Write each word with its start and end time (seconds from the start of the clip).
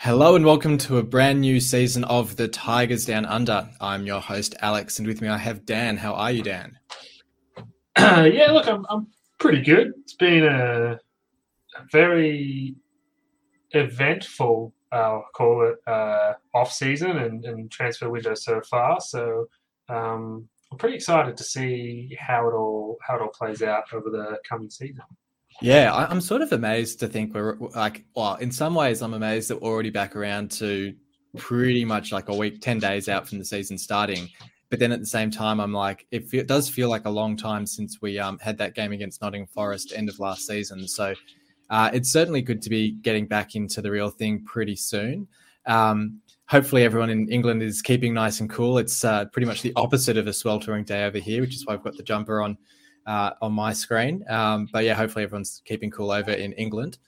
Hello 0.00 0.36
and 0.36 0.44
welcome 0.44 0.78
to 0.78 0.98
a 0.98 1.02
brand 1.02 1.40
new 1.40 1.58
season 1.58 2.04
of 2.04 2.36
the 2.36 2.46
Tigers 2.46 3.04
Down 3.04 3.26
Under. 3.26 3.68
I'm 3.80 4.06
your 4.06 4.20
host 4.20 4.54
Alex, 4.60 5.00
and 5.00 5.08
with 5.08 5.20
me 5.20 5.26
I 5.26 5.36
have 5.36 5.66
Dan. 5.66 5.96
How 5.96 6.14
are 6.14 6.30
you, 6.30 6.44
Dan? 6.44 6.78
Uh, 7.96 8.28
yeah, 8.32 8.52
look, 8.52 8.68
I'm, 8.68 8.86
I'm 8.88 9.08
pretty 9.40 9.60
good. 9.60 9.92
It's 10.02 10.14
been 10.14 10.44
a, 10.44 10.92
a 10.92 11.82
very 11.90 12.76
eventful, 13.72 14.72
I'll 14.92 15.26
call 15.34 15.68
it, 15.68 15.78
uh, 15.90 16.34
off 16.54 16.72
season 16.72 17.18
and, 17.18 17.44
and 17.44 17.68
transfer 17.68 18.08
window 18.08 18.36
so 18.36 18.60
far. 18.60 19.00
So 19.00 19.48
um, 19.88 20.48
I'm 20.70 20.78
pretty 20.78 20.94
excited 20.94 21.36
to 21.36 21.42
see 21.42 22.16
how 22.20 22.48
it 22.48 22.52
all 22.52 22.98
how 23.02 23.16
it 23.16 23.22
all 23.22 23.28
plays 23.36 23.62
out 23.62 23.92
over 23.92 24.10
the 24.10 24.38
coming 24.48 24.70
season. 24.70 25.02
Yeah, 25.60 25.92
I, 25.92 26.10
am 26.10 26.20
sort 26.20 26.42
of 26.42 26.52
amazed 26.52 27.00
to 27.00 27.08
think 27.08 27.34
we're 27.34 27.56
like, 27.74 28.04
well, 28.14 28.36
in 28.36 28.52
some 28.52 28.74
ways, 28.74 29.02
I'm 29.02 29.14
amazed 29.14 29.50
that 29.50 29.60
we're 29.60 29.70
already 29.70 29.90
back 29.90 30.14
around 30.14 30.52
to 30.52 30.94
pretty 31.36 31.84
much 31.84 32.12
like 32.12 32.28
a 32.28 32.34
week, 32.34 32.60
10 32.60 32.78
days 32.78 33.08
out 33.08 33.28
from 33.28 33.38
the 33.38 33.44
season 33.44 33.76
starting. 33.76 34.28
But 34.70 34.78
then 34.78 34.92
at 34.92 35.00
the 35.00 35.06
same 35.06 35.30
time, 35.30 35.60
I'm 35.60 35.72
like, 35.72 36.06
it, 36.10 36.32
it 36.32 36.46
does 36.46 36.68
feel 36.68 36.88
like 36.88 37.06
a 37.06 37.10
long 37.10 37.36
time 37.36 37.66
since 37.66 38.00
we 38.00 38.18
um, 38.18 38.38
had 38.38 38.58
that 38.58 38.74
game 38.74 38.92
against 38.92 39.20
Nottingham 39.20 39.48
Forest 39.48 39.92
end 39.96 40.08
of 40.08 40.20
last 40.20 40.46
season. 40.46 40.86
So 40.86 41.14
uh, 41.70 41.90
it's 41.92 42.12
certainly 42.12 42.42
good 42.42 42.62
to 42.62 42.70
be 42.70 42.92
getting 42.92 43.26
back 43.26 43.54
into 43.54 43.82
the 43.82 43.90
real 43.90 44.10
thing 44.10 44.44
pretty 44.44 44.76
soon. 44.76 45.26
Um, 45.66 46.20
hopefully, 46.46 46.84
everyone 46.84 47.10
in 47.10 47.28
England 47.30 47.62
is 47.62 47.82
keeping 47.82 48.14
nice 48.14 48.40
and 48.40 48.48
cool. 48.48 48.78
It's 48.78 49.04
uh, 49.04 49.24
pretty 49.26 49.46
much 49.46 49.62
the 49.62 49.72
opposite 49.74 50.16
of 50.16 50.26
a 50.26 50.32
sweltering 50.32 50.84
day 50.84 51.04
over 51.04 51.18
here, 51.18 51.40
which 51.40 51.54
is 51.54 51.66
why 51.66 51.74
I've 51.74 51.82
got 51.82 51.96
the 51.96 52.02
jumper 52.02 52.42
on 52.42 52.56
uh, 53.08 53.30
on 53.40 53.52
my 53.52 53.72
screen. 53.72 54.22
Um, 54.28 54.68
but 54.70 54.84
yeah, 54.84 54.94
hopefully 54.94 55.24
everyone's 55.24 55.62
keeping 55.64 55.90
cool 55.90 56.12
over 56.12 56.30
in 56.30 56.52
England. 56.52 56.98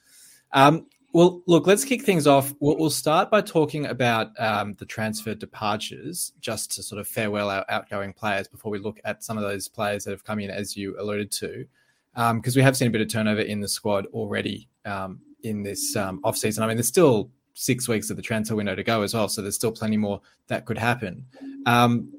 Um, 0.53 0.87
well, 1.13 1.43
look, 1.47 1.67
let's 1.67 1.85
kick 1.85 2.03
things 2.03 2.27
off. 2.27 2.55
We'll, 2.59 2.79
we'll 2.79 2.91
start 2.91 3.31
by 3.31 3.43
talking 3.43 3.87
about 3.87 4.29
um, 4.41 4.75
the 4.79 4.87
transfer 4.87 5.35
departures, 5.35 6.33
just 6.41 6.73
to 6.77 6.83
sort 6.83 7.01
of 7.01 7.07
farewell 7.07 7.51
our 7.51 7.67
outgoing 7.69 8.15
players 8.15 8.49
before 8.49 8.73
we 8.73 8.79
look 8.79 8.99
at 9.05 9.23
some 9.23 9.37
of 9.37 9.43
those 9.43 9.69
players 9.69 10.05
that 10.05 10.13
have 10.13 10.25
come 10.25 10.41
in, 10.41 10.51
as 10.51 10.77
you 10.77 10.99
alluded 10.99 11.31
to, 11.33 11.67
because 12.15 12.57
um, 12.57 12.59
we 12.59 12.63
have 12.63 12.77
seen 12.77 12.89
a 12.89 12.91
bit 12.91 13.03
of 13.03 13.09
turnover 13.09 13.43
in 13.43 13.61
the 13.61 13.69
squad 13.69 14.07
already 14.07 14.69
um, 14.87 15.21
in 15.43 15.63
this 15.63 15.97
um, 15.97 16.21
off 16.25 16.37
season. 16.37 16.65
I 16.65 16.67
mean, 16.67 16.77
there's 16.77 16.89
still 16.89 17.31
six 17.53 17.89
weeks 17.89 18.09
of 18.09 18.17
the 18.17 18.23
transfer 18.23 18.55
window 18.55 18.75
to 18.75 18.85
go 18.85 19.03
as 19.03 19.13
well, 19.13 19.29
so 19.29 19.43
there's 19.43 19.57
still 19.57 19.73
plenty 19.73 19.99
more 19.99 20.21
that 20.47 20.65
could 20.65 20.79
happen. 20.79 21.27
Um, 21.67 22.15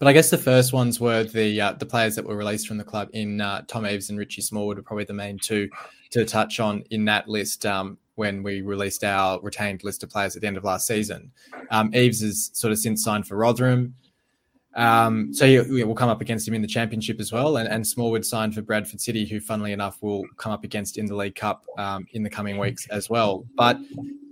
but 0.00 0.08
I 0.08 0.14
guess 0.14 0.30
the 0.30 0.38
first 0.38 0.72
ones 0.72 0.98
were 0.98 1.24
the 1.24 1.60
uh, 1.60 1.72
the 1.74 1.86
players 1.86 2.16
that 2.16 2.24
were 2.24 2.34
released 2.34 2.66
from 2.66 2.78
the 2.78 2.84
club 2.84 3.10
in 3.12 3.40
uh, 3.40 3.62
Tom 3.68 3.86
Eaves 3.86 4.08
and 4.08 4.18
Richie 4.18 4.40
Smallwood 4.40 4.78
are 4.78 4.82
probably 4.82 5.04
the 5.04 5.12
main 5.12 5.38
two 5.38 5.68
to 6.10 6.24
touch 6.24 6.58
on 6.58 6.82
in 6.90 7.04
that 7.04 7.28
list 7.28 7.66
um, 7.66 7.98
when 8.14 8.42
we 8.42 8.62
released 8.62 9.04
our 9.04 9.38
retained 9.42 9.84
list 9.84 10.02
of 10.02 10.08
players 10.08 10.34
at 10.34 10.40
the 10.40 10.48
end 10.48 10.56
of 10.56 10.64
last 10.64 10.86
season. 10.86 11.30
Um, 11.70 11.94
Eaves 11.94 12.22
has 12.22 12.50
sort 12.54 12.72
of 12.72 12.78
since 12.78 13.04
signed 13.04 13.28
for 13.28 13.36
Rotherham. 13.36 13.94
Um, 14.74 15.34
so 15.34 15.46
we'll 15.68 15.94
come 15.94 16.08
up 16.08 16.20
against 16.20 16.46
him 16.48 16.54
in 16.54 16.62
the 16.62 16.68
championship 16.68 17.20
as 17.20 17.32
well. 17.32 17.58
And, 17.58 17.68
and 17.68 17.86
Smallwood 17.86 18.24
signed 18.24 18.54
for 18.54 18.62
Bradford 18.62 19.00
City, 19.00 19.26
who, 19.26 19.38
funnily 19.38 19.72
enough, 19.72 20.00
will 20.00 20.24
come 20.36 20.52
up 20.52 20.64
against 20.64 20.96
in 20.96 21.06
the 21.06 21.14
League 21.14 21.34
Cup 21.34 21.66
um, 21.76 22.06
in 22.12 22.22
the 22.22 22.30
coming 22.30 22.56
weeks 22.56 22.86
as 22.88 23.10
well. 23.10 23.44
But 23.56 23.78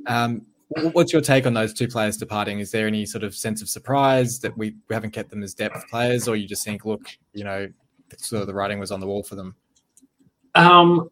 um, 0.06 0.46
What's 0.68 1.12
your 1.12 1.22
take 1.22 1.46
on 1.46 1.54
those 1.54 1.72
two 1.72 1.88
players 1.88 2.16
departing? 2.16 2.58
Is 2.60 2.70
there 2.70 2.86
any 2.86 3.06
sort 3.06 3.24
of 3.24 3.34
sense 3.34 3.62
of 3.62 3.68
surprise 3.68 4.38
that 4.40 4.56
we, 4.56 4.76
we 4.88 4.94
haven't 4.94 5.12
kept 5.12 5.30
them 5.30 5.42
as 5.42 5.54
depth 5.54 5.88
players, 5.88 6.28
or 6.28 6.36
you 6.36 6.46
just 6.46 6.64
think, 6.64 6.84
look, 6.84 7.08
you 7.32 7.44
know, 7.44 7.68
sort 8.16 8.42
of 8.42 8.46
the 8.46 8.54
writing 8.54 8.78
was 8.78 8.90
on 8.90 9.00
the 9.00 9.06
wall 9.06 9.22
for 9.22 9.34
them? 9.34 9.54
Um, 10.54 11.10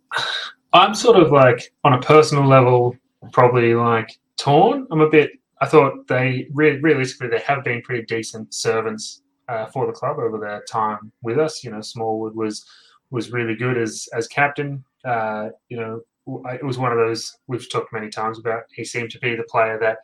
I'm 0.73 0.95
sort 0.95 1.17
of 1.17 1.33
like 1.33 1.73
on 1.85 1.95
a 1.95 2.01
personal 2.01 2.47
level, 2.47 2.97
probably 3.33 3.75
like 3.75 4.19
torn. 4.37 4.87
I'm 4.91 5.01
a 5.01 5.09
bit. 5.09 5.31
I 5.63 5.67
thought 5.67 6.07
they 6.07 6.49
re- 6.53 6.79
realistically 6.81 7.29
they 7.29 7.39
have 7.41 7.65
been 7.65 7.81
pretty 7.81 8.05
decent 8.05 8.53
servants 8.53 9.23
uh, 9.49 9.67
for 9.67 9.87
the 9.87 9.93
club 9.93 10.19
over 10.19 10.39
their 10.39 10.63
time 10.69 11.13
with 11.23 11.39
us. 11.39 11.65
You 11.65 11.71
know, 11.71 11.81
Smallwood 11.81 12.35
was 12.35 12.67
was 13.11 13.31
really 13.31 13.55
good 13.55 13.79
as 13.79 14.07
as 14.13 14.29
captain. 14.29 14.85
Uh, 15.05 15.51
you 15.69 15.79
know, 15.79 16.01
it 16.27 16.65
was 16.65 16.79
one 16.79 16.93
of 16.93 16.99
those 16.99 17.37
we've 17.47 17.71
talked 17.71 17.93
many 17.93 18.09
times 18.09 18.39
about. 18.39 18.65
He 18.75 18.85
seemed 18.85 19.11
to 19.11 19.19
be 19.19 19.37
the 19.37 19.45
player 19.45 19.79
that 19.81 19.99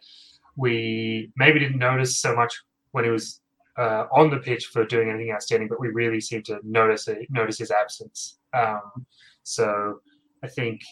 we 0.56 1.32
maybe 1.36 1.58
didn't 1.58 1.78
notice 1.78 2.18
so 2.18 2.34
much 2.34 2.54
when 2.92 3.04
he 3.04 3.10
was 3.10 3.40
uh, 3.76 4.04
on 4.12 4.30
the 4.30 4.38
pitch 4.38 4.66
for 4.66 4.84
doing 4.84 5.08
anything 5.08 5.32
outstanding, 5.32 5.68
but 5.68 5.80
we 5.80 5.88
really 5.88 6.20
seemed 6.20 6.44
to 6.44 6.60
notice 6.62 7.08
it, 7.08 7.26
notice 7.30 7.58
his 7.58 7.70
absence. 7.70 8.38
Um, 8.52 9.06
so 9.42 10.00
I 10.42 10.48
think, 10.48 10.82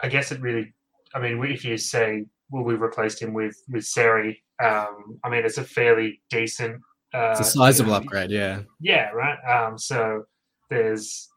I 0.00 0.08
guess 0.08 0.32
it 0.32 0.40
really, 0.40 0.74
I 1.14 1.20
mean, 1.20 1.42
if 1.44 1.64
you 1.64 1.78
say, 1.78 2.26
well, 2.50 2.64
we 2.64 2.74
replaced 2.74 3.22
him 3.22 3.32
with 3.32 3.62
with 3.68 3.84
Seri, 3.84 4.42
um, 4.62 5.18
I 5.24 5.30
mean, 5.30 5.44
it's 5.44 5.58
a 5.58 5.64
fairly 5.64 6.20
decent. 6.30 6.80
Uh, 7.12 7.30
it's 7.30 7.40
a 7.40 7.44
sizable 7.44 7.92
you 7.92 7.98
know, 7.98 8.04
upgrade, 8.04 8.30
yeah. 8.30 8.62
Yeah, 8.80 9.10
right. 9.10 9.38
Um, 9.48 9.78
so 9.78 10.24
there's, 10.68 11.28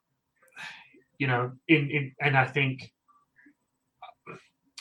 you 1.19 1.27
know, 1.27 1.51
in, 1.67 1.89
in 1.91 2.11
and 2.19 2.35
I 2.35 2.45
think 2.45 2.91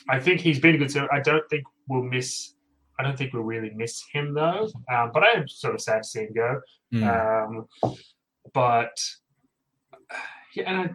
I 0.09 0.21
think 0.21 0.41
he's 0.41 0.61
been 0.61 0.75
a 0.77 0.78
good 0.78 0.91
servant. 0.91 1.12
I 1.12 1.21
don't 1.21 1.49
think 1.50 1.65
we'll 1.89 2.03
miss. 2.03 2.55
I 2.99 3.03
don't 3.03 3.17
think 3.17 3.33
we'll 3.33 3.43
really 3.43 3.71
miss 3.75 4.03
him 4.12 4.34
though. 4.34 4.69
Um, 4.93 5.11
but 5.12 5.22
I 5.22 5.33
am 5.33 5.49
sort 5.49 5.75
of 5.75 5.81
sad 5.81 6.03
to 6.03 6.09
see 6.09 6.21
him 6.21 6.33
go. 6.34 6.61
Mm. 6.94 7.65
Um, 7.83 7.94
but 8.53 8.99
yeah, 10.55 10.65
and 10.67 10.77
I, 10.78 10.91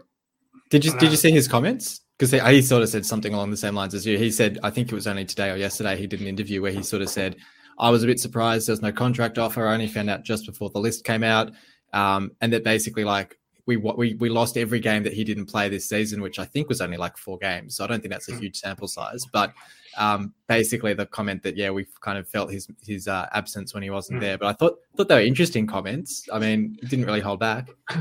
did 0.70 0.86
you 0.86 0.98
did 0.98 1.12
you 1.12 1.18
see 1.18 1.32
his 1.32 1.48
comments? 1.48 2.02
Because 2.18 2.32
he, 2.32 2.40
he 2.40 2.62
sort 2.62 2.84
of 2.84 2.90
said 2.90 3.06
something 3.06 3.34
along 3.34 3.50
the 3.50 3.58
same 3.58 3.76
lines 3.76 3.94
as 3.96 4.06
you. 4.06 4.18
He 4.18 4.30
said, 4.30 4.60
I 4.62 4.70
think 4.70 4.92
it 4.92 4.96
was 4.96 5.08
only 5.08 5.26
today 5.26 5.50
or 5.50 5.56
yesterday, 5.56 5.98
he 5.98 6.06
did 6.06 6.22
an 6.22 6.28
interview 6.28 6.62
where 6.62 6.72
he 6.72 6.84
sort 6.84 7.02
of 7.02 7.10
said, 7.10 7.36
I 7.80 7.90
was 7.90 8.04
a 8.04 8.08
bit 8.08 8.20
surprised 8.20 8.68
there 8.68 8.74
was 8.74 8.82
no 8.82 8.92
contract 8.92 9.40
offer. 9.40 9.68
I 9.68 9.74
only 9.74 9.88
found 9.88 10.10
out 10.10 10.24
just 10.24 10.46
before 10.46 10.70
the 10.70 10.80
list 10.80 11.04
came 11.04 11.24
out. 11.24 11.52
Um, 11.94 12.32
and 12.40 12.54
that 12.54 12.64
basically, 12.64 13.04
like, 13.04 13.40
we 13.66 13.78
we 13.78 14.16
we 14.16 14.30
lost 14.30 14.58
every 14.58 14.80
game 14.80 15.04
that 15.04 15.14
he 15.14 15.24
didn't 15.24 15.46
play 15.46 15.70
this 15.70 15.88
season, 15.88 16.22
which 16.22 16.40
I 16.40 16.46
think 16.46 16.70
was 16.70 16.82
only 16.82 16.98
like 16.98 17.18
four 17.18 17.38
games. 17.38 17.76
So 17.76 17.84
I 17.84 17.88
don't 17.88 18.02
think 18.02 18.12
that's 18.12 18.30
a 18.30 18.36
huge 18.36 18.58
sample 18.58 18.88
size. 18.88 19.26
But 19.32 19.54
um, 19.98 20.34
basically, 20.48 20.94
the 20.94 21.06
comment 21.06 21.44
that 21.44 21.58
yeah, 21.58 21.70
we 21.72 21.86
kind 22.02 22.18
of 22.18 22.28
felt 22.28 22.52
his 22.52 22.68
his 22.82 23.08
uh, 23.08 23.28
absence 23.34 23.74
when 23.74 23.84
he 23.84 23.90
wasn't 23.90 24.20
mm. 24.20 24.22
there. 24.22 24.38
But 24.38 24.48
I 24.48 24.54
thought 24.54 24.80
thought 24.96 25.08
they 25.08 25.16
were 25.16 25.22
interesting 25.22 25.68
comments. 25.68 26.28
I 26.32 26.40
mean, 26.40 26.78
it 26.82 26.90
didn't 26.90 27.06
really 27.06 27.22
hold 27.22 27.40
back. 27.40 27.70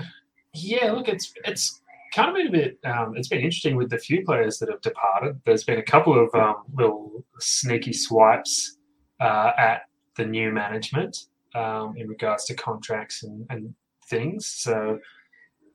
Yeah, 0.52 0.90
look, 0.90 1.08
it's 1.08 1.32
it's 1.44 1.80
kind 2.12 2.28
of 2.28 2.34
been 2.34 2.48
a 2.48 2.50
bit. 2.50 2.78
Um, 2.84 3.16
it's 3.16 3.28
been 3.28 3.38
interesting 3.38 3.76
with 3.76 3.90
the 3.90 3.98
few 3.98 4.24
players 4.24 4.58
that 4.58 4.68
have 4.68 4.80
departed. 4.80 5.40
There's 5.44 5.64
been 5.64 5.78
a 5.78 5.82
couple 5.82 6.18
of 6.18 6.34
um, 6.34 6.56
little 6.74 7.24
sneaky 7.38 7.92
swipes 7.92 8.78
uh, 9.20 9.52
at 9.56 9.82
the 10.16 10.24
new 10.24 10.50
management 10.50 11.16
um, 11.54 11.94
in 11.96 12.08
regards 12.08 12.46
to 12.46 12.54
contracts 12.54 13.22
and, 13.22 13.46
and 13.50 13.74
things. 14.08 14.46
So 14.46 14.98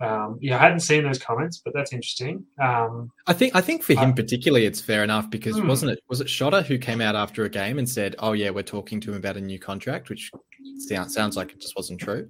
um, 0.01 0.37
yeah, 0.41 0.57
I 0.57 0.59
hadn't 0.59 0.81
seen 0.81 1.03
those 1.03 1.19
comments, 1.19 1.61
but 1.63 1.73
that's 1.73 1.93
interesting. 1.93 2.45
Um, 2.61 3.11
I 3.27 3.33
think 3.33 3.55
I 3.55 3.61
think 3.61 3.83
for 3.83 3.93
him 3.93 4.13
particularly, 4.13 4.65
it's 4.65 4.81
fair 4.81 5.03
enough 5.03 5.29
because 5.29 5.57
hmm. 5.57 5.67
wasn't 5.67 5.91
it 5.91 5.99
was 6.09 6.21
it 6.21 6.27
Shota 6.27 6.63
who 6.63 6.77
came 6.77 7.01
out 7.01 7.15
after 7.15 7.45
a 7.45 7.49
game 7.49 7.79
and 7.79 7.87
said, 7.87 8.15
"Oh 8.19 8.33
yeah, 8.33 8.49
we're 8.49 8.63
talking 8.63 8.99
to 9.01 9.11
him 9.11 9.17
about 9.17 9.37
a 9.37 9.41
new 9.41 9.59
contract," 9.59 10.09
which 10.09 10.31
sounds 10.77 11.37
like 11.37 11.51
it 11.51 11.61
just 11.61 11.75
wasn't 11.75 11.99
true. 11.99 12.29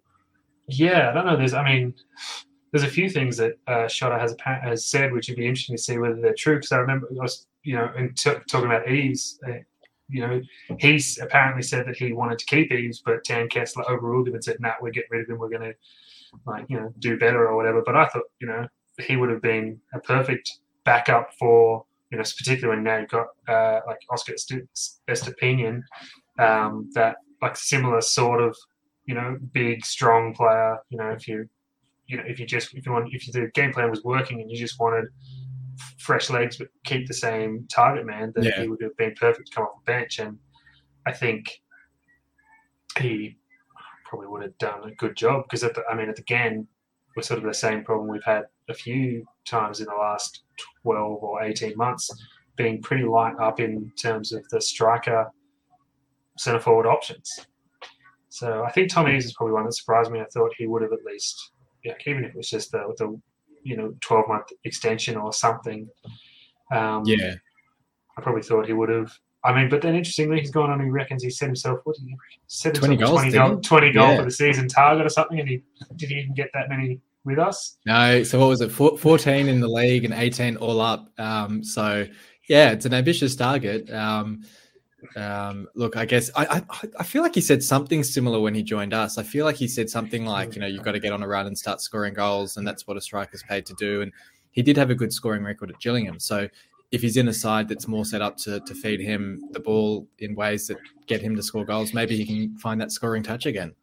Yeah, 0.68 1.10
I 1.10 1.14
don't 1.14 1.26
know. 1.26 1.38
There's, 1.38 1.54
I 1.54 1.64
mean, 1.64 1.94
there's 2.72 2.84
a 2.84 2.88
few 2.88 3.10
things 3.10 3.38
that 3.38 3.54
uh, 3.68 3.86
Shota 3.86 4.20
has 4.20 4.36
has 4.44 4.86
said, 4.86 5.12
which 5.12 5.28
would 5.28 5.38
be 5.38 5.48
interesting 5.48 5.76
to 5.76 5.82
see 5.82 5.98
whether 5.98 6.16
they're 6.16 6.36
true. 6.36 6.56
Because 6.56 6.72
I 6.72 6.78
remember, 6.78 7.08
I 7.12 7.22
was, 7.22 7.48
you 7.64 7.76
know, 7.76 7.90
in 7.98 8.14
t- 8.14 8.32
talking 8.50 8.66
about 8.66 8.90
Eaves, 8.90 9.40
uh, 9.48 9.54
you 10.10 10.22
know, 10.22 10.42
he's 10.80 11.20
apparently 11.20 11.64
said 11.64 11.88
that 11.88 11.96
he 11.96 12.14
wanted 12.14 12.40
to 12.40 12.46
keep 12.46 12.72
Eaves, 12.72 13.02
but 13.04 13.24
Tan 13.24 13.48
Kesler 13.48 13.90
overruled 13.90 14.28
him 14.28 14.36
and 14.36 14.44
said, 14.44 14.58
"No, 14.60 14.70
nah, 14.70 14.76
we're 14.82 14.92
getting 14.92 15.10
rid 15.12 15.22
of 15.24 15.30
him. 15.30 15.40
We're 15.40 15.50
going 15.50 15.62
to." 15.62 15.74
Like 16.46 16.66
you 16.70 16.78
know 16.80 16.94
do 17.00 17.18
better 17.18 17.48
or 17.48 17.56
whatever. 17.56 17.82
But 17.86 17.96
I 17.96 18.08
thought 18.08 18.24
you 18.40 18.48
know 18.48 18.68
he 19.00 19.16
would 19.16 19.30
have 19.30 19.42
been 19.42 19.80
a 19.94 20.00
perfect 20.00 20.52
backup 20.84 21.32
for 21.40 21.86
you 22.12 22.18
know, 22.18 22.24
particularly 22.24 22.78
when 22.78 22.84
now 22.84 23.00
you've 23.00 23.10
got 23.10 23.28
uh, 23.48 23.82
like 23.88 24.00
Oscar 24.10 24.34
Estupiñán, 25.10 25.82
um, 26.40 26.90
that 26.94 27.18
like 27.42 27.58
similar 27.58 28.02
sort 28.02 28.42
of 28.42 28.56
you 29.06 29.16
know 29.16 29.38
big 29.54 29.86
strong 29.86 30.34
player. 30.34 30.78
You 30.90 30.98
know 30.98 31.10
if 31.10 31.28
you 31.28 31.50
you 32.08 32.18
know 32.18 32.24
if 32.26 32.40
you 32.40 32.46
just 32.46 32.74
if 32.74 32.86
you 32.86 32.92
want 32.92 33.14
if 33.14 33.32
the 33.32 33.50
game 33.54 33.74
plan 33.74 33.90
was 33.90 34.04
working 34.04 34.42
and 34.42 34.50
you 34.50 34.58
just 34.58 34.80
wanted 34.80 35.06
fresh 36.00 36.30
legs 36.30 36.58
but 36.58 36.68
keep 36.86 37.08
the 37.08 37.14
same 37.14 37.68
target 37.70 38.06
man, 38.06 38.32
then 38.36 38.46
yeah. 38.46 38.62
he 38.62 38.68
would 38.68 38.82
have 38.82 38.96
been 38.98 39.14
perfect 39.16 39.50
to 39.50 39.56
come 39.56 39.66
off 39.66 39.84
the 39.86 39.92
bench. 39.92 40.20
And 40.20 40.38
I 41.06 41.12
think 41.12 41.62
he 43.00 43.38
probably 44.16 44.32
would 44.32 44.44
have 44.44 44.58
done 44.58 44.90
a 44.90 44.96
good 44.96 45.16
job 45.16 45.44
because, 45.44 45.64
I 45.64 45.96
mean, 45.96 46.10
at 46.10 46.16
the 46.16 46.22
again, 46.22 46.68
we're 47.16 47.24
sort 47.24 47.38
of 47.38 47.46
the 47.46 47.54
same 47.54 47.84
problem 47.84 48.08
we've 48.08 48.24
had 48.24 48.44
a 48.70 48.74
few 48.74 49.26
times 49.46 49.80
in 49.80 49.86
the 49.86 49.94
last 49.94 50.44
12 50.84 51.24
or 51.24 51.44
18 51.44 51.76
months, 51.76 52.10
being 52.56 52.82
pretty 52.82 53.04
light 53.04 53.36
up 53.42 53.60
in 53.60 53.92
terms 54.02 54.34
of 54.34 54.48
the 54.50 54.62
striker 54.62 55.30
centre 56.38 56.60
forward 56.60 56.86
options. 56.88 57.48
So 58.30 58.64
I 58.64 58.72
think 58.72 58.92
Tom 58.92 59.08
Eaves 59.08 59.26
is 59.26 59.34
probably 59.34 59.54
one 59.54 59.66
that 59.66 59.74
surprised 59.74 60.12
me. 60.12 60.20
I 60.20 60.26
thought 60.34 60.52
he 60.58 60.68
would 60.68 60.82
have 60.82 60.92
at 60.92 61.06
least, 61.06 61.52
yeah, 61.84 61.94
even 62.06 62.26
if 62.26 62.32
it 62.32 62.38
was 62.38 62.50
just 62.50 62.72
the, 62.72 62.94
the 62.98 63.20
you 63.64 63.78
know, 63.78 63.94
12 64.02 64.28
month 64.28 64.48
extension 64.64 65.16
or 65.16 65.32
something, 65.34 65.88
Um, 66.72 67.04
Yeah, 67.06 67.36
I 68.18 68.22
probably 68.22 68.44
thought 68.44 68.66
he 68.66 68.74
would 68.74 68.90
have. 68.90 69.12
I 69.46 69.54
mean, 69.54 69.70
but 69.70 69.82
then 69.82 69.96
interestingly, 69.96 70.40
he's 70.40 70.52
gone 70.52 70.70
on. 70.72 70.82
He 70.84 70.90
reckons 70.90 71.24
he 71.24 71.30
set 71.30 71.46
himself 71.48 71.80
what 71.84 71.96
did 71.98 72.06
he 72.08 72.18
set 72.48 72.74
20 72.76 72.96
himself 72.96 73.10
goals, 73.12 73.22
20 73.22 73.32
didn't 73.32 73.48
goal, 73.52 73.62
20 73.62 73.92
goal 73.92 74.08
Yeah. 74.10 74.18
for 74.18 74.24
the 74.26 74.32
season 74.32 74.68
target 74.68 75.06
or 75.06 75.10
something, 75.10 75.40
and 75.40 75.48
he 75.48 75.62
did 75.96 76.10
he 76.10 76.16
even 76.20 76.34
get 76.34 76.50
that 76.54 76.68
many 76.70 77.00
with 77.24 77.40
us? 77.40 77.78
no. 77.86 78.24
So 78.24 78.40
what 78.40 78.50
was 78.50 78.62
it? 78.62 78.72
Four, 78.72 78.98
Fourteen 78.98 79.48
in 79.48 79.60
the 79.60 79.68
league 79.68 80.04
and 80.06 80.14
eighteen 80.14 80.58
all 80.58 80.82
up. 80.82 81.10
Um, 81.20 81.64
so 81.64 82.08
yeah, 82.48 82.72
it's 82.72 82.86
an 82.86 82.94
ambitious 82.94 83.36
target. 83.36 83.90
Um, 83.92 84.44
um, 85.16 85.68
look, 85.76 85.98
I 85.98 86.06
guess 86.06 86.32
I, 86.36 86.46
I 86.46 86.88
I 87.00 87.04
feel 87.04 87.22
like 87.22 87.36
he 87.36 87.42
said 87.42 87.62
something 87.64 88.04
similar 88.04 88.40
when 88.40 88.56
he 88.56 88.64
joined 88.64 88.94
us. 88.94 89.18
I 89.20 89.24
feel 89.24 89.46
like 89.46 89.56
he 89.56 89.68
said 89.68 89.90
something 89.90 90.26
like, 90.26 90.56
you 90.56 90.62
know, 90.62 90.68
you've 90.68 90.84
got 90.84 90.94
to 90.94 91.00
get 91.00 91.14
on 91.14 91.22
a 91.22 91.28
run 91.28 91.46
and 91.48 91.58
start 91.58 91.82
scoring 91.82 92.14
goals, 92.16 92.58
and 92.58 92.68
that's 92.68 92.88
what 92.88 92.98
a 92.98 93.02
striker's 93.02 93.44
paid 93.44 93.66
to 93.68 93.74
do. 93.76 94.02
And 94.02 94.12
he 94.52 94.62
did 94.64 94.78
have 94.78 94.90
a 94.90 94.96
good 94.96 95.14
scoring 95.14 95.44
record 95.44 95.70
at 95.70 95.80
Gillingham. 95.80 96.20
So 96.20 96.48
if 96.96 97.02
he's 97.02 97.18
in 97.18 97.28
a 97.28 97.34
side 97.34 97.68
that's 97.68 97.90
more 97.90 98.06
set 98.06 98.22
up 98.22 98.38
to 98.38 98.62
to 98.62 98.74
feed 98.74 99.02
him 99.02 99.44
the 99.52 99.60
ball 99.60 100.08
in 100.20 100.34
ways 100.34 100.68
that 100.68 100.78
get 101.08 101.22
him 101.22 101.36
to 101.36 101.44
score 101.44 101.66
goals, 101.66 101.94
maybe 101.94 102.16
he 102.16 102.26
can 102.26 102.58
find 102.58 102.80
that 102.80 102.90
scoring 102.90 103.22
touch 103.22 103.46
again. 103.46 103.76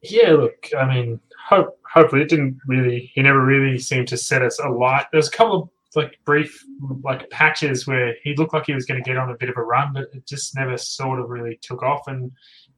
Yeah, 0.00 0.30
look, 0.30 0.68
I 0.78 0.86
mean, 0.86 1.18
hope 1.48 1.76
hopefully 1.92 2.22
it 2.22 2.28
didn't 2.28 2.60
really. 2.68 3.10
He 3.12 3.20
never 3.20 3.44
really 3.44 3.80
seemed 3.80 4.06
to 4.08 4.16
set 4.16 4.42
us 4.42 4.60
alight. 4.60 5.06
There's 5.10 5.26
a 5.26 5.32
couple 5.32 5.62
of 5.62 5.68
like 5.96 6.20
brief 6.24 6.64
like 7.02 7.28
patches 7.30 7.84
where 7.84 8.14
he 8.22 8.36
looked 8.36 8.54
like 8.54 8.66
he 8.66 8.74
was 8.74 8.86
going 8.86 9.02
to 9.02 9.08
get 9.08 9.16
on 9.16 9.30
a 9.30 9.36
bit 9.36 9.48
of 9.48 9.56
a 9.56 9.62
run, 9.62 9.92
but 9.92 10.04
it 10.14 10.24
just 10.24 10.54
never 10.54 10.78
sort 10.78 11.18
of 11.18 11.28
really 11.28 11.58
took 11.62 11.82
off. 11.82 12.06
And 12.06 12.30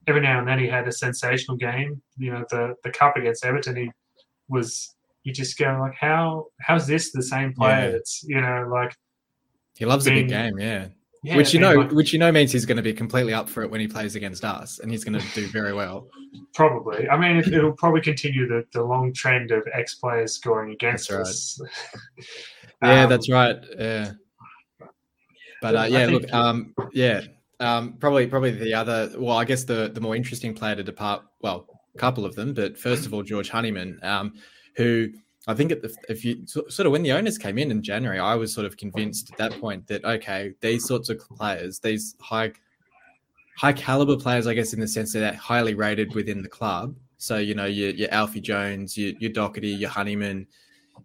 every 0.07 0.21
now 0.21 0.39
and 0.39 0.47
then 0.47 0.57
he 0.57 0.67
had 0.67 0.87
a 0.87 0.91
sensational 0.91 1.57
game. 1.57 2.01
You 2.17 2.31
know, 2.31 2.45
the 2.49 2.73
the 2.83 2.89
cup 2.89 3.17
against 3.17 3.45
Everton, 3.45 3.75
he 3.75 3.91
was. 4.47 4.95
You 5.25 5.33
just 5.33 5.59
go 5.59 5.77
like, 5.79 5.95
how 5.95 6.47
how's 6.59 6.87
this 6.87 7.11
the 7.11 7.21
same 7.21 7.53
player? 7.53 7.85
Yeah. 7.85 7.91
That's 7.91 8.23
you 8.23 8.41
know 8.41 8.67
like 8.71 8.95
He 9.79 9.85
loves 9.85 10.05
a 10.05 10.11
big 10.11 10.27
game, 10.27 10.59
yeah. 10.59 10.87
yeah, 11.23 11.37
which 11.37 11.53
you 11.53 11.59
know, 11.61 11.73
like- 11.73 11.91
which 11.91 12.11
you 12.13 12.19
know 12.19 12.31
means 12.33 12.51
he's 12.51 12.65
going 12.65 12.75
to 12.77 12.83
be 12.83 12.93
completely 12.93 13.33
up 13.33 13.47
for 13.49 13.63
it 13.63 13.71
when 13.71 13.79
he 13.79 13.87
plays 13.87 14.15
against 14.15 14.43
us, 14.43 14.79
and 14.79 14.91
he's 14.91 15.05
going 15.05 15.17
to 15.17 15.25
do 15.33 15.47
very 15.47 15.73
well. 15.73 16.07
Probably. 16.53 17.07
I 17.09 17.17
mean, 17.17 17.37
it, 17.37 17.47
it'll 17.47 17.71
probably 17.71 18.01
continue 18.01 18.45
the, 18.45 18.65
the 18.73 18.83
long 18.83 19.13
trend 19.13 19.51
of 19.51 19.65
ex 19.73 19.95
players 19.95 20.33
scoring 20.33 20.73
against 20.73 21.09
right. 21.09 21.21
us. 21.21 21.59
Yeah, 22.81 23.03
Um, 23.03 23.09
that's 23.09 23.29
right. 23.29 23.57
Yeah, 23.77 24.11
but 25.61 25.75
uh, 25.75 25.87
yeah, 25.89 26.05
think- 26.05 26.21
look, 26.23 26.33
um, 26.33 26.73
yeah, 26.93 27.21
um, 27.59 27.93
probably, 27.99 28.27
probably 28.27 28.51
the 28.51 28.73
other. 28.73 29.11
Well, 29.17 29.37
I 29.37 29.43
guess 29.45 29.63
the 29.65 29.89
the 29.93 29.99
more 30.01 30.15
interesting 30.15 30.53
player 30.53 30.75
to 30.75 30.83
depart. 30.83 31.23
Well, 31.41 31.67
a 31.95 31.97
couple 31.97 32.25
of 32.25 32.35
them, 32.35 32.53
but 32.53 32.77
first 32.77 33.05
of 33.05 33.13
all, 33.13 33.23
George 33.23 33.49
Honeyman, 33.49 33.99
um, 34.03 34.33
who 34.77 35.09
I 35.47 35.53
think 35.53 35.69
the, 35.69 35.95
if 36.09 36.25
you 36.25 36.45
sort 36.45 36.79
of 36.79 36.91
when 36.91 37.03
the 37.03 37.11
owners 37.11 37.37
came 37.37 37.57
in 37.57 37.71
in 37.71 37.81
January, 37.81 38.19
I 38.19 38.35
was 38.35 38.53
sort 38.53 38.65
of 38.65 38.77
convinced 38.77 39.31
at 39.31 39.37
that 39.37 39.59
point 39.59 39.87
that 39.87 40.03
okay, 40.03 40.53
these 40.61 40.85
sorts 40.85 41.09
of 41.09 41.19
players, 41.19 41.79
these 41.79 42.15
high 42.19 42.51
high 43.57 43.73
caliber 43.73 44.17
players, 44.17 44.47
I 44.47 44.53
guess, 44.53 44.73
in 44.73 44.79
the 44.79 44.87
sense 44.87 45.13
that 45.13 45.19
they're 45.19 45.33
highly 45.33 45.73
rated 45.73 46.13
within 46.13 46.41
the 46.41 46.49
club. 46.49 46.95
So 47.17 47.37
you 47.37 47.55
know, 47.55 47.65
your 47.65 47.91
your 47.91 48.11
Alfie 48.11 48.41
Jones, 48.41 48.97
your 48.97 49.13
your 49.19 49.31
Docherty, 49.31 49.79
your 49.79 49.89
Honeyman, 49.89 50.45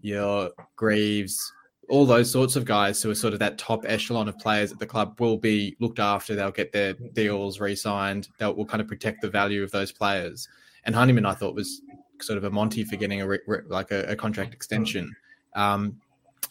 your 0.02 0.50
Greaves, 0.76 1.52
all 1.88 2.06
those 2.06 2.30
sorts 2.30 2.56
of 2.56 2.64
guys 2.64 3.02
who 3.02 3.10
are 3.10 3.14
sort 3.14 3.32
of 3.32 3.38
that 3.38 3.58
top 3.58 3.84
echelon 3.86 4.28
of 4.28 4.38
players 4.38 4.72
at 4.72 4.78
the 4.78 4.86
club 4.86 5.18
will 5.20 5.36
be 5.36 5.76
looked 5.80 5.98
after. 5.98 6.34
They'll 6.34 6.50
get 6.50 6.72
their 6.72 6.94
deals 6.94 7.60
re-signed. 7.60 8.28
They'll 8.38 8.54
will 8.54 8.66
kind 8.66 8.80
of 8.80 8.88
protect 8.88 9.22
the 9.22 9.28
value 9.28 9.62
of 9.62 9.70
those 9.70 9.92
players. 9.92 10.48
And 10.84 10.94
Honeyman, 10.94 11.26
I 11.26 11.34
thought, 11.34 11.54
was 11.54 11.82
sort 12.20 12.38
of 12.38 12.44
a 12.44 12.50
Monty 12.50 12.84
for 12.84 12.96
getting 12.96 13.22
a 13.22 13.38
like 13.68 13.90
a, 13.90 14.04
a 14.04 14.16
contract 14.16 14.54
extension. 14.54 15.14
Um, 15.54 16.00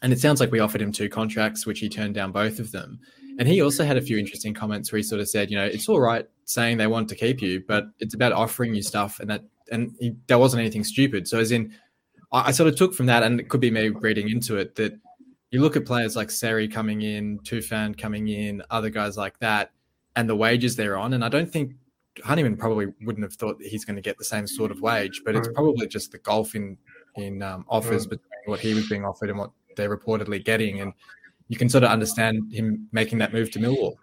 and 0.02 0.12
it 0.12 0.20
sounds 0.20 0.40
like 0.40 0.52
we 0.52 0.60
offered 0.60 0.82
him 0.82 0.92
two 0.92 1.10
contracts, 1.10 1.66
which 1.66 1.80
he 1.80 1.90
turned 1.90 2.16
down 2.16 2.32
both 2.32 2.60
of 2.60 2.72
them. 2.72 3.00
And 3.40 3.48
he 3.48 3.62
also 3.62 3.84
had 3.86 3.98
a 3.98 4.02
few 4.02 4.18
interesting 4.18 4.54
comments 4.54 4.92
where 4.92 4.98
he 4.98 5.04
sort 5.04 5.22
of 5.22 5.28
said, 5.28 5.50
you 5.50 5.58
know, 5.58 5.66
it's 5.66 5.90
all 5.90 6.00
right 6.00 6.28
saying 6.46 6.78
they 6.78 6.88
want 6.88 7.10
to 7.10 7.16
keep 7.16 7.42
you, 7.42 7.64
but 7.68 7.86
it's 8.00 8.14
about 8.14 8.32
offering 8.32 8.76
you 8.76 8.84
stuff, 8.84 9.20
and 9.20 9.30
that 9.30 9.44
and 9.72 9.96
he, 10.00 10.16
there 10.28 10.38
wasn't 10.38 10.60
anything 10.60 10.84
stupid. 10.84 11.28
So 11.28 11.40
as 11.40 11.52
in, 11.52 11.74
I, 12.32 12.50
I 12.50 12.52
sort 12.52 12.70
of 12.70 12.76
took 12.76 12.94
from 12.94 13.08
that, 13.08 13.24
and 13.24 13.40
it 13.40 13.50
could 13.50 13.62
be 13.62 13.72
me 13.72 13.90
reading 13.90 14.30
into 14.30 14.58
it 14.58 14.76
that 14.76 14.94
you 15.52 15.62
look 15.62 15.76
at 15.76 15.86
players 15.86 16.16
like 16.16 16.32
Seri 16.32 16.68
coming 16.68 17.02
in, 17.02 17.40
Tufan 17.40 17.98
coming 17.98 18.28
in, 18.28 18.62
other 18.70 18.90
guys 18.90 19.18
like 19.18 19.40
that, 19.40 19.72
and 20.16 20.30
the 20.30 20.36
wages 20.36 20.76
they're 20.76 20.98
on, 20.98 21.14
and 21.14 21.24
I 21.24 21.30
don't 21.30 21.52
think 21.52 21.74
Honeyman 22.24 22.58
probably 22.58 22.88
wouldn't 23.02 23.24
have 23.24 23.34
thought 23.34 23.58
that 23.60 23.68
he's 23.68 23.86
going 23.86 23.96
to 23.96 24.02
get 24.02 24.18
the 24.18 24.24
same 24.26 24.46
sort 24.46 24.72
of 24.72 24.82
wage, 24.82 25.22
but 25.26 25.36
it's 25.36 25.48
probably 25.56 25.88
just 25.88 26.12
the 26.12 26.20
golf 26.20 26.56
in 26.56 26.78
in 27.16 27.42
um, 27.42 27.66
offers 27.70 28.06
between 28.06 28.26
what 28.46 28.60
he 28.60 28.74
was 28.74 28.88
being 28.90 29.06
offered 29.06 29.30
and 29.30 29.38
what 29.38 29.52
they're 29.76 29.96
reportedly 29.96 30.44
getting, 30.44 30.82
and 30.82 30.94
you 31.48 31.58
can 31.58 31.70
sort 31.70 31.84
of 31.84 31.90
understand 31.90 32.52
him 32.52 32.88
making 32.92 33.18
that 33.20 33.34
move 33.34 33.52
to 33.52 33.60
Millwall. 33.60 33.96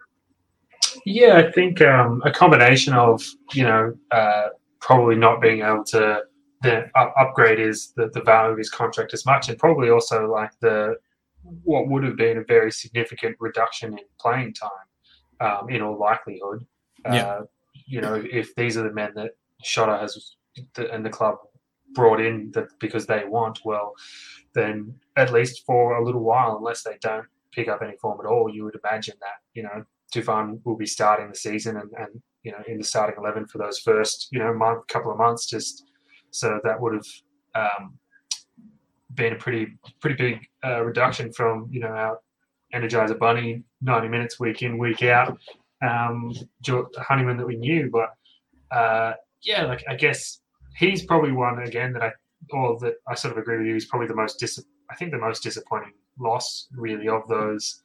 Yeah, 1.05 1.37
I 1.37 1.51
think 1.51 1.81
um, 1.81 2.21
a 2.25 2.31
combination 2.31 2.93
of 2.93 3.23
you 3.53 3.63
know 3.63 3.93
uh, 4.11 4.49
probably 4.79 5.15
not 5.15 5.41
being 5.41 5.61
able 5.61 5.83
to 5.85 6.23
the 6.61 6.89
up- 6.95 7.13
upgrade 7.17 7.59
is 7.59 7.93
the, 7.95 8.09
the 8.13 8.21
value 8.21 8.51
of 8.51 8.57
his 8.57 8.69
contract 8.69 9.13
as 9.13 9.25
much, 9.25 9.49
and 9.49 9.57
probably 9.57 9.89
also 9.89 10.29
like 10.29 10.51
the 10.59 10.95
what 11.63 11.87
would 11.87 12.03
have 12.03 12.17
been 12.17 12.37
a 12.37 12.43
very 12.43 12.71
significant 12.71 13.35
reduction 13.39 13.93
in 13.93 14.05
playing 14.19 14.53
time 14.53 14.69
um, 15.39 15.69
in 15.69 15.81
all 15.81 15.97
likelihood. 15.97 16.65
Yeah. 17.05 17.41
You 17.91 18.01
know, 18.01 18.15
if 18.15 18.55
these 18.55 18.77
are 18.77 18.83
the 18.83 18.93
men 18.93 19.11
that 19.15 19.31
Shota 19.65 19.99
has 19.99 20.35
and 20.77 21.05
the 21.05 21.09
club 21.09 21.35
brought 21.93 22.21
in 22.21 22.51
that 22.51 22.67
because 22.79 23.05
they 23.05 23.23
want, 23.25 23.59
well, 23.65 23.93
then 24.53 24.95
at 25.17 25.33
least 25.33 25.65
for 25.65 25.97
a 25.97 26.05
little 26.05 26.23
while, 26.23 26.57
unless 26.57 26.83
they 26.83 26.97
don't 27.01 27.25
pick 27.51 27.67
up 27.67 27.81
any 27.81 27.97
form 27.97 28.19
at 28.21 28.29
all, 28.29 28.49
you 28.53 28.63
would 28.63 28.77
imagine 28.83 29.15
that 29.19 29.39
you 29.53 29.63
know 29.63 29.83
Tufan 30.13 30.61
will 30.63 30.77
be 30.77 30.85
starting 30.85 31.29
the 31.29 31.35
season 31.35 31.77
and, 31.77 31.91
and 31.97 32.21
you 32.43 32.51
know 32.51 32.63
in 32.67 32.77
the 32.77 32.83
starting 32.83 33.15
eleven 33.17 33.45
for 33.45 33.57
those 33.57 33.79
first 33.79 34.29
you 34.31 34.39
know 34.39 34.53
month 34.53 34.87
couple 34.87 35.11
of 35.11 35.17
months 35.17 35.45
just 35.45 35.85
so 36.31 36.59
that 36.63 36.79
would 36.79 36.93
have 36.93 37.11
um, 37.55 37.99
been 39.15 39.33
a 39.33 39.35
pretty 39.35 39.67
pretty 39.99 40.15
big 40.15 40.47
uh, 40.65 40.81
reduction 40.81 41.31
from 41.33 41.67
you 41.69 41.81
know 41.81 41.93
our 42.03 42.19
Energizer 42.73 43.19
Bunny 43.19 43.63
ninety 43.81 44.07
minutes 44.07 44.39
week 44.39 44.61
in 44.61 44.77
week 44.77 45.03
out 45.03 45.37
um, 45.81 46.33
Honeyman 46.97 47.37
that 47.37 47.47
we 47.47 47.57
knew 47.57 47.89
but 47.91 48.09
uh, 48.75 49.13
yeah 49.41 49.65
like 49.65 49.83
I 49.89 49.95
guess 49.95 50.39
he's 50.75 51.05
probably 51.05 51.31
one 51.31 51.59
again 51.63 51.93
that 51.93 52.03
I 52.03 52.11
or 52.51 52.79
that 52.79 52.95
I 53.07 53.15
sort 53.15 53.33
of 53.33 53.37
agree 53.37 53.57
with 53.57 53.67
you 53.67 53.73
he's 53.73 53.85
probably 53.85 54.07
the 54.07 54.15
most 54.15 54.39
dis- 54.39 54.63
I 54.89 54.95
think 54.95 55.11
the 55.11 55.17
most 55.17 55.43
disappointing 55.43 55.93
loss 56.19 56.67
really 56.73 57.07
of 57.07 57.27
those 57.27 57.83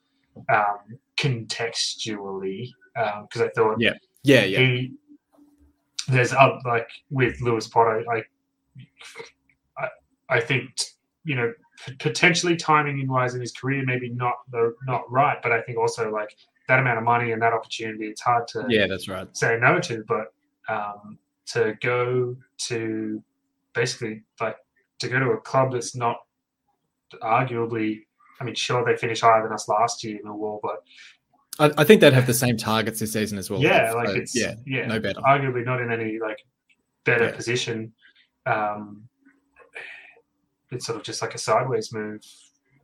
um, 0.49 0.99
contextually 1.17 2.71
because 2.95 3.43
I 3.43 3.49
thought 3.55 3.77
Yeah. 3.79 3.95
Yeah, 4.23 4.45
yeah, 4.45 4.59
he 4.59 4.93
there's 6.09 6.33
up 6.33 6.61
like 6.65 6.89
with 7.11 7.41
Lewis 7.41 7.69
Potter 7.69 8.05
I 8.13 8.23
I, 9.79 9.89
I 10.29 10.41
think 10.41 10.69
you 11.25 11.37
know 11.37 11.53
p- 11.85 11.95
potentially 11.95 12.57
timing 12.57 13.01
in 13.01 13.09
wise 13.09 13.35
in 13.35 13.41
his 13.41 13.53
career 13.53 13.85
maybe 13.85 14.09
not 14.09 14.35
the 14.51 14.75
not 14.87 15.11
right 15.11 15.39
but 15.43 15.53
I 15.53 15.63
think 15.63 15.79
also 15.79 16.11
like 16.11 16.37
that 16.69 16.79
amount 16.81 16.99
of 16.99 17.05
money 17.05 17.33
and 17.33 17.41
that 17.43 17.53
opportunity 17.53 18.07
it's 18.07 18.21
hard 18.21 18.47
to 18.49 18.65
yeah. 18.69 18.87
That's 18.87 19.09
right. 19.09 19.29
say 19.37 19.59
no 19.61 19.79
to 19.81 20.05
but 20.09 20.33
um, 20.69 21.19
to 21.47 21.75
go 21.81 22.37
to 22.69 23.23
basically 23.75 24.23
like 24.41 24.57
to 24.99 25.09
go 25.09 25.19
to 25.21 25.31
a 25.31 25.39
club 25.41 25.73
that's 25.73 25.95
not 25.95 26.17
arguably 27.23 28.01
I 28.41 28.45
mean 28.45 28.55
sure 28.55 28.85
they 28.85 28.97
finished 28.97 29.23
higher 29.23 29.43
than 29.43 29.53
us 29.53 29.69
last 29.69 30.03
year 30.05 30.17
in 30.19 30.25
the 30.27 30.33
war, 30.35 30.61
but 30.63 30.83
I, 31.59 31.81
I 31.81 31.85
think 31.85 32.01
they'd 32.03 32.13
have 32.13 32.27
the 32.27 32.35
same 32.35 32.57
targets 32.59 33.01
this 33.01 33.13
season 33.15 33.39
as 33.39 33.49
well. 33.49 33.61
yeah, 33.61 33.91
So, 33.93 33.97
like 33.97 34.17
it's 34.17 34.37
yeah, 34.37 34.55
yeah, 34.67 34.87
no 34.87 35.01
better. 35.01 35.21
Arguably 35.21 35.65
not 35.65 35.81
in 35.81 35.91
any 35.91 36.19
like 36.19 36.39
better 37.05 37.27
Yeah. 37.27 37.33
position. 37.37 37.93
Um, 38.45 39.09
it's 40.71 40.85
sort 40.85 40.99
of 40.99 41.05
just 41.05 41.23
like 41.23 41.35
a 41.35 41.39
sideways 41.39 41.93
move. 41.95 42.21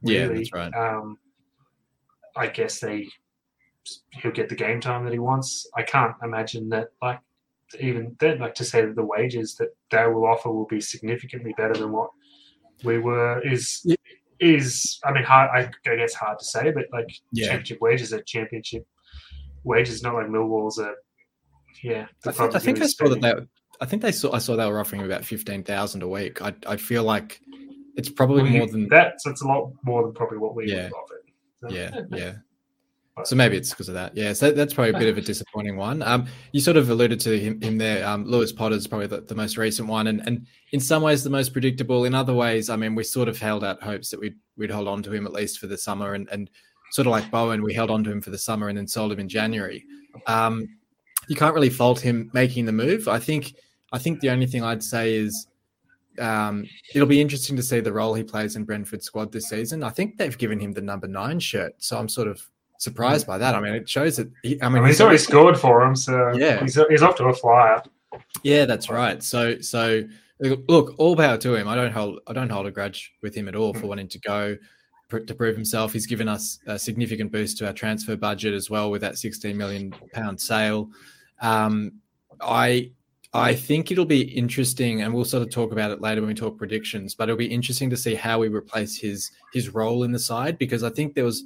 Yeah, 0.02 0.22
really. 0.22 0.36
that's 0.36 0.52
right. 0.54 0.72
Um, 0.74 1.18
I 2.34 2.46
guess 2.46 2.78
they 2.80 3.08
he'll 4.10 4.32
get 4.32 4.48
the 4.48 4.54
game 4.54 4.80
time 4.80 5.04
that 5.04 5.12
he 5.12 5.18
wants. 5.18 5.68
I 5.76 5.82
can't 5.82 6.14
imagine 6.22 6.68
that 6.70 6.88
like 7.00 7.20
even 7.80 8.14
then 8.20 8.38
like 8.38 8.54
to 8.56 8.64
say 8.64 8.84
that 8.84 8.94
the 8.96 9.04
wages 9.04 9.54
that 9.56 9.68
they 9.90 10.06
will 10.06 10.26
offer 10.26 10.50
will 10.50 10.66
be 10.66 10.80
significantly 10.80 11.54
better 11.56 11.72
than 11.74 11.90
what 11.90 12.10
we 12.84 12.98
were 12.98 13.40
is 13.46 13.80
Yeah. 13.84 13.96
is 14.40 15.00
I 15.04 15.12
mean 15.12 15.24
hard 15.24 15.50
I, 15.54 15.90
I 15.90 15.96
guess 15.96 16.12
hard 16.14 16.38
to 16.38 16.44
say 16.44 16.70
but 16.70 16.84
like 16.92 17.08
Yeah. 17.32 17.46
championship 17.46 17.78
wages 17.80 18.12
are 18.12 18.20
championship 18.22 18.86
wages 19.64 20.02
not 20.02 20.14
like 20.14 20.26
Millwall's 20.26 20.78
are 20.78 20.94
yeah 21.82 22.06
the 22.22 22.30
I 22.30 22.32
think, 22.32 22.54
I 22.54 22.58
think 22.58 22.82
I 22.82 22.86
saw 22.86 23.08
that 23.08 23.20
they. 23.22 23.32
I 23.80 23.86
think 23.86 24.02
they 24.02 24.12
saw. 24.12 24.32
I 24.32 24.38
saw 24.38 24.54
they 24.54 24.66
were 24.70 24.78
offering 24.78 25.02
about 25.02 25.24
fifteen 25.24 25.64
thousand 25.64 26.02
a 26.02 26.08
week. 26.08 26.40
I 26.42 26.54
I 26.66 26.76
feel 26.76 27.02
like 27.02 27.40
it's 27.96 28.08
probably 28.10 28.42
Well, 28.42 28.52
you- 28.52 28.58
more 28.58 28.66
than 28.68 28.88
that's 28.88 29.26
it's 29.26 29.42
a 29.42 29.46
lot 29.46 29.72
more 29.82 30.02
than 30.04 30.12
probably 30.12 30.38
what 30.38 30.54
we 30.54 30.66
Yeah. 30.68 30.74
would 30.74 30.82
have 30.84 30.92
offered. 30.92 31.22
So, 31.62 31.68
yeah, 31.70 32.00
yeah. 32.10 32.34
So 33.24 33.36
maybe 33.36 33.58
it's 33.58 33.70
because 33.70 33.88
of 33.88 33.94
that. 33.94 34.16
Yeah, 34.16 34.32
so 34.32 34.52
that's 34.52 34.72
probably 34.72 34.90
a 34.90 34.98
bit 34.98 35.08
of 35.08 35.18
a 35.18 35.20
disappointing 35.32 35.76
one. 35.76 36.02
Um, 36.02 36.26
you 36.52 36.60
sort 36.60 36.78
of 36.78 36.88
alluded 36.88 37.20
to 37.20 37.38
him, 37.38 37.60
him 37.60 37.76
there. 37.76 38.06
Um, 38.06 38.24
Lewis 38.24 38.52
Potter's 38.52 38.86
probably 38.86 39.06
the, 39.06 39.20
the 39.20 39.34
most 39.34 39.58
recent 39.58 39.86
one, 39.86 40.06
and 40.06 40.26
and 40.26 40.46
in 40.72 40.80
some 40.80 41.02
ways 41.02 41.22
the 41.22 41.30
most 41.30 41.52
predictable. 41.52 42.04
In 42.06 42.14
other 42.14 42.32
ways, 42.32 42.70
I 42.70 42.76
mean, 42.76 42.94
we 42.94 43.04
sort 43.04 43.28
of 43.28 43.38
held 43.38 43.64
out 43.64 43.82
hopes 43.82 44.10
that 44.10 44.20
we'd 44.20 44.36
we'd 44.56 44.70
hold 44.70 44.88
on 44.88 45.02
to 45.02 45.12
him 45.12 45.26
at 45.26 45.32
least 45.32 45.58
for 45.58 45.66
the 45.66 45.76
summer 45.76 46.14
and 46.14 46.28
and 46.30 46.48
sort 46.92 47.06
of 47.06 47.10
like 47.10 47.30
Bowen, 47.30 47.62
we 47.62 47.72
held 47.72 47.90
on 47.90 48.04
to 48.04 48.12
him 48.12 48.20
for 48.20 48.30
the 48.30 48.38
summer 48.38 48.68
and 48.68 48.76
then 48.76 48.86
sold 48.86 49.12
him 49.12 49.18
in 49.18 49.28
January. 49.28 49.84
Um, 50.26 50.68
you 51.26 51.34
can't 51.34 51.54
really 51.54 51.70
fault 51.70 51.98
him 51.98 52.30
making 52.34 52.66
the 52.66 52.72
move. 52.72 53.08
I 53.08 53.18
think 53.18 53.54
I 53.92 53.98
think 53.98 54.20
the 54.20 54.30
only 54.30 54.46
thing 54.46 54.62
I'd 54.62 54.82
say 54.82 55.14
is 55.14 55.46
um, 56.18 56.66
it'll 56.94 57.08
be 57.08 57.20
interesting 57.20 57.56
to 57.56 57.62
see 57.62 57.80
the 57.80 57.92
role 57.92 58.12
he 58.12 58.22
plays 58.22 58.56
in 58.56 58.64
Brentford 58.64 59.02
squad 59.02 59.32
this 59.32 59.48
season. 59.48 59.82
I 59.82 59.88
think 59.88 60.18
they've 60.18 60.36
given 60.36 60.60
him 60.60 60.72
the 60.72 60.82
number 60.82 61.08
nine 61.08 61.40
shirt, 61.40 61.74
so 61.78 61.98
I'm 61.98 62.10
sort 62.10 62.28
of 62.28 62.46
surprised 62.82 63.26
by 63.26 63.38
that. 63.38 63.54
I 63.54 63.60
mean, 63.60 63.74
it 63.74 63.88
shows 63.88 64.16
that 64.16 64.30
he, 64.42 64.60
I 64.60 64.68
mean, 64.68 64.78
I 64.78 64.80
mean 64.80 64.88
he's, 64.88 65.00
already 65.00 65.18
scored 65.18 65.58
for 65.58 65.82
him, 65.82 65.94
so 65.94 66.32
Yeah. 66.34 66.60
he's, 66.60 66.78
he's 66.90 67.02
off 67.02 67.16
to 67.16 67.24
a 67.24 67.34
flyer. 67.34 67.82
Yeah, 68.42 68.64
that's 68.64 68.90
right. 68.90 69.22
So 69.22 69.60
so 69.60 70.02
look, 70.40 70.94
all 70.98 71.16
power 71.16 71.38
to 71.38 71.54
him. 71.54 71.68
I 71.68 71.74
don't 71.76 71.92
hold 71.92 72.20
I 72.26 72.32
don't 72.32 72.50
hold 72.50 72.66
a 72.66 72.70
grudge 72.70 73.12
with 73.22 73.34
him 73.34 73.48
at 73.48 73.54
all 73.54 73.72
for 73.72 73.86
wanting 73.86 74.08
to 74.08 74.18
go 74.18 74.56
pr- 75.08 75.20
to 75.20 75.34
prove 75.34 75.54
himself. 75.54 75.92
He's 75.92 76.06
given 76.06 76.28
us 76.28 76.58
a 76.66 76.78
significant 76.78 77.32
boost 77.32 77.58
to 77.58 77.66
our 77.66 77.72
transfer 77.72 78.16
budget 78.16 78.52
as 78.52 78.68
well 78.68 78.90
with 78.90 79.00
that 79.02 79.16
16 79.16 79.56
million 79.56 79.94
pound 80.12 80.40
sale. 80.40 80.90
Um, 81.40 81.92
I 82.40 82.90
I 83.34 83.54
think 83.54 83.90
it'll 83.90 84.04
be 84.04 84.20
interesting, 84.20 85.00
and 85.02 85.14
we'll 85.14 85.24
sort 85.24 85.42
of 85.42 85.50
talk 85.50 85.72
about 85.72 85.90
it 85.90 86.02
later 86.02 86.20
when 86.20 86.28
we 86.28 86.34
talk 86.34 86.58
predictions. 86.58 87.14
But 87.14 87.24
it'll 87.30 87.38
be 87.38 87.46
interesting 87.46 87.88
to 87.90 87.96
see 87.96 88.14
how 88.14 88.38
we 88.40 88.48
replace 88.48 88.96
his 88.96 89.30
his 89.54 89.70
role 89.70 90.02
in 90.02 90.12
the 90.12 90.18
side 90.18 90.58
because 90.58 90.82
I 90.82 90.90
think 90.90 91.14
there 91.14 91.24
was, 91.24 91.42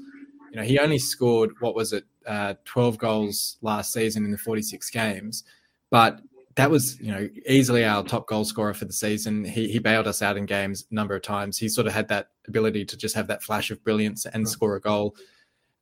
you 0.51 0.57
know, 0.57 0.63
he 0.63 0.79
only 0.79 0.99
scored 0.99 1.51
what 1.61 1.75
was 1.75 1.93
it, 1.93 2.05
uh, 2.27 2.55
12 2.65 2.99
goals 2.99 3.57
last 3.63 3.93
season 3.93 4.25
in 4.25 4.31
the 4.31 4.39
46 4.39 4.91
games, 4.91 5.45
but 5.91 6.21
that 6.57 6.71
was 6.71 6.99
you 7.01 7.13
know 7.13 7.29
easily 7.47 7.85
our 7.85 8.03
top 8.03 8.27
goal 8.27 8.45
scorer 8.45 8.75
for 8.75 8.87
the 8.87 8.93
season. 8.93 9.45
He 9.45 9.69
he 9.69 9.79
bailed 9.79 10.09
us 10.09 10.23
out 10.23 10.37
in 10.37 10.47
games 10.47 10.87
a 10.91 10.95
number 10.95 11.15
of 11.15 11.23
times. 11.23 11.59
He 11.59 11.69
sort 11.69 11.87
of 11.87 11.93
had 11.93 12.09
that 12.09 12.31
ability 12.49 12.85
to 12.87 12.97
just 12.97 13.15
have 13.15 13.29
that 13.29 13.43
flash 13.43 13.71
of 13.71 13.85
brilliance 13.85 14.27
and 14.27 14.49
score 14.49 14.75
a 14.77 14.81
goal. 14.81 15.15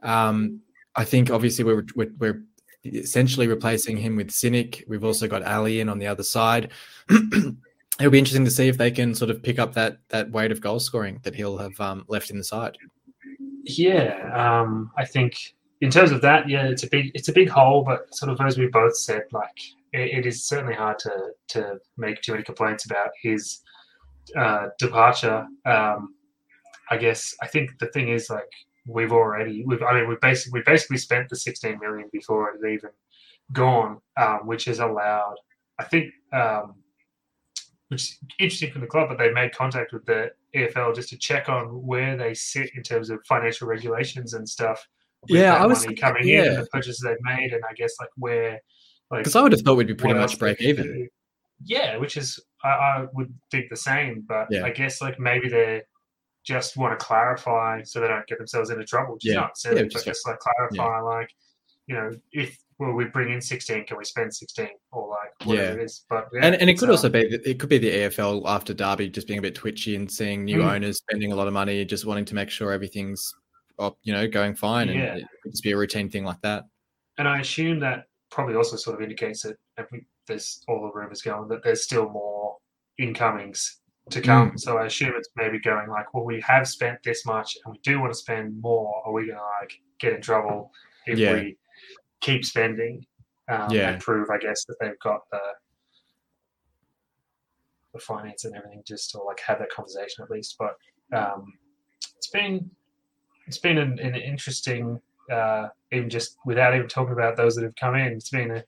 Um, 0.03 0.61
I 0.97 1.05
think 1.05 1.31
obviously 1.31 1.65
we're, 1.65 1.85
we're 1.95 2.13
we're 2.19 2.43
essentially 2.85 3.47
replacing 3.47 3.97
him 3.97 4.17
with 4.17 4.31
Sinik. 4.31 4.83
We've 4.89 5.05
also 5.05 5.29
got 5.29 5.45
Ali 5.45 5.81
in 5.81 5.89
on 5.89 5.99
the 5.99 6.09
other 6.09 6.23
side. 6.25 6.71
It'll 7.11 8.11
be 8.11 8.19
interesting 8.19 8.45
to 8.45 8.51
see 8.51 8.67
if 8.67 8.77
they 8.77 8.91
can 8.91 9.15
sort 9.15 9.31
of 9.31 9.43
pick 9.43 9.61
up 9.61 9.75
that 9.75 9.99
that 10.09 10.33
weight 10.33 10.51
of 10.51 10.61
goal 10.61 10.81
scoring 10.81 11.21
that 11.23 11.37
he'll 11.37 11.59
have 11.59 11.81
um, 11.81 12.05
left 12.09 12.31
in 12.31 12.39
the 12.39 12.45
side. 12.45 12.77
Yeah, 13.65 14.31
um, 14.35 14.91
I 14.97 15.05
think 15.05 15.55
in 15.81 15.91
terms 15.91 16.11
of 16.11 16.21
that, 16.23 16.49
yeah, 16.49 16.67
it's 16.67 16.83
a 16.83 16.89
big 16.89 17.11
it's 17.15 17.29
a 17.29 17.33
big 17.33 17.49
hole, 17.49 17.83
but 17.83 18.15
sort 18.15 18.31
of 18.31 18.41
as 18.41 18.59
we 18.59 18.67
both 18.67 18.97
said, 18.97 19.23
like 19.33 19.59
it, 19.93 20.19
it 20.19 20.27
is 20.27 20.47
certainly 20.47 20.75
hard 20.75 20.99
to 21.01 21.31
to 21.49 21.79
make 21.97 22.21
too 22.21 22.33
many 22.33 22.45
complaints 22.45 22.85
about 22.85 23.11
his 23.23 23.61
uh, 24.37 24.69
departure. 24.79 25.47
Um, 25.65 26.15
I 26.91 26.99
guess 26.99 27.35
I 27.43 27.47
think 27.47 27.79
the 27.79 27.87
thing 27.87 28.09
is 28.09 28.29
like 28.29 28.51
we've 28.87 29.13
already 29.13 29.65
we've 29.67 29.83
I 29.83 29.95
mean 29.95 30.09
we 30.09 30.17
basically 30.21 30.61
we 30.61 30.65
basically 30.65 30.99
spent 30.99 31.31
the 31.31 31.37
16 31.37 31.79
million 31.81 32.09
before 32.13 32.51
it 32.51 32.69
even 32.69 32.91
gone, 33.53 33.99
um, 34.19 34.41
which 34.45 34.67
has 34.67 34.79
allowed 34.79 35.37
I 35.79 35.85
think 35.85 36.13
um, 36.33 36.75
which 37.95 38.03
is 38.03 38.19
interesting 38.39 38.71
from 38.73 38.81
the 38.81 38.87
club, 38.87 39.09
but 39.09 39.19
they 39.19 39.31
made 39.31 39.53
contact 39.53 39.93
with 39.93 40.05
the 40.05 40.31
EFL 40.55 40.95
just 40.95 41.09
to 41.11 41.17
check 41.19 41.49
on 41.49 41.67
where 41.87 42.17
they 42.17 42.35
sit 42.35 42.71
in 42.75 42.83
terms 42.83 43.09
of 43.11 43.21
financial 43.27 43.67
regulations 43.69 44.35
and 44.35 44.49
stuff. 44.49 44.87
Yeah, 45.29 45.55
I 45.55 45.67
was- 45.67 45.85
money 45.85 45.97
coming 45.97 46.23
in 46.29 46.29
yeah. 46.29 46.45
and 46.51 46.59
the 46.63 46.67
purchases 46.67 47.01
they've 47.01 47.17
made, 47.23 47.53
and 47.53 47.63
I 47.69 47.73
guess 47.75 47.95
like 48.01 48.11
where 48.17 48.61
like 49.11 49.21
Because 49.21 49.37
I 49.37 49.43
would 49.43 49.53
have 49.53 49.61
thought 49.63 49.77
we'd 49.77 49.87
be 49.87 49.95
pretty 49.95 50.19
much 50.19 50.39
break 50.39 50.61
even. 50.61 50.85
do. 50.87 51.09
Yeah, 51.65 51.97
which 51.99 52.17
is 52.17 52.41
I, 52.63 52.69
I 52.69 53.07
would 53.13 53.33
think 53.51 53.71
the 53.71 53.77
same, 53.77 54.25
but 54.27 54.49
Yeah. 54.51 54.65
I 54.65 54.71
guess 54.71 55.01
like 55.01 55.19
maybe 55.21 55.49
they 55.49 55.83
just 56.43 56.77
want 56.77 56.99
to 56.99 57.05
clarify 57.05 57.83
so 57.85 58.01
they 58.01 58.09
don't 58.09 58.27
get 58.27 58.39
themselves 58.39 58.71
into 58.71 58.85
trouble. 58.85 59.17
Just 59.19 59.35
Yeah. 59.35 59.41
not 59.41 59.57
silly, 59.57 59.83
Yeah, 59.83 59.87
just- 59.89 60.05
just 60.05 60.27
like 60.27 60.39
clarify, 60.41 61.01
like 61.01 61.31
you 61.87 61.95
know, 61.95 62.11
if 62.33 62.59
well 62.79 62.93
we 62.93 63.05
bring 63.07 63.33
in 63.33 63.41
sixteen, 63.41 63.85
can 63.87 63.97
we 63.99 64.05
spend 64.05 64.35
sixteen 64.35 64.69
or 64.93 65.09
like 65.09 65.47
whatever 65.47 65.69
Yeah. 65.77 65.83
it 65.83 65.85
is? 65.85 66.05
But 66.09 66.29
yeah, 66.33 66.41
and 66.47 66.55
and 66.57 66.69
it 66.71 66.79
could 66.79 66.91
also 66.91 67.09
be 67.09 67.29
that 67.29 67.47
it 67.49 67.59
could 67.59 67.69
be 67.69 67.79
the 67.79 67.91
EFL 67.91 68.43
after 68.47 68.75
Derby 68.75 69.09
just 69.09 69.27
being 69.27 69.39
a 69.39 69.43
bit 69.43 69.55
twitchy 69.55 69.97
and 69.97 70.11
seeing 70.11 70.45
new 70.45 70.59
Mm. 70.59 70.73
owners 70.75 70.99
spending 70.99 71.33
a 71.33 71.37
lot 71.37 71.47
of 71.47 71.53
money, 71.53 71.85
just 71.85 72.07
wanting 72.07 72.25
to 72.27 72.35
make 72.35 72.51
sure 72.51 72.73
everything's 72.73 73.33
up, 73.79 73.99
you 74.05 74.13
know, 74.13 74.27
going 74.29 74.55
fine, 74.55 74.89
and 74.89 74.99
Yeah. 74.99 75.15
it 75.17 75.27
could 75.43 75.53
just 75.53 75.63
be 75.65 75.73
a 75.73 75.77
routine 75.77 76.09
thing 76.11 76.25
like 76.25 76.41
that. 76.43 76.65
and 77.19 77.29
I 77.29 77.39
assume 77.41 77.79
that 77.81 78.07
probably 78.31 78.57
also 78.57 78.77
sort 78.77 78.97
of 78.97 79.03
indicates 79.03 79.43
that 79.43 79.57
we, 79.93 80.05
there's 80.27 80.65
all 80.67 80.83
the 80.83 80.91
rumors 80.99 81.23
going 81.23 81.47
that 81.49 81.63
there's 81.63 81.85
still 81.85 82.09
more 82.11 82.57
incomings 82.99 83.81
to 84.11 84.21
come. 84.21 84.51
Mm. 84.53 84.59
So 84.61 84.79
I 84.79 84.87
assume 84.87 85.13
it's 85.17 85.29
maybe 85.37 85.59
going 85.61 85.89
like, 85.89 86.13
well, 86.13 86.25
we 86.25 86.41
have 86.41 86.67
spent 86.69 86.99
this 87.05 87.25
much 87.25 87.57
and 87.65 87.73
we 87.73 87.79
do 87.85 88.01
want 88.01 88.13
to 88.13 88.19
spend 88.19 88.61
more. 88.61 89.03
Are 89.07 89.13
we 89.13 89.27
going 89.27 89.39
to 89.39 89.45
like 89.61 89.73
get 89.99 90.13
in 90.13 90.21
trouble 90.21 90.73
if 91.07 91.19
Yeah. 91.19 91.35
we 91.35 91.57
keep 92.25 92.45
spending 92.45 93.05
um, 93.49 93.71
Yeah. 93.71 93.91
and 93.91 94.01
prove, 94.03 94.31
I 94.31 94.39
guess, 94.39 94.65
that 94.67 94.77
they've 94.81 94.99
got 95.01 95.21
the 95.31 95.41
the 97.93 98.01
finance 98.01 98.45
and 98.45 98.57
everything 98.57 98.83
just 98.85 99.11
to 99.13 99.19
like 99.23 99.39
have 99.41 99.59
that 99.61 99.71
conversation 99.71 100.25
at 100.25 100.31
least. 100.31 100.57
But 100.59 100.77
um, 101.17 101.53
it's 102.17 102.29
been 102.29 102.71
it's 103.47 103.59
been 103.59 103.79
an, 103.79 103.99
an 104.01 104.17
interesting 104.17 105.01
uh, 105.31 105.69
even 105.93 106.11
just 106.11 106.37
without 106.45 106.75
even 106.75 106.89
talking 106.89 107.13
about 107.13 107.37
those 107.37 107.55
that 107.55 107.63
have 107.65 107.77
come 107.77 107.95
in. 107.95 108.13
It's 108.13 108.31
been 108.31 108.51
a 108.51 108.65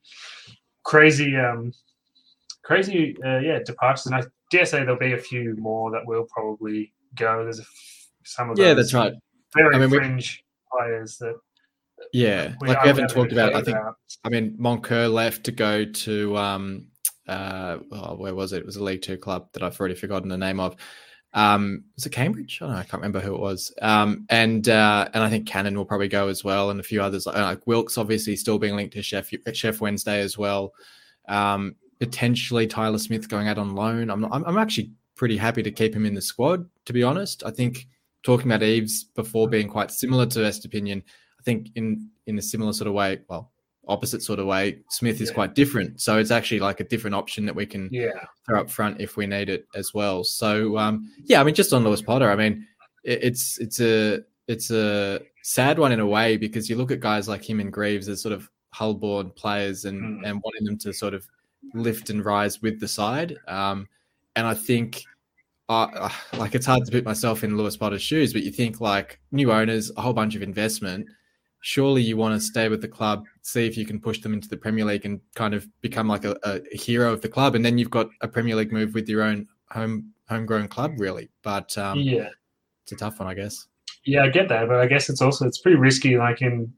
crazy, 0.85 1.37
um, 1.37 1.73
crazy, 2.63 3.17
uh, 3.25 3.39
yeah, 3.39 3.59
departures, 3.65 4.07
and 4.07 4.15
I 4.15 4.23
dare 4.51 4.65
say 4.65 4.79
there'll 4.81 4.97
be 4.99 5.13
a 5.15 5.19
few 5.19 5.57
more 5.59 5.91
that 5.91 6.07
will 6.07 6.27
probably 6.33 6.93
go. 7.17 7.43
There's 7.43 7.59
a 7.59 7.63
f- 7.63 8.09
some 8.25 8.51
of 8.51 8.59
Yeah, 8.59 8.75
those 8.75 8.93
that's 8.93 8.95
right. 8.95 9.13
very 9.57 9.75
I 9.75 9.79
mean, 9.81 9.91
we- 9.91 9.99
fringe 9.99 10.45
players 10.73 11.19
that 11.19 11.35
Yeah, 12.13 12.55
we, 12.61 12.69
like 12.69 12.83
we 12.83 12.89
haven't 12.89 13.09
talked 13.09 13.33
about. 13.33 13.55
I 13.55 13.63
think 13.63 13.79
about. 13.79 13.97
I 14.25 14.29
mean 14.29 14.57
Moncur 14.59 15.13
left 15.13 15.45
to 15.45 15.53
go 15.53 15.85
to 15.85 16.37
um 16.37 16.87
uh 17.29 17.79
oh, 17.93 18.17
where 18.17 18.35
was 18.35 18.53
it? 18.53 18.61
It 18.61 18.67
was 18.67 18.77
a 18.77 18.85
League 18.85 19.03
Two 19.03 19.17
club 19.17 19.49
that 19.53 19.63
I've 19.63 19.79
already 19.79 19.95
forgotten 19.95 20.29
the 20.29 20.39
name 20.39 20.61
of. 20.61 20.77
Um, 21.35 21.85
was 21.95 22.07
it 22.07 22.13
Cambridge? 22.13 22.61
I 22.61 22.65
don't 22.65 22.75
know. 22.75 22.81
I 22.81 22.85
can't 22.85 23.03
remember 23.03 23.21
who 23.21 23.35
it 23.35 23.41
was. 23.41 23.73
Um, 23.83 24.25
and 24.31 24.69
uh, 24.69 25.09
and 25.13 25.23
I 25.23 25.29
think 25.29 25.47
Cannon 25.47 25.77
will 25.77 25.85
probably 25.85 26.09
go 26.09 26.29
as 26.29 26.43
well, 26.43 26.71
and 26.71 26.81
a 26.81 26.85
few 26.85 27.03
others 27.03 27.27
like, 27.27 27.37
like 27.37 27.67
Wilks, 27.67 27.99
obviously 27.99 28.37
still 28.37 28.59
being 28.59 28.77
linked 28.77 28.95
to 28.95 29.01
Sheff 29.01 29.37
Sheff 29.49 29.81
Wednesday 29.81 30.21
as 30.21 30.39
well. 30.39 30.73
Um, 31.29 31.77
potentially 31.99 32.67
Tyler 32.67 32.99
Smith 32.99 33.29
going 33.29 33.49
out 33.49 33.59
on 33.59 33.75
loan. 33.75 34.11
I'm 34.11 34.21
not, 34.21 34.31
I'm, 34.33 34.45
I'm 34.45 34.59
actually 34.59 34.93
pretty 35.15 35.37
happy 35.37 35.63
to 35.63 35.71
keep 35.71 35.95
him 35.95 36.07
in 36.07 36.15
the 36.15 36.23
squad. 36.23 36.69
To 36.87 36.93
be 36.93 37.03
honest, 37.03 37.43
I 37.45 37.51
think 37.51 37.87
talking 38.23 38.51
about 38.51 38.63
Eaves 38.63 39.05
before 39.05 39.49
being 39.49 39.69
quite 39.69 39.91
similar 39.91 40.27
to 40.27 40.41
Estupiñán, 40.41 41.03
think 41.47 41.71
in 41.77 42.11
in 42.27 42.39
a 42.39 42.43
similar 42.43 42.73
sort 42.75 42.89
of 42.89 42.95
way, 42.95 43.21
well, 43.29 43.53
opposite 43.89 44.21
sort 44.23 44.41
of 44.41 44.47
way, 44.47 44.81
Smith 44.91 45.21
is 45.21 45.29
Yeah. 45.31 45.35
quite 45.35 45.55
different. 45.55 46.01
So 46.01 46.19
it's 46.19 46.33
actually 46.33 46.59
like 46.61 46.81
a 46.81 46.85
different 46.85 47.15
option 47.15 47.47
that 47.47 47.55
we 47.55 47.65
can 47.67 47.89
Yeah, 47.93 48.11
throw 48.45 48.61
up 48.61 48.69
front 48.69 49.01
if 49.01 49.17
we 49.17 49.27
need 49.27 49.49
it 49.49 49.67
as 49.75 49.95
well. 49.95 50.25
So 50.25 50.77
um, 50.77 51.09
yeah, 51.25 51.41
I 51.41 51.45
mean, 51.45 51.55
just 51.55 51.73
on 51.73 51.85
Lewis 51.85 52.03
Potter, 52.03 52.29
I 52.31 52.37
mean, 52.37 52.67
it, 53.05 53.21
it's 53.23 53.59
it's 53.59 53.81
a 53.81 54.21
it's 54.49 54.71
a 54.71 55.21
sad 55.43 55.79
one 55.79 55.93
in 55.93 56.01
a 56.01 56.07
way 56.07 56.37
because 56.37 56.69
you 56.69 56.77
look 56.77 56.91
at 56.91 57.01
guys 57.01 57.29
like 57.29 57.49
him 57.49 57.61
and 57.61 57.73
Greaves 57.73 58.09
as 58.09 58.21
sort 58.21 58.33
of 58.35 58.51
hull-born 58.71 59.31
players 59.31 59.85
and 59.87 59.99
Mm. 60.03 60.27
and 60.29 60.43
wanting 60.45 60.65
them 60.65 60.79
to 60.79 60.93
sort 60.93 61.15
of 61.15 61.27
lift 61.75 62.11
and 62.11 62.25
rise 62.25 62.61
with 62.63 62.81
the 62.81 62.89
side. 62.89 63.37
Um, 63.49 63.89
and 64.35 64.47
I 64.47 64.55
think. 64.55 65.03
Uh, 65.69 66.09
like 66.35 66.55
it's 66.55 66.65
hard 66.67 66.85
to 66.85 66.93
put 66.93 67.05
myself 67.05 67.43
in 67.43 67.57
Lewis 67.57 67.77
Potter's 67.77 68.01
shoes, 68.01 68.33
but 68.33 68.45
you 68.45 68.53
think 68.53 68.81
like 68.81 69.19
new 69.33 69.51
owners, 69.51 69.91
a 69.97 70.01
whole 70.01 70.13
bunch 70.13 70.37
of 70.37 70.43
investment. 70.43 71.09
Surely 71.67 72.01
you 72.01 72.17
want 72.17 72.33
to 72.33 72.41
stay 72.41 72.69
with 72.69 72.81
the 72.81 72.87
club, 72.87 73.25
see 73.43 73.67
if 73.67 73.77
you 73.77 73.85
can 73.85 73.99
push 73.99 74.21
them 74.21 74.33
into 74.33 74.49
the 74.49 74.57
Premier 74.57 74.85
League 74.85 75.05
and 75.05 75.21
kind 75.35 75.53
of 75.53 75.67
become 75.81 76.07
like 76.07 76.25
a, 76.25 76.37
a, 76.45 76.61
hero 76.77 77.13
of 77.13 77.23
the 77.23 77.29
club, 77.29 77.57
and 77.57 77.65
then 77.65 77.77
you've 77.77 77.91
got 77.91 78.09
a 78.21 78.29
Premier 78.29 78.55
League 78.55 78.71
move 78.71 78.95
with 78.95 79.09
your 79.09 79.25
own 79.25 79.49
home 79.73 80.13
homegrown 80.29 80.69
club, 80.69 80.93
really. 80.99 81.29
But 81.43 81.77
um, 81.77 81.99
yeah, 81.99 82.29
it's 82.85 82.93
a 82.93 82.95
tough 82.95 83.19
one, 83.19 83.27
I 83.27 83.35
guess. 83.35 83.67
yeah. 84.05 84.23
I 84.23 84.29
get 84.29 84.49
that, 84.49 84.69
but 84.69 84.77
I 84.77 84.87
guess 84.87 85.11
it's 85.11 85.21
also 85.21 85.45
it's 85.45 85.59
pretty 85.59 85.77
risky. 85.77 86.17
Like 86.17 86.41
in 86.41 86.73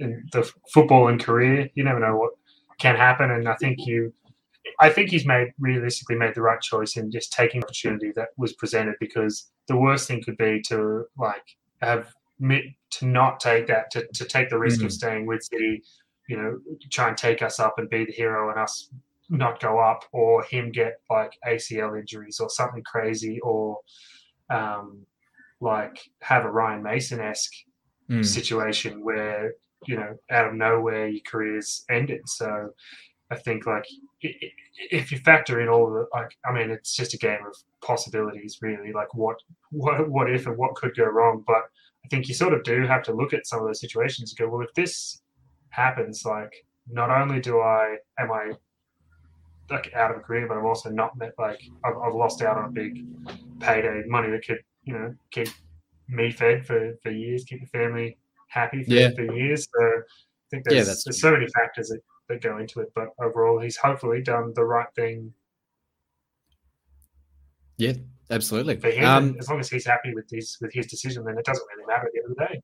in 0.00 0.28
the 0.32 0.42
football 0.72 1.06
and 1.06 1.22
career, 1.22 1.70
you 1.74 1.84
never 1.84 2.00
know 2.00 2.16
what 2.16 2.32
can 2.78 2.96
happen, 2.96 3.30
and 3.30 3.48
I 3.48 3.54
think 3.54 3.86
you. 3.86 4.12
I 4.80 4.90
think 4.90 5.10
he's 5.10 5.24
made 5.24 5.52
realistically 5.60 6.16
made 6.16 6.34
the 6.34 6.42
right 6.42 6.60
choice 6.60 6.96
in 6.96 7.12
just 7.12 7.32
taking 7.32 7.60
the 7.60 7.66
opportunity 7.66 8.10
that 8.16 8.30
was 8.36 8.54
presented 8.54 8.96
because 8.98 9.52
the 9.68 9.76
worst 9.76 10.08
thing 10.08 10.20
could 10.20 10.36
be 10.36 10.60
to 10.62 11.04
like 11.16 11.44
have 11.80 12.12
to 12.40 13.06
not 13.06 13.40
take 13.40 13.66
that 13.68 13.90
to, 13.92 14.06
to 14.14 14.24
take 14.24 14.50
the 14.50 14.58
risk 14.58 14.80
Mhm. 14.80 14.86
of 14.86 14.92
staying 14.92 15.26
with 15.26 15.42
City, 15.42 15.82
you 16.28 16.36
know, 16.36 16.58
try 16.90 17.08
and 17.08 17.16
take 17.16 17.42
us 17.42 17.60
up 17.60 17.78
and 17.78 17.88
be 17.88 18.04
the 18.04 18.12
hero 18.12 18.50
and 18.50 18.58
us 18.58 18.90
not 19.30 19.60
go 19.60 19.78
up, 19.78 20.04
or 20.12 20.42
him 20.44 20.70
get 20.70 21.00
like 21.10 21.32
ACL 21.46 21.94
injuries 21.98 22.40
or 22.40 22.50
something 22.50 22.82
crazy, 22.84 23.40
or 23.40 23.80
um, 24.50 25.06
like 25.60 25.98
have 26.20 26.44
a 26.44 26.50
Ryan 26.50 26.82
Mason 26.82 27.20
esque 27.20 27.52
Mm. 28.10 28.22
situation 28.22 29.02
where 29.02 29.54
you 29.86 29.96
know 29.96 30.14
out 30.30 30.46
of 30.46 30.52
nowhere 30.52 31.08
your 31.08 31.22
career's 31.26 31.86
ended. 31.88 32.20
So 32.28 32.74
I 33.30 33.36
think 33.36 33.64
like 33.64 33.86
if 34.90 35.10
you 35.10 35.18
factor 35.18 35.60
in 35.62 35.68
all 35.68 35.90
the 35.90 36.06
like, 36.12 36.36
I 36.44 36.52
mean, 36.52 36.70
it's 36.70 36.94
just 36.94 37.14
a 37.14 37.18
game 37.18 37.46
of 37.46 37.56
possibilities, 37.80 38.58
really. 38.60 38.92
Like 38.92 39.14
what, 39.14 39.38
what, 39.70 40.08
what 40.10 40.30
if, 40.30 40.46
and 40.46 40.58
what 40.58 40.74
could 40.74 40.94
go 40.94 41.04
wrong. 41.06 41.42
But 41.46 41.62
I 42.04 42.08
think 42.08 42.28
you 42.28 42.34
sort 42.34 42.52
of 42.52 42.62
do 42.64 42.86
have 42.86 43.02
to 43.04 43.14
look 43.14 43.32
at 43.32 43.46
some 43.46 43.60
of 43.60 43.66
those 43.66 43.80
situations 43.80 44.32
and 44.32 44.38
go, 44.38 44.52
well, 44.52 44.66
if 44.66 44.74
this 44.74 45.22
happens, 45.70 46.24
like, 46.24 46.52
not 46.90 47.10
only 47.10 47.40
do 47.40 47.60
I 47.60 47.96
am 48.18 48.30
I 48.30 48.52
like 49.70 49.92
out 49.94 50.10
of 50.10 50.18
a 50.18 50.20
career, 50.20 50.46
but 50.46 50.58
I'm 50.58 50.66
also 50.66 50.90
not 50.90 51.16
met 51.16 51.32
like 51.38 51.62
I've, 51.84 51.96
I've 51.96 52.14
lost 52.14 52.42
out 52.42 52.58
on 52.58 52.66
a 52.66 52.70
big 52.70 53.06
payday, 53.60 54.02
money 54.06 54.30
that 54.30 54.46
could 54.46 54.62
you 54.84 54.92
know 54.92 55.14
keep 55.30 55.48
me 56.08 56.30
fed 56.30 56.66
for 56.66 56.94
for 57.02 57.10
years, 57.10 57.44
keep 57.44 57.60
the 57.60 57.66
family 57.66 58.18
happy 58.48 58.84
for, 58.84 58.90
yeah. 58.92 59.10
for 59.14 59.34
years. 59.34 59.66
So 59.74 59.82
I 59.82 60.00
think 60.50 60.64
there's, 60.64 60.88
yeah, 60.88 60.94
there's 61.04 61.20
so 61.20 61.32
many 61.32 61.46
factors 61.48 61.88
that, 61.88 62.00
that 62.28 62.42
go 62.42 62.58
into 62.58 62.80
it, 62.80 62.92
but 62.94 63.08
overall, 63.18 63.58
he's 63.58 63.76
hopefully 63.76 64.22
done 64.22 64.52
the 64.54 64.64
right 64.64 64.92
thing. 64.94 65.32
Yeah, 67.78 67.94
absolutely. 68.30 68.76
For 68.76 68.90
him, 68.90 69.04
um, 69.04 69.36
as 69.38 69.48
long 69.48 69.60
as 69.60 69.68
he's 69.68 69.86
happy 69.86 70.14
with 70.14 70.28
his 70.30 70.56
with 70.60 70.72
his 70.72 70.86
decision, 70.86 71.24
then 71.24 71.38
it 71.38 71.44
doesn't 71.44 71.66
really 71.74 71.86
matter 71.86 72.06
at 72.06 72.12
the 72.12 72.20
end 72.20 72.30
of 72.30 72.36
the 72.36 72.54
day. 72.54 72.62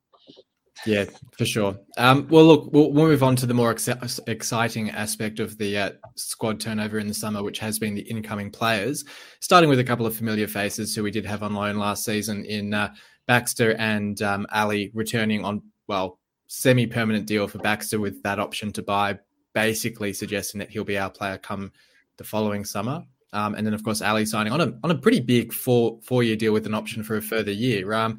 Yeah, 0.86 1.04
for 1.36 1.44
sure. 1.44 1.78
Um, 1.98 2.26
well, 2.30 2.44
look, 2.44 2.72
we'll, 2.72 2.90
we'll, 2.92 3.06
move 3.06 3.22
on 3.22 3.36
to 3.36 3.46
the 3.46 3.52
more 3.52 3.70
ex- 3.70 4.20
exciting 4.26 4.90
aspect 4.90 5.38
of 5.38 5.58
the 5.58 5.76
uh, 5.76 5.90
squad 6.14 6.58
turnover 6.58 6.98
in 6.98 7.06
the 7.06 7.14
summer, 7.14 7.42
which 7.42 7.58
has 7.58 7.78
been 7.78 7.94
the 7.94 8.02
incoming 8.02 8.50
players. 8.50 9.04
Starting 9.40 9.68
with 9.68 9.78
a 9.78 9.84
couple 9.84 10.06
of 10.06 10.16
familiar 10.16 10.46
faces 10.46 10.94
who 10.94 11.02
we 11.02 11.10
did 11.10 11.26
have 11.26 11.42
on 11.42 11.54
loan 11.54 11.76
last 11.76 12.04
season 12.04 12.44
in 12.46 12.72
uh, 12.72 12.94
Baxter 13.26 13.74
and 13.78 14.22
um, 14.22 14.46
Ali 14.52 14.90
returning 14.94 15.44
on, 15.44 15.62
well, 15.86 16.18
semi 16.46 16.86
permanent 16.86 17.26
deal 17.26 17.46
for 17.46 17.58
Baxter 17.58 18.00
with 18.00 18.22
that 18.22 18.40
option 18.40 18.72
to 18.72 18.82
buy, 18.82 19.18
basically 19.54 20.12
suggesting 20.12 20.60
that 20.60 20.70
he'll 20.70 20.84
be 20.84 20.98
our 20.98 21.10
player 21.10 21.36
come 21.36 21.72
the 22.16 22.24
following 22.24 22.64
summer. 22.64 23.04
Um, 23.32 23.54
and 23.54 23.66
then, 23.66 23.74
of 23.74 23.84
course, 23.84 24.02
Ali 24.02 24.26
signing 24.26 24.52
on 24.52 24.60
a, 24.60 24.72
on 24.82 24.90
a 24.90 24.94
pretty 24.94 25.20
big 25.20 25.52
four 25.52 25.98
four 26.02 26.22
year 26.22 26.36
deal 26.36 26.52
with 26.52 26.66
an 26.66 26.74
option 26.74 27.02
for 27.02 27.16
a 27.16 27.22
further 27.22 27.52
year. 27.52 27.92
Um, 27.92 28.18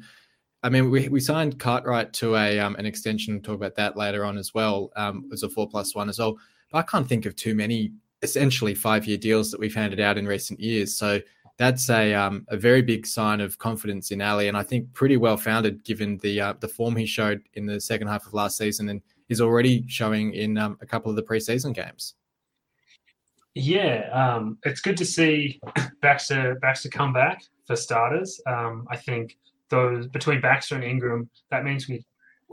I 0.62 0.68
mean, 0.68 0.90
we, 0.90 1.08
we 1.08 1.20
signed 1.20 1.58
Cartwright 1.58 2.12
to 2.14 2.36
a 2.36 2.58
um, 2.58 2.76
an 2.76 2.86
extension. 2.86 3.34
We'll 3.34 3.42
talk 3.42 3.56
about 3.56 3.74
that 3.76 3.96
later 3.96 4.24
on 4.24 4.38
as 4.38 4.54
well. 4.54 4.90
Um, 4.96 5.28
as 5.32 5.42
a 5.42 5.48
four 5.48 5.68
plus 5.68 5.94
one 5.94 6.08
as 6.08 6.18
well. 6.18 6.38
But 6.70 6.78
I 6.78 6.82
can't 6.82 7.08
think 7.08 7.26
of 7.26 7.36
too 7.36 7.54
many 7.54 7.92
essentially 8.22 8.74
five 8.74 9.06
year 9.06 9.18
deals 9.18 9.50
that 9.50 9.60
we've 9.60 9.74
handed 9.74 10.00
out 10.00 10.16
in 10.16 10.26
recent 10.26 10.60
years. 10.60 10.96
So 10.96 11.20
that's 11.58 11.90
a 11.90 12.14
um, 12.14 12.46
a 12.48 12.56
very 12.56 12.82
big 12.82 13.06
sign 13.06 13.40
of 13.40 13.58
confidence 13.58 14.10
in 14.10 14.22
Ali, 14.22 14.48
and 14.48 14.56
I 14.56 14.62
think 14.62 14.92
pretty 14.92 15.16
well 15.16 15.36
founded 15.36 15.84
given 15.84 16.18
the 16.18 16.40
uh, 16.40 16.54
the 16.60 16.68
form 16.68 16.96
he 16.96 17.06
showed 17.06 17.42
in 17.54 17.66
the 17.66 17.80
second 17.80 18.08
half 18.08 18.26
of 18.26 18.34
last 18.34 18.56
season, 18.56 18.88
and 18.88 19.02
is 19.28 19.40
already 19.40 19.84
showing 19.88 20.34
in 20.34 20.58
um, 20.58 20.78
a 20.80 20.86
couple 20.86 21.10
of 21.10 21.16
the 21.16 21.22
preseason 21.22 21.74
games. 21.74 22.14
Yeah, 23.54 24.08
um, 24.12 24.58
it's 24.64 24.80
good 24.80 24.96
to 24.96 25.04
see 25.04 25.60
Baxter 26.02 26.56
Baxter 26.60 26.88
come 26.88 27.12
back 27.12 27.42
for 27.66 27.76
starters. 27.76 28.40
Um, 28.46 28.86
I 28.90 28.96
think 28.96 29.36
those 29.68 30.06
between 30.06 30.40
Baxter 30.40 30.74
and 30.74 30.84
Ingram, 30.84 31.28
that 31.50 31.64
means 31.64 31.88
we. 31.88 32.04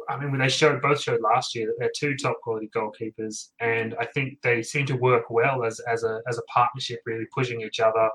I 0.07 0.17
mean, 0.17 0.35
they 0.39 0.49
showed 0.49 0.81
both 0.81 0.99
showed 0.99 1.21
last 1.21 1.53
year 1.53 1.67
that 1.67 1.75
they're 1.77 1.91
two 1.95 2.17
top 2.17 2.41
quality 2.41 2.69
goalkeepers, 2.75 3.49
and 3.59 3.95
I 3.99 4.05
think 4.05 4.41
they 4.41 4.63
seem 4.63 4.87
to 4.87 4.95
work 4.95 5.29
well 5.29 5.63
as 5.63 5.79
as 5.81 6.03
a 6.03 6.21
as 6.27 6.37
a 6.37 6.43
partnership, 6.43 7.01
really 7.05 7.27
pushing 7.33 7.61
each 7.61 7.79
other 7.79 8.09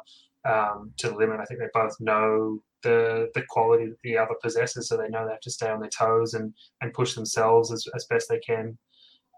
um, 0.45 0.93
to 0.99 1.09
the 1.11 1.17
limit. 1.17 1.41
I 1.41 1.45
think 1.45 1.61
they 1.61 1.69
both 1.73 1.95
know 2.01 2.61
the 2.83 3.31
the 3.35 3.43
quality 3.49 3.87
that 3.87 4.01
the 4.03 4.19
other 4.19 4.35
possesses, 4.43 4.89
so 4.89 4.97
they 4.97 5.09
know 5.09 5.25
they 5.25 5.33
have 5.33 5.41
to 5.41 5.51
stay 5.51 5.71
on 5.71 5.81
their 5.81 5.89
toes 5.89 6.35
and 6.35 6.53
and 6.81 6.93
push 6.93 7.15
themselves 7.15 7.71
as, 7.73 7.87
as 7.95 8.07
best 8.07 8.29
they 8.29 8.41
can. 8.41 8.77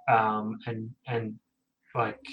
Um, 0.08 0.58
and 0.66 0.90
and 1.06 1.34
like 1.94 2.24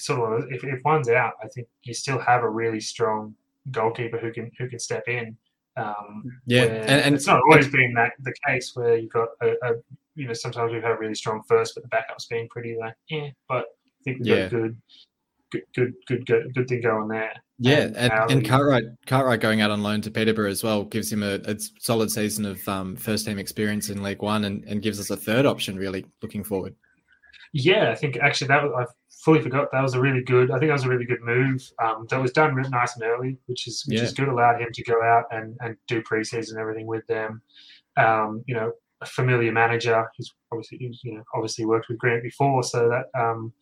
sort 0.00 0.42
of 0.42 0.50
if, 0.50 0.64
if 0.64 0.80
one's 0.84 1.08
out, 1.08 1.34
I 1.42 1.48
think 1.48 1.68
you 1.82 1.94
still 1.94 2.18
have 2.18 2.42
a 2.42 2.48
really 2.48 2.80
strong 2.80 3.34
goalkeeper 3.70 4.18
who 4.18 4.32
can 4.32 4.50
who 4.58 4.68
can 4.68 4.78
step 4.78 5.04
in. 5.08 5.36
Um, 5.76 6.24
yeah, 6.46 6.64
and, 6.64 6.90
and, 6.90 7.14
it's 7.14 7.26
not 7.26 7.40
always 7.42 7.68
been 7.68 7.94
that 7.94 8.12
the 8.20 8.34
case 8.46 8.72
where 8.74 8.96
you've 8.96 9.12
got 9.12 9.28
a, 9.40 9.52
a 9.62 9.74
you 10.14 10.26
know 10.26 10.32
sometimes 10.32 10.72
we've 10.72 10.82
had 10.82 10.92
a 10.92 10.98
really 10.98 11.14
strong 11.14 11.42
first, 11.48 11.74
but 11.74 11.82
the 11.82 11.88
backup's 11.88 12.26
been 12.26 12.48
pretty 12.48 12.76
like 12.78 12.94
yeah. 13.08 13.28
But 13.48 13.64
I 13.64 14.02
think 14.04 14.18
we've 14.18 14.28
yeah. 14.28 14.48
got 14.48 14.52
a 14.52 14.60
good, 14.60 14.76
good, 15.50 15.62
good, 15.74 15.94
good, 16.06 16.26
good, 16.26 16.54
good 16.54 16.68
thing 16.68 16.80
going 16.80 17.08
there. 17.08 17.32
Yeah, 17.58 17.82
and, 17.82 17.96
and, 17.96 18.30
and 18.30 18.48
Cartwright, 18.48 18.84
Cartwright 19.06 19.40
going 19.40 19.60
out 19.60 19.70
on 19.70 19.82
loan 19.82 20.00
to 20.02 20.10
Peterborough 20.10 20.50
as 20.50 20.64
well 20.64 20.84
gives 20.84 21.12
him 21.12 21.22
a, 21.22 21.34
a 21.44 21.56
solid 21.78 22.10
season 22.10 22.46
of 22.46 22.66
um, 22.68 22.96
first 22.96 23.26
team 23.26 23.38
experience 23.38 23.90
in 23.90 24.02
League 24.02 24.22
One, 24.22 24.44
and, 24.44 24.64
and 24.64 24.82
gives 24.82 24.98
us 24.98 25.10
a 25.10 25.16
third 25.16 25.46
option. 25.46 25.76
Really 25.76 26.06
looking 26.22 26.42
forward. 26.42 26.74
Yeah, 27.52 27.90
I 27.90 27.94
think 27.94 28.16
actually 28.16 28.48
that 28.48 28.62
was, 28.62 28.72
I 28.76 28.92
fully 29.24 29.40
forgot 29.40 29.70
that 29.72 29.82
was 29.82 29.94
a 29.94 30.00
really 30.00 30.22
good. 30.22 30.50
I 30.50 30.58
think 30.58 30.70
that 30.70 30.74
was 30.74 30.84
a 30.84 30.88
really 30.88 31.04
good 31.04 31.22
move. 31.22 31.62
Um, 31.82 32.06
that 32.10 32.20
was 32.20 32.32
done 32.32 32.60
nice 32.70 32.94
and 32.96 33.04
early, 33.04 33.38
which 33.46 33.66
is 33.66 33.84
which 33.86 33.98
yeah. 33.98 34.04
is 34.04 34.12
good. 34.12 34.28
Allowed 34.28 34.60
him 34.60 34.72
to 34.72 34.82
go 34.82 35.02
out 35.02 35.24
and, 35.30 35.56
and 35.60 35.76
do 35.88 36.02
preseason 36.02 36.50
and 36.50 36.58
everything 36.58 36.86
with 36.86 37.06
them. 37.06 37.42
Um, 37.96 38.42
you 38.46 38.54
know, 38.54 38.72
a 39.00 39.06
familiar 39.06 39.52
manager. 39.52 40.10
He's 40.16 40.32
obviously 40.52 40.78
he's, 40.78 41.00
you 41.02 41.14
know 41.14 41.24
obviously 41.34 41.64
worked 41.64 41.88
with 41.88 41.98
Grant 41.98 42.22
before, 42.22 42.62
so 42.62 42.88
that 42.88 43.20
um, 43.20 43.52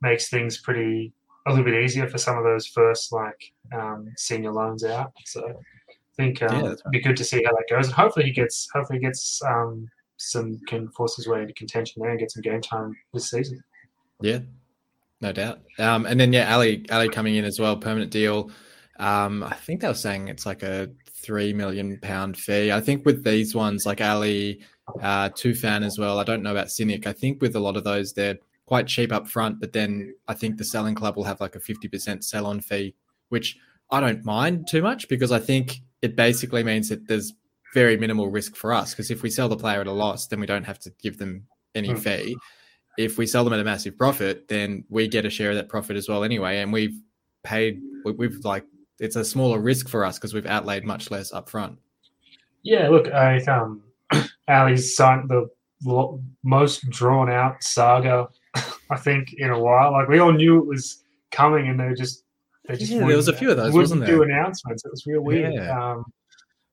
makes 0.00 0.28
things 0.28 0.58
pretty 0.58 1.12
a 1.46 1.50
little 1.50 1.64
bit 1.64 1.82
easier 1.82 2.08
for 2.08 2.18
some 2.18 2.38
of 2.38 2.44
those 2.44 2.66
first 2.66 3.12
like 3.12 3.52
um, 3.74 4.08
senior 4.16 4.52
loans 4.52 4.84
out. 4.84 5.12
So 5.26 5.46
I 5.46 5.94
think 6.16 6.42
um, 6.42 6.64
yeah, 6.64 6.72
it'd 6.72 6.90
be 6.90 7.00
good 7.00 7.16
to 7.16 7.24
see 7.24 7.42
how 7.44 7.52
that 7.52 7.66
goes, 7.68 7.86
and 7.86 7.94
hopefully 7.94 8.26
he 8.26 8.32
gets 8.32 8.68
hopefully 8.72 8.98
he 8.98 9.04
gets 9.04 9.42
um, 9.42 9.88
some 10.16 10.58
can 10.68 10.88
force 10.90 11.16
his 11.16 11.26
way 11.26 11.42
into 11.42 11.54
contention 11.54 12.00
there 12.00 12.10
and 12.10 12.20
get 12.20 12.30
some 12.30 12.42
game 12.42 12.60
time 12.60 12.96
this 13.12 13.30
season. 13.30 13.62
Yeah, 14.20 14.38
no 15.22 15.32
doubt. 15.32 15.60
Um, 15.78 16.04
and 16.04 16.20
then 16.20 16.32
yeah, 16.32 16.52
Ali 16.52 16.84
Ali 16.90 17.08
coming 17.08 17.36
in 17.36 17.44
as 17.44 17.58
well, 17.58 17.76
permanent 17.76 18.10
deal. 18.10 18.50
Um, 18.98 19.42
I 19.42 19.54
think 19.54 19.80
they 19.80 19.88
were 19.88 19.94
saying 19.94 20.28
it's 20.28 20.44
like 20.44 20.62
a 20.62 20.90
three 21.22 21.52
million 21.52 21.98
pound 22.02 22.36
fee. 22.36 22.72
I 22.72 22.80
think 22.80 23.06
with 23.06 23.24
these 23.24 23.54
ones, 23.54 23.86
like 23.86 24.00
Ali, 24.00 24.60
uh, 25.00 25.30
Tufan 25.30 25.84
as 25.84 25.98
well. 25.98 26.18
I 26.18 26.24
don't 26.24 26.42
know 26.42 26.50
about 26.50 26.66
Sinik. 26.66 27.06
I 27.06 27.12
think 27.12 27.40
with 27.40 27.54
a 27.54 27.60
lot 27.60 27.76
of 27.76 27.84
those, 27.84 28.12
they're 28.12 28.38
quite 28.66 28.88
cheap 28.88 29.12
up 29.12 29.28
front, 29.28 29.60
but 29.60 29.72
then 29.72 30.14
I 30.28 30.34
think 30.34 30.58
the 30.58 30.64
selling 30.64 30.94
club 30.94 31.16
will 31.16 31.24
have 31.24 31.40
like 31.40 31.54
a 31.54 31.60
fifty 31.60 31.88
percent 31.88 32.24
sell 32.24 32.46
on 32.46 32.60
fee, 32.60 32.94
which 33.28 33.56
I 33.90 34.00
don't 34.00 34.24
mind 34.24 34.66
too 34.68 34.82
much 34.82 35.08
because 35.08 35.30
I 35.30 35.38
think 35.38 35.80
it 36.02 36.16
basically 36.16 36.64
means 36.64 36.88
that 36.88 37.06
there's 37.06 37.32
very 37.74 37.96
minimal 37.96 38.28
risk 38.28 38.56
for 38.56 38.72
us 38.72 38.92
because 38.92 39.10
if 39.10 39.22
we 39.22 39.30
sell 39.30 39.48
the 39.48 39.56
player 39.56 39.80
at 39.80 39.86
a 39.86 39.92
loss, 39.92 40.26
then 40.26 40.40
we 40.40 40.46
don't 40.46 40.64
have 40.64 40.80
to 40.80 40.90
give 41.00 41.18
them 41.18 41.46
any 41.74 41.90
mm. 41.90 41.98
fee. 41.98 42.36
If 42.98 43.18
we 43.18 43.26
sell 43.26 43.44
them 43.44 43.52
at 43.52 43.60
a 43.60 43.64
massive 43.64 43.96
profit, 43.96 44.48
then 44.48 44.84
we 44.88 45.08
get 45.08 45.24
a 45.24 45.30
share 45.30 45.50
of 45.50 45.56
that 45.56 45.68
profit 45.68 45.96
as 45.96 46.08
well 46.08 46.24
anyway. 46.24 46.58
And 46.58 46.72
we've 46.72 47.00
paid, 47.42 47.80
we've 48.04 48.44
like, 48.44 48.64
it's 48.98 49.16
a 49.16 49.24
smaller 49.24 49.58
risk 49.58 49.88
for 49.88 50.04
us 50.04 50.18
because 50.18 50.34
we've 50.34 50.46
outlaid 50.46 50.84
much 50.84 51.10
less 51.10 51.32
upfront. 51.32 51.78
Yeah, 52.62 52.88
look, 52.88 53.12
I 53.12 53.38
um, 53.44 53.82
Ali's 54.48 54.94
signed 54.96 55.28
the 55.28 55.48
most 56.44 56.88
drawn 56.90 57.30
out 57.30 57.62
saga, 57.62 58.28
I 58.90 58.96
think, 58.96 59.34
in 59.38 59.50
a 59.50 59.58
while. 59.58 59.92
Like 59.92 60.08
we 60.08 60.20
all 60.20 60.32
knew 60.32 60.58
it 60.58 60.66
was 60.66 61.02
coming, 61.30 61.68
and 61.68 61.80
they 61.80 61.92
just 61.94 62.24
they 62.68 62.76
just 62.76 62.92
yeah, 62.92 63.06
there 63.06 63.16
was 63.16 63.28
a 63.28 63.36
few 63.36 63.50
of 63.50 63.56
those, 63.56 63.72
wasn't 63.72 64.02
there? 64.02 64.14
Do 64.14 64.22
announcements. 64.22 64.84
It 64.84 64.90
was 64.90 65.06
real 65.06 65.22
weird. 65.22 65.54
Yeah. 65.54 65.92
Um, 65.92 66.04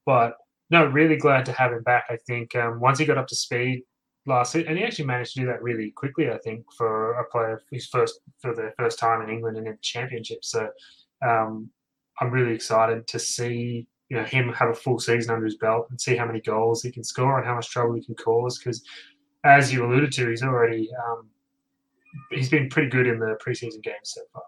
but 0.06 0.36
no, 0.70 0.86
really 0.86 1.18
glad 1.18 1.46
to 1.46 1.52
have 1.54 1.72
him 1.72 1.84
back. 1.84 2.06
I 2.10 2.18
think 2.28 2.56
um, 2.56 2.80
once 2.80 3.00
he 3.00 3.06
got 3.06 3.18
up 3.18 3.28
to 3.28 3.36
speed 3.36 3.84
last 4.30 4.56
and 4.56 4.78
he 4.78 4.84
actually 4.84 5.06
managed 5.06 5.34
to 5.34 5.42
do 5.42 5.48
that 5.48 5.62
really 5.62 5.92
quickly. 5.92 6.30
I 6.30 6.38
think 6.38 6.66
for 6.78 7.20
a 7.20 7.26
player 7.26 7.62
his 7.72 7.88
first 7.88 8.22
for 8.40 8.54
the 8.54 8.72
first 8.78 9.00
time 9.00 9.22
in 9.22 9.30
England 9.30 9.58
and 9.58 9.68
in 9.68 9.74
the 9.74 9.80
championship. 9.82 10.46
So 10.46 10.70
um, 11.22 11.70
I'm 12.22 12.32
really 12.32 12.54
excited 12.54 13.08
to 13.08 13.20
see 13.20 13.88
you 14.10 14.18
know 14.18 14.24
him 14.24 14.54
have 14.54 14.70
a 14.70 14.74
full 14.74 15.00
season 15.00 15.34
under 15.34 15.46
his 15.46 15.58
belt 15.58 15.88
and 15.90 16.00
see 16.00 16.16
how 16.16 16.26
many 16.26 16.42
goals 16.42 16.82
he 16.82 16.92
can 16.92 17.04
score 17.04 17.38
and 17.38 17.48
how 17.48 17.56
much 17.56 17.70
trouble 17.70 17.96
he 17.96 18.04
can 18.04 18.16
cause. 18.16 18.58
Because 18.58 18.84
as 19.44 19.74
you 19.74 19.86
alluded 19.86 20.12
to, 20.14 20.30
he's 20.30 20.44
already 20.44 20.90
um, 21.06 21.28
he's 22.32 22.50
been 22.50 22.70
pretty 22.70 22.90
good 22.90 23.08
in 23.08 23.20
the 23.20 23.38
preseason 23.46 23.84
games 23.84 24.16
so 24.16 24.22
far. 24.34 24.44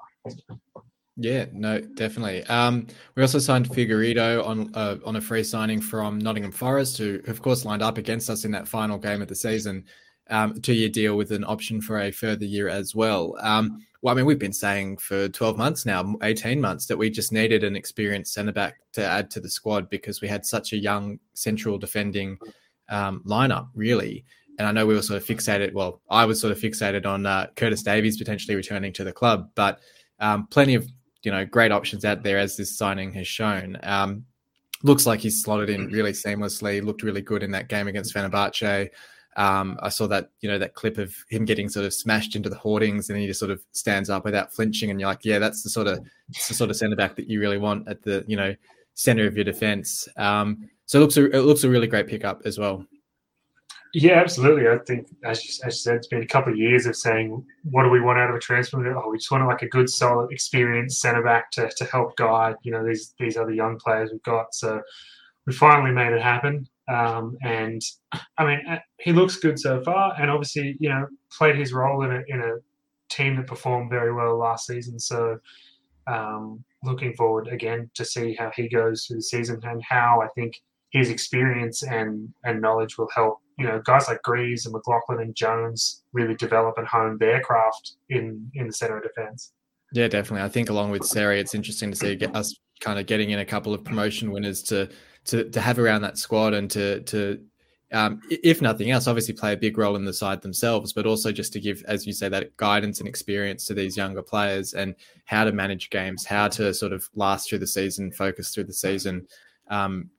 Yeah, 1.18 1.46
no, 1.52 1.82
definitely. 1.82 2.44
Um, 2.46 2.88
we 3.16 3.22
also 3.22 3.40
signed 3.40 3.70
Figueiredo 3.70 4.46
on 4.46 4.72
uh, 4.74 4.98
on 5.06 5.18
a 5.18 5.22
free 5.22 5.44
signing 5.44 5.82
from 5.82 6.18
Nottingham 6.20 6.52
Forest, 6.52 6.98
who 6.98 7.20
of 7.28 7.42
course 7.42 7.66
lined 7.66 7.82
up 7.82 7.98
against 7.98 8.30
us 8.30 8.46
in 8.46 8.52
that 8.52 8.68
final 8.68 8.98
game 8.98 9.22
of 9.22 9.28
the 9.28 9.36
season. 9.36 9.86
Um, 10.30 10.62
two 10.62 10.74
year 10.74 10.88
deal 10.88 11.18
with 11.18 11.32
an 11.32 11.44
option 11.44 11.82
for 11.82 12.00
a 12.00 12.12
further 12.12 12.46
year 12.46 12.70
as 12.70 12.96
well. 12.96 13.36
Um, 13.42 13.86
well, 14.02 14.14
I 14.14 14.16
mean, 14.16 14.26
we've 14.26 14.40
been 14.40 14.54
saying 14.54 14.98
for 14.98 15.28
12 15.28 15.58
months 15.58 15.86
now, 15.86 16.16
18 16.24 16.60
months, 16.62 16.86
that 16.88 16.98
we 16.98 17.10
just 17.10 17.34
needed 17.34 17.64
an 17.64 17.76
experienced 17.76 18.34
centre 18.34 18.54
back 18.54 18.80
to 18.94 19.06
add 19.06 19.30
to 19.32 19.40
the 19.42 19.50
squad 19.50 19.90
because 19.90 20.22
we 20.22 20.28
had 20.28 20.46
such 20.46 20.72
a 20.74 20.78
young 20.78 21.20
central 21.34 21.78
defending 21.78 22.38
um, 22.90 23.22
lineup, 23.28 23.68
really. 23.76 24.26
And 24.58 24.68
I 24.68 24.72
know 24.72 24.86
we 24.86 24.96
were 24.96 25.02
sort 25.02 25.22
of 25.22 25.28
fixated. 25.28 25.74
Well, 25.74 26.02
I 26.10 26.26
was 26.26 26.40
sort 26.40 26.52
of 26.52 26.60
fixated 26.60 27.06
on 27.06 27.26
uh, 27.26 27.48
Curtis 27.56 27.84
Davies 27.84 28.18
potentially 28.18 28.56
returning 28.56 28.94
to 28.94 29.04
the 29.04 29.14
club, 29.14 29.50
but 29.54 29.82
um, 30.20 30.48
plenty 30.48 30.76
of 30.76 30.88
you 31.24 31.32
know 31.32 31.46
great 31.46 31.72
options 31.72 32.06
out 32.06 32.24
there 32.24 32.38
as 32.38 32.58
this 32.58 32.78
signing 32.78 33.14
has 33.14 33.28
shown. 33.28 33.78
Um, 33.84 34.26
looks 34.84 35.06
like 35.06 35.20
he's 35.20 35.42
slotted 35.44 35.70
in 35.70 35.88
really 35.88 36.12
seamlessly. 36.12 36.84
Looked 36.84 37.04
really 37.04 37.22
good 37.22 37.44
in 37.44 37.52
that 37.52 37.68
game 37.68 37.88
against 37.88 38.14
Fenerbahce. 38.14 38.90
Um, 39.38 39.80
I 39.82 39.90
saw 39.90 40.08
that 40.08 40.32
you 40.42 40.50
know 40.50 40.60
that 40.60 40.74
clip 40.74 40.98
of 40.98 41.16
him 41.30 41.46
getting 41.46 41.70
sort 41.70 41.86
of 41.86 41.94
smashed 41.94 42.36
into 42.36 42.50
the 42.50 42.58
hoardings, 42.58 43.10
and 43.10 43.20
he 43.20 43.28
just 43.28 43.40
sort 43.40 43.52
of 43.52 43.64
stands 43.72 44.10
up 44.10 44.26
without 44.26 44.54
flinching, 44.54 44.90
and 44.90 45.00
you're 45.00 45.10
like, 45.10 45.24
yeah, 45.24 45.40
that's 45.40 45.64
the 45.64 45.70
sort 45.70 45.88
of 45.88 46.00
the 46.28 46.54
sort 46.54 46.70
of 46.70 46.76
centre 46.76 46.96
back 46.96 47.16
that 47.16 47.30
you 47.30 47.40
really 47.40 47.58
want 47.58 47.88
at 47.88 48.02
the 48.02 48.26
you 48.28 48.36
know 48.36 48.54
center 48.94 49.26
of 49.26 49.36
your 49.36 49.46
defense. 49.46 50.08
Um, 50.18 50.70
so 50.86 51.00
it 51.00 51.02
looks 51.02 51.18
a, 51.18 51.26
it 51.32 51.42
looks 51.42 51.64
a 51.64 51.70
really 51.70 51.88
great 51.88 52.08
pickup 52.08 52.42
as 52.46 52.60
well. 52.60 52.86
Yeah, 53.94 54.22
absolutely. 54.22 54.70
I 54.70 54.78
think, 54.78 55.08
as 55.26 55.44
you, 55.44 55.52
as 55.66 55.76
you 55.76 55.80
said, 55.82 55.96
it's 55.98 56.08
been 56.08 56.24
a 56.24 56.28
couple 56.28 56.54
of 56.54 56.58
years 56.58 56.86
of 56.86 56.96
saying, 56.96 57.46
what 57.64 57.84
do 57.84 57.90
we 57.90 58.00
want 58.00 58.20
out 58.20 58.30
of 58.30 58.36
a 58.36 58.40
transfer? 58.40 58.78
Oh, 58.96 59.10
we 59.10 59.18
just 59.18 59.32
want 59.32 59.46
like 59.48 59.64
a 59.64 59.68
good, 59.68 59.90
solid, 59.90 60.32
experienced 60.32 61.02
centre 61.02 61.22
back 61.24 61.52
to, 61.52 61.70
to 61.76 61.86
help 61.86 62.16
guide, 62.16 62.56
you 62.64 62.72
know, 62.72 62.86
these 62.86 63.14
these 63.20 63.36
other 63.36 63.52
young 63.54 63.78
players 63.78 64.12
we've 64.12 64.24
got. 64.24 64.56
So 64.56 64.82
we 65.46 65.52
finally 65.54 65.92
made 65.92 66.14
it 66.14 66.22
happen. 66.22 66.70
Um, 66.88 67.38
and 67.44 67.82
I 68.38 68.46
mean, 68.46 68.62
uh, 68.68 68.80
he 69.00 69.12
looks 69.12 69.36
good 69.38 69.60
so 69.60 69.84
far, 69.84 70.14
and 70.18 70.32
obviously, 70.32 70.78
you 70.80 70.88
know, 70.90 71.08
played 71.38 71.58
his 71.58 71.74
role 71.74 72.04
in 72.04 72.12
a 72.12 72.22
in 72.28 72.40
a 72.40 72.56
team 73.10 73.36
that 73.36 73.48
performed 73.48 73.90
very 73.90 74.14
well 74.14 74.38
last 74.38 74.68
season. 74.68 75.00
So 75.00 75.38
um, 76.08 76.64
looking 76.84 77.14
forward 77.16 77.50
again 77.50 77.92
to 77.96 78.06
see 78.06 78.36
how 78.36 78.52
he 78.56 78.70
goes 78.70 79.06
through 79.06 79.18
the 79.18 79.24
season 79.24 79.60
and 79.64 79.84
how 79.84 80.22
I 80.22 80.28
think 80.30 80.62
his 80.92 81.10
experience 81.10 81.84
and 81.84 82.34
and 82.46 82.62
knowledge 82.62 82.98
will 82.98 83.10
help 83.14 83.41
you 83.58 83.66
know 83.66 83.82
guys 83.86 84.08
like 84.08 84.22
Greaves 84.24 84.66
and 84.66 84.74
McLoughlin 84.74 85.20
and 85.22 85.36
Jones 85.36 86.04
really 86.14 86.36
develop 86.36 86.78
and 86.78 86.88
hone 86.88 87.18
their 87.18 87.42
craft 87.42 87.94
in 88.10 88.50
in 88.56 88.68
the 88.68 88.74
center 88.74 88.98
of 88.98 89.04
defense. 89.04 89.54
Yeah, 89.94 90.08
definitely. 90.08 90.46
I 90.46 90.50
think 90.50 90.70
along 90.70 90.92
with 90.92 91.04
Seri, 91.04 91.40
it's 91.40 91.54
interesting 91.54 91.92
to 91.92 91.98
see 91.98 92.18
us 92.34 92.56
kind 92.80 93.00
of 93.00 93.06
getting 93.06 93.32
in 93.32 93.40
a 93.40 93.46
couple 93.46 93.74
of 93.74 93.84
promotion 93.84 94.32
winners 94.32 94.64
to 94.64 94.90
to 95.26 95.50
to 95.50 95.62
have 95.62 95.80
around 95.80 96.02
that 96.02 96.18
squad 96.18 96.54
and 96.54 96.70
to 96.72 97.02
to 97.02 97.40
um, 97.94 98.22
if 98.30 98.62
nothing 98.62 98.92
else, 98.92 99.08
obviously 99.08 99.34
play 99.34 99.52
a 99.54 99.58
big 99.58 99.78
role 99.78 99.98
in 99.98 100.06
the 100.06 100.14
side 100.14 100.42
themselves, 100.42 100.94
but 100.94 101.06
also 101.06 101.32
just 101.32 101.52
to 101.54 101.60
give, 101.60 101.84
as 101.88 102.08
you 102.08 102.14
say, 102.14 102.30
that 102.30 102.56
guidance 102.56 103.00
and 103.00 103.08
experience 103.08 103.66
to 103.66 103.74
these 103.74 103.98
younger 103.98 104.22
players 104.22 104.74
and 104.74 104.96
how 105.26 105.44
to 105.44 105.52
manage 105.52 105.90
games, 105.90 106.26
how 106.26 106.48
to 106.48 106.74
sort 106.74 106.94
of 106.94 107.10
last 107.16 107.50
through 107.50 107.60
the 107.60 107.68
season, 107.68 108.10
focus 108.12 108.54
through 108.54 108.64
the 108.64 108.74
season. 108.74 109.28
Um, 109.70 110.10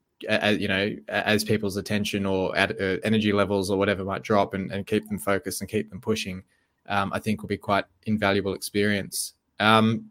you 0.59 0.69
know, 0.69 0.97
as 1.09 1.45
people's 1.45 1.77
attention 1.77 2.27
or 2.27 2.57
at, 2.57 2.81
uh, 2.81 2.99
energy 3.05 3.33
levels 3.33 3.71
or 3.71 3.79
whatever 3.79 4.05
might 4.05 4.23
drop, 4.23 4.55
and, 4.55 4.71
and, 4.71 4.87
keep 4.87 5.09
them 5.09 5.19
focused 5.19 5.61
and 5.61 5.71
keep 5.71 5.91
them 5.91 6.01
pushing, 6.01 6.43
um, 6.89 7.13
I 7.13 7.19
think 7.19 7.43
will 7.43 7.49
be 7.49 7.57
quite 7.57 7.85
invaluable 8.07 8.55
experience. 8.55 9.35
Um, 9.61 10.11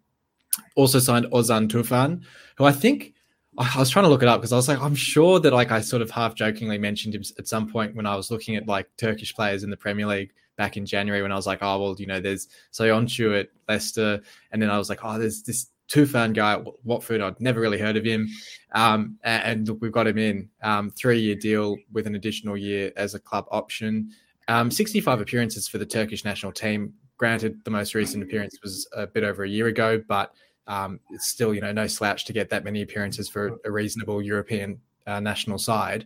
also 0.76 1.00
signed 1.00 1.26
Ozan 1.28 1.68
Tufan, 1.68 2.24
who 2.58 2.66
I 2.66 2.72
think 2.72 3.14
I 3.58 3.80
was 3.80 3.90
trying 3.90 4.06
to 4.06 4.10
look 4.10 4.24
it 4.24 4.30
up 4.30 4.40
because 4.40 4.54
I 4.54 4.56
was 4.56 4.68
like, 4.68 4.80
I'm 4.80 4.96
sure 4.96 5.40
that 5.40 5.52
like 5.52 5.72
I 5.72 5.82
sort 5.82 6.02
of 6.02 6.10
half 6.10 6.36
jokingly 6.36 6.78
mentioned 6.78 7.14
him 7.14 7.24
at 7.38 7.48
some 7.48 7.70
point 7.70 7.96
when 7.96 8.06
I 8.06 8.16
was 8.16 8.32
looking 8.32 8.56
at 8.56 8.68
like 8.68 8.88
Turkish 8.98 9.36
players 9.36 9.64
in 9.64 9.70
the 9.70 9.78
Premier 9.78 10.06
League 10.06 10.32
back 10.56 10.78
in 10.78 10.86
January 10.86 11.22
when 11.22 11.32
I 11.32 11.36
was 11.36 11.48
like, 11.48 11.60
oh 11.62 11.82
well, 11.82 11.96
you 11.98 12.06
know, 12.06 12.20
there's 12.20 12.48
Söyüncü 12.72 13.40
at 13.40 13.50
Leicester, 13.68 14.22
and 14.52 14.62
then 14.62 14.70
I 14.70 14.78
was 14.78 14.90
like, 14.90 15.00
oh, 15.04 15.20
there's 15.20 15.44
this 15.44 15.68
Tufan 15.92 16.34
guy 16.34 16.54
at 16.54 16.66
Watford. 16.86 17.22
I'd 17.22 17.40
never 17.42 17.60
really 17.60 17.78
heard 17.78 17.98
of 17.98 18.06
him, 18.06 18.30
um, 18.74 19.18
and, 19.24 19.70
and 19.70 19.82
we've 19.82 19.92
got 19.92 20.08
him 20.08 20.18
in 20.18 20.50
um, 20.64 20.90
three 20.92 21.20
year 21.20 21.36
deal 21.36 21.78
with 21.92 22.08
an 22.08 22.16
additional 22.16 22.56
year 22.56 22.92
as 22.96 23.14
a 23.14 23.20
club 23.20 23.46
option. 23.52 24.10
Um, 24.48 24.72
65 24.72 25.22
appearances 25.22 25.68
for 25.68 25.78
the 25.78 25.86
Turkish 25.86 26.24
national 26.24 26.54
team. 26.54 26.94
Granted, 27.18 27.64
the 27.66 27.72
most 27.72 27.94
recent 27.94 28.24
appearance 28.24 28.58
was 28.64 28.88
a 28.96 29.06
bit 29.06 29.24
over 29.24 29.44
a 29.44 29.50
year 29.50 29.68
ago, 29.68 30.02
but 30.08 30.34
um, 30.68 31.00
it's 31.10 31.28
still, 31.28 31.54
you 31.54 31.62
know, 31.62 31.72
no 31.72 31.88
slouch 31.88 32.26
to 32.26 32.34
get 32.34 32.50
that 32.50 32.64
many 32.64 32.82
appearances 32.82 33.30
for 33.30 33.60
a 33.66 33.72
reasonable 33.72 34.22
European 34.22 34.80
uh, 35.06 35.20
national 35.20 35.58
side. 35.58 36.06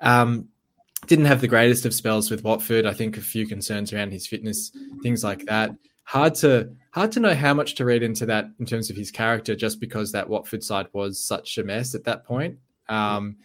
Um, 0.00 0.48
didn't 1.06 1.24
have 1.24 1.40
the 1.40 1.48
greatest 1.48 1.84
of 1.84 1.94
spells 1.94 2.30
with 2.30 2.44
Watford. 2.44 2.86
I 2.86 2.92
think 2.92 3.16
a 3.16 3.20
few 3.20 3.46
concerns 3.46 3.92
around 3.92 4.12
his 4.12 4.26
fitness, 4.26 4.70
things 5.02 5.24
like 5.24 5.44
that. 5.46 5.72
Hard 6.04 6.34
to 6.36 6.70
hard 6.92 7.12
to 7.12 7.20
know 7.20 7.34
how 7.34 7.54
much 7.54 7.74
to 7.76 7.84
read 7.84 8.02
into 8.02 8.26
that 8.26 8.50
in 8.58 8.66
terms 8.66 8.90
of 8.90 8.96
his 8.96 9.10
character, 9.10 9.54
just 9.54 9.80
because 9.80 10.12
that 10.12 10.28
Watford 10.28 10.62
side 10.62 10.86
was 10.92 11.18
such 11.18 11.58
a 11.58 11.64
mess 11.64 11.94
at 11.94 12.04
that 12.04 12.24
point. 12.24 12.58
Um, 12.88 13.36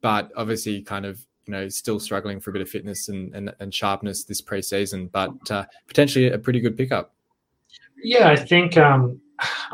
but 0.00 0.30
obviously, 0.36 0.82
kind 0.82 1.04
of 1.04 1.24
you 1.46 1.52
know, 1.52 1.68
still 1.68 2.00
struggling 2.00 2.40
for 2.40 2.50
a 2.50 2.52
bit 2.52 2.62
of 2.62 2.68
fitness 2.68 3.08
and 3.08 3.34
and, 3.34 3.54
and 3.60 3.74
sharpness 3.74 4.24
this 4.24 4.40
preseason, 4.40 5.10
but 5.10 5.50
uh, 5.50 5.64
potentially 5.86 6.30
a 6.30 6.38
pretty 6.38 6.60
good 6.60 6.76
pickup. 6.76 7.12
Yeah, 8.02 8.28
I 8.28 8.36
think 8.36 8.76
um, 8.76 9.20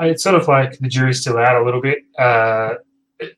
it's 0.00 0.22
sort 0.22 0.34
of 0.34 0.48
like 0.48 0.78
the 0.78 0.88
jury's 0.88 1.20
still 1.20 1.38
out 1.38 1.60
a 1.60 1.64
little 1.64 1.80
bit. 1.80 1.98
Uh, 2.18 2.74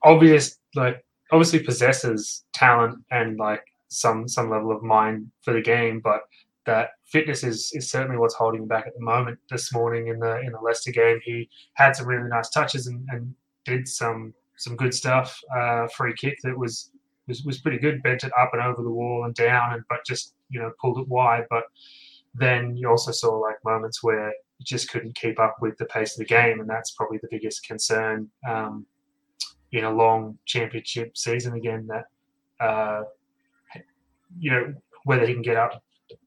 obvious, 0.02 0.58
like 0.74 1.04
obviously 1.30 1.60
possesses 1.60 2.44
talent 2.52 3.02
and 3.10 3.38
like 3.38 3.64
some 3.88 4.28
some 4.28 4.50
level 4.50 4.72
of 4.72 4.82
mind 4.82 5.30
for 5.42 5.52
the 5.52 5.62
game, 5.62 6.00
but 6.00 6.22
that 6.64 6.90
fitness 7.12 7.44
is 7.44 7.70
is 7.75 7.90
certainly 7.90 8.16
what's 8.16 8.35
holding 8.35 8.62
him 8.62 8.68
back 8.68 8.87
at 8.87 8.94
the 8.94 9.05
moment. 9.05 9.38
This 9.51 9.72
morning 9.72 10.09
in 10.09 10.18
the 10.18 10.40
in 10.40 10.51
the 10.53 10.61
Leicester 10.61 10.90
game, 10.90 11.20
he 11.22 11.48
had 11.75 11.94
some 11.94 12.07
really 12.07 12.29
nice 12.29 12.48
touches 12.48 12.87
and, 12.87 13.07
and 13.11 13.35
did 13.64 13.87
some 13.87 14.35
some 14.57 14.77
good 14.77 14.94
stuff. 14.94 15.38
Uh, 15.57 15.87
free 15.88 16.14
kick 16.16 16.38
that 16.42 16.59
was, 16.59 16.90
was 17.29 17.44
was 17.44 17.61
pretty 17.61 17.79
good. 17.79 18.03
Bent 18.03 18.25
it 18.25 18.33
up 18.38 18.51
and 18.55 18.62
over 18.62 18.83
the 18.83 18.90
wall 18.90 19.25
and 19.25 19.35
down, 19.35 19.75
and 19.75 19.83
but 19.88 20.05
just 20.07 20.35
you 20.48 20.59
know 20.59 20.72
pulled 20.81 20.98
it 20.98 21.09
wide. 21.09 21.44
But 21.51 21.64
then 22.35 22.77
you 22.77 22.88
also 22.88 23.12
saw 23.12 23.37
like 23.37 23.57
moments 23.64 24.03
where 24.03 24.33
he 24.59 24.64
just 24.64 24.90
couldn't 24.90 25.14
keep 25.14 25.38
up 25.38 25.57
with 25.61 25.77
the 25.77 25.87
pace 25.87 26.14
of 26.14 26.18
the 26.18 26.25
game, 26.25 26.61
and 26.61 26.68
that's 26.68 26.92
probably 26.92 27.18
the 27.18 27.29
biggest 27.31 27.66
concern 27.66 28.29
um, 28.48 28.87
in 29.70 29.85
a 29.85 29.92
long 29.92 30.38
championship 30.46 31.16
season. 31.16 31.55
Again, 31.55 31.87
that 31.88 32.64
uh, 32.64 33.03
you 34.38 34.51
know 34.51 34.75
whether 35.05 35.27
he 35.27 35.35
can 35.35 35.42
get 35.42 35.57
up 35.57 35.83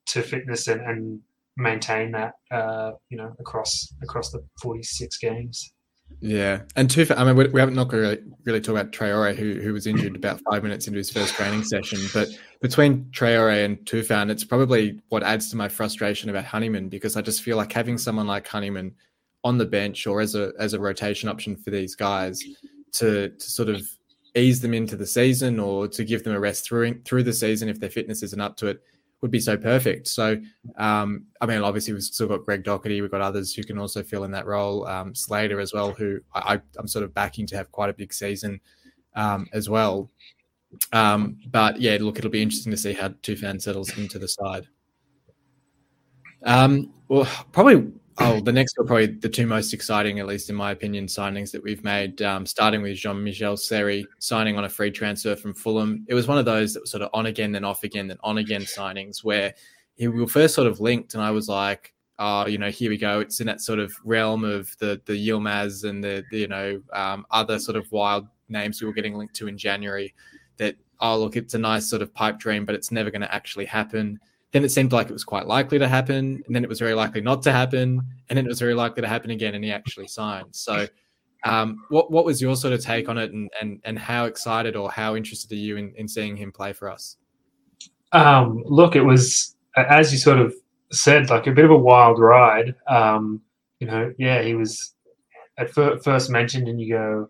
to 0.07 0.21
fitness 0.21 0.67
and, 0.67 0.81
and 0.81 1.19
maintain 1.57 2.11
that 2.11 2.33
uh, 2.51 2.91
you 3.09 3.17
know 3.17 3.33
across 3.39 3.93
across 4.01 4.31
the 4.31 4.43
46 4.61 5.17
games. 5.17 5.71
Yeah, 6.21 6.61
and 6.75 6.89
two. 6.89 7.05
I 7.15 7.23
mean, 7.23 7.35
we, 7.35 7.47
we 7.47 7.59
haven't 7.59 7.75
not 7.75 7.91
really 7.91 8.19
really 8.45 8.61
talked 8.61 8.79
about 8.79 8.91
Traore, 8.91 9.35
who 9.35 9.59
who 9.59 9.73
was 9.73 9.87
injured 9.87 10.15
about 10.17 10.39
five 10.49 10.63
minutes 10.63 10.87
into 10.87 10.97
his 10.97 11.09
first 11.09 11.33
training 11.33 11.63
session. 11.63 11.99
But 12.13 12.29
between 12.61 13.05
Traore 13.05 13.65
and 13.65 13.77
Tufan, 13.79 14.29
it's 14.29 14.43
probably 14.43 15.01
what 15.09 15.23
adds 15.23 15.49
to 15.49 15.57
my 15.57 15.67
frustration 15.67 16.29
about 16.29 16.45
Honeyman 16.45 16.89
because 16.89 17.17
I 17.17 17.21
just 17.21 17.41
feel 17.41 17.57
like 17.57 17.71
having 17.71 17.97
someone 17.97 18.27
like 18.27 18.47
Honeyman 18.47 18.93
on 19.43 19.57
the 19.57 19.65
bench 19.65 20.07
or 20.07 20.21
as 20.21 20.35
a 20.35 20.53
as 20.59 20.73
a 20.73 20.79
rotation 20.79 21.27
option 21.27 21.55
for 21.55 21.69
these 21.69 21.95
guys 21.95 22.43
to 22.93 23.29
to 23.29 23.51
sort 23.51 23.69
of 23.69 23.81
ease 24.35 24.59
them 24.59 24.73
into 24.73 24.95
the 24.95 25.05
season 25.05 25.59
or 25.59 25.87
to 25.87 26.03
give 26.03 26.23
them 26.23 26.33
a 26.33 26.39
rest 26.39 26.65
through 26.65 27.01
through 27.03 27.23
the 27.23 27.33
season 27.33 27.69
if 27.69 27.79
their 27.79 27.89
fitness 27.89 28.21
isn't 28.21 28.41
up 28.41 28.57
to 28.57 28.67
it 28.67 28.81
would 29.21 29.31
be 29.31 29.39
so 29.39 29.57
perfect. 29.57 30.07
So, 30.07 30.39
um, 30.77 31.25
I 31.41 31.45
mean, 31.45 31.61
obviously 31.61 31.93
we've 31.93 32.03
still 32.03 32.27
got 32.27 32.45
Greg 32.45 32.63
Docherty. 32.63 33.01
We've 33.01 33.11
got 33.11 33.21
others 33.21 33.53
who 33.53 33.63
can 33.63 33.77
also 33.77 34.03
fill 34.03 34.23
in 34.23 34.31
that 34.31 34.45
role. 34.45 34.85
Um, 34.87 35.15
Slater 35.15 35.59
as 35.59 35.73
well, 35.73 35.93
who 35.93 36.19
I, 36.33 36.59
am 36.77 36.87
sort 36.87 37.03
of 37.03 37.13
backing 37.13 37.47
to 37.47 37.57
have 37.57 37.71
quite 37.71 37.89
a 37.89 37.93
big 37.93 38.13
season 38.13 38.59
um, 39.15 39.47
as 39.53 39.69
well. 39.69 40.11
Um, 40.91 41.39
but 41.47 41.79
yeah, 41.79 41.97
look, 41.99 42.17
it'll 42.17 42.29
be 42.29 42.41
interesting 42.41 42.71
to 42.71 42.77
see 42.77 42.93
how 42.93 43.09
Tufan 43.09 43.61
settles 43.61 43.97
into 43.97 44.19
the 44.19 44.27
side. 44.27 44.67
Um, 46.43 46.93
well, 47.07 47.27
probably 47.51 47.91
Oh, 48.17 48.39
the 48.39 48.51
next 48.51 48.77
are 48.77 48.85
probably 48.85 49.07
the 49.07 49.27
two 49.27 49.45
most 49.45 49.73
exciting, 49.73 50.19
at 50.19 50.25
least 50.25 50.49
in 50.49 50.55
my 50.55 50.71
opinion, 50.71 51.05
signings 51.07 51.51
that 51.51 51.61
we've 51.61 51.83
made. 51.83 52.21
Um, 52.21 52.45
starting 52.45 52.81
with 52.81 52.97
Jean 52.97 53.21
Michel 53.21 53.57
Seri 53.57 54.07
signing 54.19 54.57
on 54.57 54.63
a 54.63 54.69
free 54.69 54.89
transfer 54.89 55.35
from 55.35 55.53
Fulham. 55.53 56.05
It 56.07 56.13
was 56.13 56.27
one 56.27 56.37
of 56.37 56.45
those 56.45 56.73
that 56.73 56.81
was 56.81 56.91
sort 56.91 57.03
of 57.03 57.09
on 57.13 57.25
again, 57.25 57.51
then 57.51 57.65
off 57.65 57.83
again, 57.83 58.07
then 58.07 58.17
on 58.23 58.37
again 58.37 58.61
signings 58.61 59.23
where 59.23 59.53
he, 59.95 60.07
we 60.07 60.21
were 60.21 60.27
first 60.27 60.55
sort 60.55 60.67
of 60.67 60.79
linked, 60.79 61.13
and 61.13 61.21
I 61.21 61.31
was 61.31 61.49
like, 61.49 61.93
oh, 62.17 62.47
you 62.47 62.57
know, 62.57 62.69
here 62.69 62.89
we 62.89 62.97
go. 62.97 63.19
It's 63.19 63.41
in 63.41 63.47
that 63.47 63.59
sort 63.59 63.79
of 63.79 63.93
realm 64.05 64.45
of 64.45 64.75
the 64.79 65.01
the 65.05 65.27
Yilmaz 65.27 65.83
and 65.83 66.01
the, 66.01 66.23
the 66.31 66.39
you 66.39 66.47
know 66.47 66.81
um, 66.93 67.25
other 67.31 67.59
sort 67.59 67.75
of 67.75 67.91
wild 67.91 68.27
names 68.47 68.81
we 68.81 68.87
were 68.87 68.93
getting 68.93 69.15
linked 69.15 69.35
to 69.35 69.47
in 69.47 69.57
January. 69.57 70.13
That 70.57 70.77
oh 71.01 71.19
look, 71.19 71.35
it's 71.35 71.53
a 71.53 71.59
nice 71.59 71.89
sort 71.89 72.01
of 72.01 72.13
pipe 72.13 72.39
dream, 72.39 72.65
but 72.65 72.75
it's 72.75 72.91
never 72.91 73.11
going 73.11 73.21
to 73.21 73.33
actually 73.33 73.65
happen. 73.65 74.19
Then 74.51 74.63
it 74.63 74.69
seemed 74.69 74.93
like 74.93 75.09
it 75.09 75.13
was 75.13 75.23
quite 75.23 75.47
likely 75.47 75.79
to 75.79 75.87
happen, 75.87 76.41
and 76.45 76.55
then 76.55 76.63
it 76.63 76.69
was 76.69 76.79
very 76.79 76.93
likely 76.93 77.21
not 77.21 77.41
to 77.43 77.51
happen, 77.51 78.01
and 78.29 78.37
then 78.37 78.45
it 78.45 78.49
was 78.49 78.59
very 78.59 78.73
likely 78.73 79.01
to 79.01 79.07
happen 79.07 79.31
again, 79.31 79.55
and 79.55 79.63
he 79.63 79.71
actually 79.71 80.07
signed. 80.07 80.55
So, 80.55 80.87
um, 81.43 81.83
what 81.89 82.09
what 82.09 82.25
was 82.25 82.41
your 82.41 82.55
sort 82.55 82.73
of 82.73 82.81
take 82.81 83.09
on 83.09 83.17
it, 83.17 83.33
and 83.33 83.49
and 83.59 83.81
and 83.83 83.99
how 83.99 84.25
excited 84.25 84.75
or 84.75 84.89
how 84.89 85.15
interested 85.15 85.51
are 85.51 85.55
you 85.55 85.77
in, 85.77 85.93
in 85.97 86.07
seeing 86.07 86.37
him 86.37 86.51
play 86.51 86.73
for 86.73 86.89
us? 86.89 87.17
Um, 88.13 88.63
look, 88.65 88.95
it 88.95 89.01
was 89.01 89.55
as 89.75 90.13
you 90.13 90.17
sort 90.17 90.39
of 90.39 90.53
said, 90.91 91.29
like 91.29 91.47
a 91.47 91.51
bit 91.51 91.65
of 91.65 91.71
a 91.71 91.77
wild 91.77 92.19
ride. 92.19 92.75
Um, 92.87 93.41
you 93.79 93.87
know, 93.87 94.13
yeah, 94.17 94.41
he 94.41 94.55
was 94.55 94.93
at 95.57 95.69
fir- 95.69 95.99
first 95.99 96.29
mentioned, 96.29 96.67
and 96.67 96.79
you 96.79 96.93
go, 96.93 97.29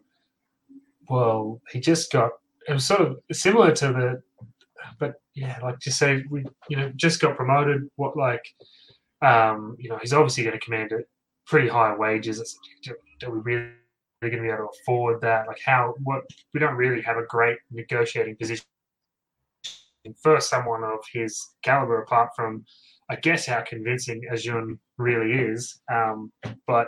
well, 1.10 1.62
he 1.71 1.80
just 1.80 2.12
got. 2.12 2.32
It 2.67 2.73
was 2.73 2.86
sort 2.86 3.01
of 3.01 3.17
similar 3.32 3.71
to 3.73 3.88
the 3.88 4.21
but 4.99 5.21
yeah, 5.36 5.60
like 5.62 5.80
just 5.80 6.00
say 6.00 6.24
we, 6.30 6.45
you 6.69 6.78
know, 6.78 6.91
just 6.95 7.19
got 7.19 7.36
promoted. 7.36 7.89
What 7.98 8.15
like, 8.15 8.43
um, 9.21 9.76
you 9.78 9.89
know, 9.89 9.98
he's 10.02 10.13
obviously 10.13 10.43
going 10.43 10.58
to 10.58 10.65
command 10.65 10.93
a 10.93 11.00
pretty 11.45 11.67
high 11.67 11.95
wages. 11.95 12.58
Are 13.24 13.32
we 13.32 13.39
really 13.39 13.69
going 14.21 14.38
to 14.38 14.41
be 14.41 14.48
able 14.48 14.69
to 14.69 14.69
afford 14.82 15.21
that? 15.21 15.48
Like, 15.48 15.60
how? 15.63 15.93
What? 16.04 16.24
We 16.54 16.60
don't 16.62 16.76
really 16.76 17.02
have 17.02 17.17
a 17.17 17.26
great 17.28 17.58
negotiating 17.69 18.38
position 18.38 18.65
for 20.21 20.39
someone 20.39 20.84
of 20.84 21.00
his 21.12 21.45
caliber, 21.63 22.02
apart 22.02 22.30
from 22.36 22.65
I 23.10 23.17
guess 23.17 23.45
how 23.45 23.62
convincing 23.62 24.21
Azun 24.32 24.80
really 24.98 25.34
is. 25.34 25.82
Um, 25.91 26.32
but 26.65 26.88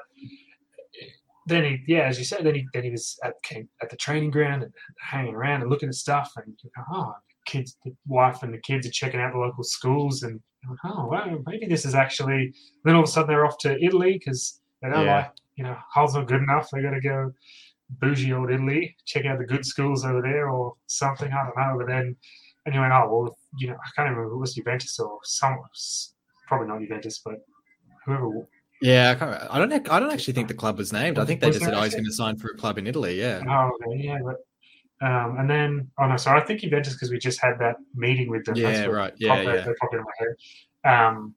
then 1.48 1.64
he, 1.64 1.84
yeah, 1.88 2.04
as 2.04 2.18
you 2.18 2.26
said, 2.26 2.46
then 2.46 2.56
he 2.56 2.68
then 2.74 2.84
he 2.84 2.92
was 2.92 3.20
at 3.24 3.34
at 3.82 3.90
the 3.90 3.98
training 3.98 4.32
ground 4.32 4.64
and 4.64 4.74
hanging 5.00 5.36
around 5.36 5.62
and 5.62 5.70
looking 5.70 5.90
at 5.90 5.96
stuff 5.96 6.32
and 6.38 6.58
oh, 6.94 7.14
kids, 7.48 7.78
the 7.84 7.96
wife 8.06 8.44
and 8.44 8.54
the 8.54 8.60
kids 8.60 8.86
are 8.86 8.92
checking 8.92 9.20
out 9.20 9.34
the 9.34 9.40
local 9.40 9.64
schools 9.64 10.24
and 10.24 10.40
oh, 10.84 11.08
well, 11.10 11.44
maybe 11.48 11.66
this 11.66 11.86
is 11.86 11.96
actually. 11.96 12.54
Then 12.84 12.96
all 12.96 13.04
of 13.04 13.10
a 13.10 13.12
sudden 13.12 13.30
they're 13.30 13.46
off 13.46 13.58
to 13.60 13.84
Italy 13.84 14.14
because 14.14 14.62
they 14.82 14.90
don't 14.90 15.06
yeah. 15.06 15.18
like 15.18 15.32
you 15.56 15.64
know 15.64 15.78
Hull's 15.92 16.16
not 16.16 16.28
good 16.28 16.42
enough. 16.42 16.70
They 16.70 16.82
got 16.82 16.92
to 16.92 17.02
go 17.02 17.34
bougie 17.90 18.34
old 18.34 18.52
Italy, 18.52 18.96
check 19.06 19.26
out 19.26 19.40
the 19.40 19.46
good 19.46 19.66
schools 19.66 20.06
over 20.06 20.22
there 20.22 20.50
or 20.50 20.76
something. 20.88 21.32
I 21.32 21.44
don't 21.44 21.58
know. 21.58 21.78
But 21.78 21.88
then 21.88 22.16
and 22.68 22.76
you 22.76 22.82
went, 22.82 22.94
oh 22.94 23.08
well, 23.10 23.38
you 23.58 23.68
know, 23.68 23.76
I 23.76 23.90
can't 23.96 24.10
remember 24.10 24.30
who 24.30 24.40
was 24.40 24.54
Juventus 24.54 25.00
or 25.00 25.20
some, 25.24 25.58
probably 26.48 26.68
not 26.68 26.82
Juventus, 26.82 27.22
but 27.24 27.36
whoever. 28.06 28.48
Yeah, 28.82 29.12
I, 29.12 29.16
can't, 29.16 29.52
I 29.52 29.58
don't. 29.58 29.90
I 29.90 30.00
don't 30.00 30.12
actually 30.12 30.34
think 30.34 30.50
the 30.50 30.54
club 30.54 30.78
was 30.78 30.94
named. 30.94 31.18
I 31.18 31.26
think 31.26 31.40
they 31.40 31.50
just 31.50 31.64
said, 31.64 31.74
"Oh, 31.74 31.82
he's 31.82 31.94
going 31.94 32.06
to 32.06 32.12
sign 32.12 32.38
for 32.38 32.50
a 32.50 32.56
club 32.56 32.78
in 32.78 32.86
Italy." 32.86 33.20
Yeah. 33.20 33.42
Oh, 33.50 33.72
yeah, 33.96 34.20
but 34.24 34.36
um, 35.02 35.38
and 35.40 35.50
then, 35.50 35.92
oh 36.00 36.08
no, 36.08 36.18
so 36.18 36.32
I 36.32 36.44
think 36.44 36.62
Juventus 36.62 36.94
because 36.94 37.12
we 37.12 37.20
just 37.20 37.40
had 37.42 37.60
that 37.60 37.76
meeting 37.94 38.30
with 38.30 38.46
them. 38.46 38.56
Yeah, 38.56 38.86
right. 38.86 39.14
Yeah, 39.18 39.42
yeah. 39.42 39.62
They 39.62 39.74
popped 39.80 39.94
in 39.94 40.02
my 40.02 40.12
head. 40.18 41.08
Um, 41.08 41.36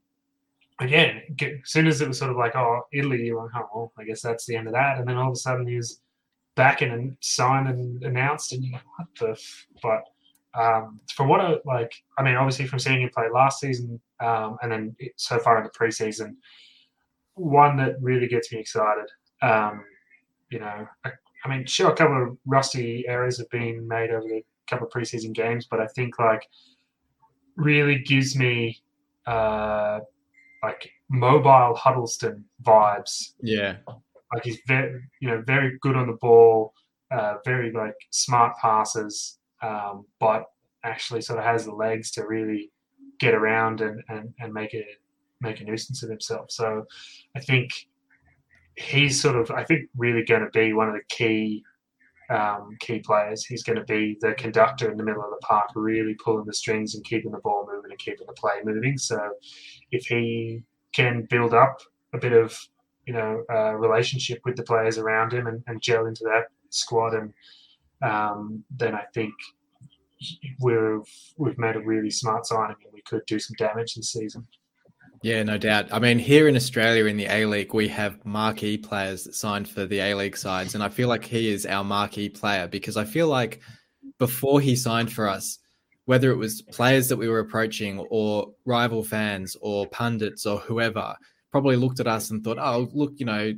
again, 0.79 1.23
as 1.41 1.51
soon 1.65 1.87
as 1.87 2.01
it 2.01 2.09
was 2.09 2.19
sort 2.19 2.31
of 2.31 2.37
like, 2.37 2.57
oh, 2.57 2.83
Italy, 2.93 3.23
you 3.23 3.39
went, 3.39 3.51
oh, 3.55 3.69
well, 3.75 3.93
I 3.99 4.05
guess 4.05 4.23
that's 4.23 4.47
the 4.47 4.57
end 4.57 4.67
of 4.67 4.73
that. 4.73 4.99
And 4.99 5.07
then 5.07 5.17
all 5.17 5.29
of 5.29 5.33
a 5.33 5.37
sudden 5.37 5.67
he 5.67 5.77
was 5.77 6.01
back 6.55 6.83
in 6.83 6.91
and 6.91 7.17
signed 7.21 7.69
and 7.69 8.03
announced, 8.03 8.53
and 8.53 8.65
you're 8.65 8.73
like, 8.73 8.83
what 8.97 9.09
the? 9.19 9.31
F-? 9.33 9.67
But 9.83 10.03
um, 10.59 11.01
from 11.15 11.29
what 11.29 11.41
I 11.41 11.57
like, 11.65 11.93
I 12.19 12.23
mean, 12.23 12.37
obviously 12.37 12.67
from 12.67 12.79
seeing 12.79 13.03
him 13.03 13.11
play 13.15 13.29
last 13.33 13.61
season 13.61 14.01
um, 14.21 14.57
and 14.63 14.73
then 14.73 14.97
so 15.17 15.39
far 15.39 15.59
in 15.59 15.65
the 15.65 15.71
preseason, 15.71 16.37
one 17.35 17.77
that 17.77 18.01
really 18.01 18.27
gets 18.27 18.53
me 18.53 18.59
excited. 18.59 19.07
Um, 19.43 19.85
you 20.51 20.59
know, 20.59 20.87
I, 21.45 21.49
mean, 21.49 21.67
sure, 21.67 21.91
a 21.91 21.97
couple 21.97 22.23
of 22.23 22.39
rusty 22.47 23.05
errors 23.09 23.39
have 23.39 23.51
been 23.51 23.87
made 23.87 24.11
over 24.11 24.27
the 24.27 24.43
couple 24.69 24.87
of 24.87 24.93
preseason 24.93 25.33
games, 25.33 25.67
but 25.69 25.81
I 25.81 25.87
think 25.89 26.19
like 26.19 26.47
really 27.57 27.99
gives 27.99 28.37
me 28.37 28.81
uh, 29.27 30.01
like 30.63 30.91
mobile 31.09 31.75
Huddlestone 31.75 32.45
vibes. 32.63 33.35
Yeah, 33.43 33.77
like 34.33 34.45
he's 34.45 34.59
very, 34.67 35.01
you 35.21 35.29
know, 35.29 35.43
very 35.47 35.77
good 35.81 35.97
on 35.97 36.07
the 36.07 36.19
ball, 36.21 36.73
uh, 37.11 37.37
very 37.45 37.73
like 37.73 37.97
smart 38.11 38.57
passes, 38.59 39.39
um, 39.63 40.07
but 40.21 40.45
actually 40.85 41.21
sort 41.21 41.39
of 41.39 41.45
has 41.45 41.65
the 41.65 41.75
legs 41.75 42.11
to 42.13 42.27
really 42.27 42.71
get 43.19 43.35
around 43.35 43.83
and, 43.83 44.03
and, 44.09 44.33
and 44.39 44.53
make 44.53 44.73
a 44.75 44.85
make 45.41 45.61
a 45.61 45.65
nuisance 45.65 46.03
of 46.03 46.11
himself. 46.11 46.51
So 46.51 46.87
I 47.37 47.41
think 47.41 47.71
he's 48.81 49.21
sort 49.21 49.37
of, 49.37 49.51
I 49.51 49.65
think, 49.65 49.89
really 49.97 50.25
going 50.25 50.43
to 50.43 50.51
be 50.51 50.73
one 50.73 50.89
of 50.89 50.95
the 50.95 51.03
key 51.09 51.63
um, 52.31 52.77
key 52.79 53.01
players. 53.01 53.45
He's 53.45 53.65
going 53.65 53.79
to 53.79 53.85
be 53.85 54.17
the 54.21 54.35
conductor 54.35 54.91
in 54.91 54.97
the 54.97 55.03
middle 55.03 55.25
of 55.25 55.31
the 55.31 55.45
park, 55.47 55.71
really 55.75 56.15
pulling 56.15 56.47
the 56.47 56.55
strings 56.55 56.95
and 56.95 57.05
keeping 57.05 57.33
the 57.33 57.39
ball 57.39 57.69
moving 57.71 57.91
and 57.91 57.99
keeping 57.99 58.27
the 58.27 58.33
play 58.35 58.61
moving. 58.65 58.97
So 58.99 59.19
if 59.91 60.07
he 60.07 60.63
can 60.95 61.27
build 61.29 61.55
up 61.55 61.81
a 62.15 62.19
bit 62.19 62.33
of, 62.33 62.57
you 63.07 63.15
know, 63.15 63.45
relationship 63.77 64.41
with 64.45 64.57
the 64.57 64.63
players 64.63 64.97
around 64.97 65.33
him 65.33 65.49
and, 65.49 65.63
and 65.67 65.83
gel 65.83 66.07
into 66.07 66.23
that 66.25 66.45
squad, 66.69 67.15
and 67.15 67.33
um, 68.03 68.63
then 68.71 68.95
I 68.95 69.05
think 69.13 69.35
we've 70.61 71.11
we've 71.37 71.59
made 71.59 71.77
a 71.77 71.81
really 71.81 72.11
smart 72.11 72.47
signing 72.47 72.77
and 72.85 72.93
we 72.93 73.03
could 73.03 73.27
do 73.27 73.41
some 73.41 73.57
damage 73.59 73.95
this 73.95 74.13
season. 74.13 74.47
Yeah, 75.23 75.43
no 75.43 75.59
doubt. 75.59 75.93
I 75.93 75.99
mean, 75.99 76.19
here 76.19 76.49
in 76.49 76.57
Australia 76.57 77.05
in 77.05 77.19
the 77.19 77.27
A 77.27 77.45
League, 77.45 77.75
we 77.75 77.89
have 77.89 78.25
marquee 78.25 78.79
players 78.79 79.25
that 79.25 79.35
signed 79.35 79.69
for 79.69 79.85
the 79.85 80.01
A 80.01 80.15
League 80.15 80.37
sides, 80.37 80.75
and 80.75 80.83
I 80.83 80.89
feel 80.89 81.09
like 81.09 81.25
he 81.25 81.51
is 81.51 81.67
our 81.67 81.85
marquee 81.85 82.31
player 82.31 82.67
because 82.67 82.97
I 82.97 83.05
feel 83.05 83.29
like 83.29 83.61
before 84.19 84.63
he 84.63 84.75
signed 84.75 85.13
for 85.13 85.29
us, 85.29 85.59
whether 86.07 86.31
it 86.31 86.37
was 86.37 86.63
players 86.63 87.09
that 87.09 87.19
we 87.19 87.29
were 87.29 87.39
approaching 87.39 87.99
or 88.09 88.55
rival 88.65 89.05
fans 89.05 89.59
or 89.61 89.87
pundits 89.89 90.47
or 90.47 90.59
whoever, 90.59 91.15
probably 91.53 91.77
looked 91.77 92.01
at 92.01 92.07
us 92.07 92.31
and 92.31 92.43
thought, 92.43 92.59
"Oh, 92.59 92.89
look, 92.95 93.13
you 93.19 93.27
know, 93.27 93.53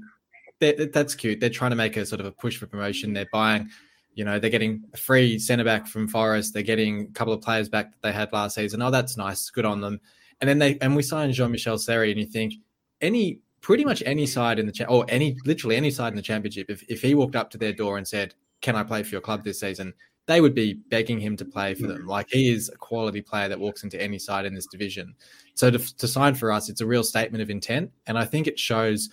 that's 0.59 1.15
cute. 1.15 1.39
They're 1.39 1.49
trying 1.49 1.71
to 1.71 1.77
make 1.77 1.97
a 1.97 2.05
sort 2.05 2.21
of 2.21 2.27
a 2.27 2.33
push 2.33 2.57
for 2.57 2.67
promotion. 2.67 3.13
They're 3.13 3.29
buying." 3.33 3.71
You 4.15 4.25
know, 4.25 4.41
they're 4.41 4.51
getting 4.51 4.83
a 4.93 4.97
free 4.97 5.39
centre 5.39 5.65
back 5.65 5.87
from 5.87 6.09
Forest. 6.09 6.55
They're 6.55 6.63
getting 6.65 7.03
a 7.03 7.13
couple 7.13 7.33
of 7.33 7.41
players 7.41 7.69
back 7.69 7.93
that 7.93 8.03
they 8.03 8.13
had 8.13 8.33
last 8.33 8.57
season. 8.57 8.83
Oh, 8.83 8.91
that's 8.91 9.17
nice. 9.17 9.49
Good 9.49 9.65
on 9.65 9.81
them 9.81 10.01
and 10.43 10.49
then 10.49 10.59
they 10.59 10.77
and 10.81 10.95
we 10.95 11.03
signed 11.03 11.33
Jean 11.33 11.53
Michel 11.53 11.79
Seri, 11.79 12.11
and 12.11 12.21
you 12.21 12.27
think 12.27 12.55
any 13.01 13.39
pretty 13.61 13.85
much 13.85 14.03
any 14.05 14.27
side 14.27 14.59
in 14.59 14.67
the 14.67 14.73
cha- 14.73 14.85
or 14.87 15.07
any 15.09 15.37
literally 15.47 15.77
any 15.77 15.91
side 15.91 16.09
in 16.09 16.17
the 16.17 16.23
championship, 16.23 16.69
if 16.69 16.83
if 16.89 17.01
he 17.01 17.15
walked 17.15 17.37
up 17.37 17.49
to 17.51 17.59
their 17.59 17.73
door 17.73 17.97
and 17.97 18.07
said, 18.07 18.35
"Can 18.61 18.75
I 18.75 18.83
play 18.83 19.05
for 19.05 19.11
your 19.11 19.21
club 19.21 19.45
this 19.45 19.61
season?" 19.61 19.95
They 20.27 20.41
would 20.41 20.55
be 20.55 20.75
begging 20.75 21.21
him 21.21 21.37
to 21.37 21.45
play 21.45 21.75
for 21.75 21.87
them. 21.87 22.03
Mm. 22.03 22.07
Like 22.07 22.29
he 22.29 22.49
is 22.49 22.69
a 22.69 22.77
quality 22.77 23.23
player 23.23 23.49
that 23.49 23.59
walks 23.59 23.83
into 23.83 24.01
any 24.01 24.19
side 24.19 24.45
in 24.45 24.55
this 24.55 24.67
division. 24.67 25.15
So 25.55 25.69
to, 25.69 25.79
to 25.97 26.07
sign 26.07 26.35
for 26.35 26.53
us, 26.53 26.69
it's 26.69 26.81
a 26.81 26.87
real 26.87 27.03
statement 27.03 27.43
of 27.43 27.51
intent, 27.51 27.93
and 28.07 28.19
I 28.19 28.25
think 28.25 28.49
it 28.49 28.59
shows 28.59 29.11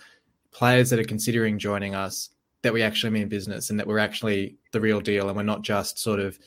players 0.50 0.90
that 0.90 0.98
are 0.98 1.04
considering 1.04 1.58
joining 1.58 1.94
us 1.94 2.30
that 2.62 2.72
we 2.72 2.82
actually 2.82 3.10
mean 3.10 3.28
business 3.28 3.70
and 3.70 3.78
that 3.78 3.86
we're 3.86 3.98
actually 3.98 4.56
the 4.72 4.80
real 4.80 5.00
deal, 5.00 5.28
and 5.28 5.36
we're 5.36 5.44
not 5.44 5.62
just 5.62 5.98
sort 5.98 6.18
of 6.18 6.38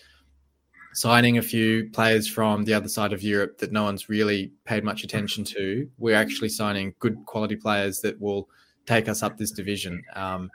signing 0.93 1.37
a 1.37 1.41
few 1.41 1.89
players 1.91 2.27
from 2.27 2.63
the 2.63 2.73
other 2.73 2.87
side 2.87 3.13
of 3.13 3.23
Europe 3.23 3.57
that 3.57 3.71
no 3.71 3.83
one's 3.83 4.09
really 4.09 4.51
paid 4.65 4.83
much 4.83 5.03
attention 5.03 5.43
to. 5.43 5.89
We're 5.97 6.15
actually 6.15 6.49
signing 6.49 6.93
good 6.99 7.17
quality 7.25 7.55
players 7.55 7.99
that 8.01 8.19
will 8.21 8.47
take 8.85 9.09
us 9.09 9.23
up 9.23 9.37
this 9.37 9.51
division. 9.51 10.03
Um, 10.15 10.49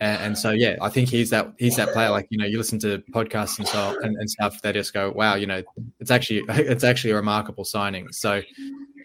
and, 0.00 0.22
and, 0.22 0.38
so, 0.38 0.50
yeah, 0.50 0.76
I 0.82 0.90
think 0.90 1.08
he's 1.08 1.30
that 1.30 1.54
he's 1.58 1.76
that 1.76 1.92
player. 1.94 2.10
Like 2.10 2.26
you 2.28 2.36
know, 2.36 2.44
you 2.44 2.58
listen 2.58 2.78
to 2.80 3.02
podcasts 3.12 3.58
and 3.58 3.66
so 3.66 3.96
and, 4.02 4.14
and 4.16 4.30
stuff, 4.30 4.60
they 4.60 4.70
just 4.72 4.92
go, 4.92 5.10
"Wow, 5.10 5.36
you 5.36 5.46
know, 5.46 5.62
it's 6.00 6.10
actually 6.10 6.42
it's 6.48 6.84
actually 6.84 7.12
a 7.12 7.16
remarkable 7.16 7.64
signing." 7.64 8.12
So, 8.12 8.42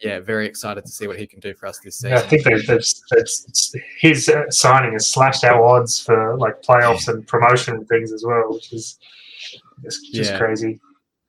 yeah, 0.04 0.20
very 0.20 0.48
excited 0.48 0.86
to 0.86 0.92
see 0.92 1.08
what 1.08 1.18
he 1.18 1.26
can 1.26 1.40
do 1.40 1.54
for 1.54 1.68
us 1.68 1.80
this 1.80 2.00
season. 2.00 2.12
Yeah, 2.12 2.18
I 2.18 2.22
think 2.24 2.44
that's, 2.68 3.02
that's 3.10 3.74
his 4.00 4.30
signing 4.50 4.92
has 4.92 5.08
slashed 5.08 5.46
our 5.46 5.66
odds 5.66 5.98
for 6.02 6.36
like 6.38 6.62
playoffs 6.62 7.08
and 7.08 7.26
promotion 7.26 7.76
and 7.76 7.88
things 7.88 8.12
as 8.12 8.26
well, 8.26 8.52
which 8.52 8.74
is 8.74 9.00
it's 9.84 10.00
just 10.12 10.32
yeah. 10.32 10.38
crazy. 10.38 10.80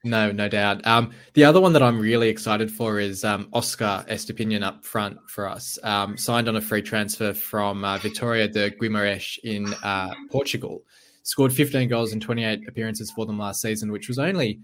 No, 0.04 0.32
no 0.32 0.48
doubt. 0.48 0.84
Um, 0.84 1.12
the 1.34 1.44
other 1.44 1.60
one 1.60 1.72
that 1.74 1.82
I'm 1.82 2.00
really 2.00 2.28
excited 2.28 2.72
for 2.72 2.98
is 2.98 3.24
um, 3.24 3.48
Oscar 3.52 4.04
Estupiñán 4.08 4.64
up 4.64 4.84
front 4.84 5.18
for 5.28 5.48
us. 5.48 5.78
Um, 5.84 6.16
signed 6.16 6.48
on 6.48 6.56
a 6.56 6.60
free 6.60 6.82
transfer 6.82 7.32
from 7.32 7.84
uh, 7.84 7.98
Vitória 7.98 8.52
de 8.52 8.70
Guimarães 8.72 9.38
in 9.44 9.72
uh, 9.84 10.12
Portugal. 10.30 10.82
Scored 11.22 11.52
15 11.52 11.88
goals 11.88 12.12
in 12.12 12.18
28 12.18 12.66
appearances 12.66 13.12
for 13.12 13.26
them 13.26 13.38
last 13.38 13.62
season, 13.62 13.92
which 13.92 14.08
was 14.08 14.18
only 14.18 14.58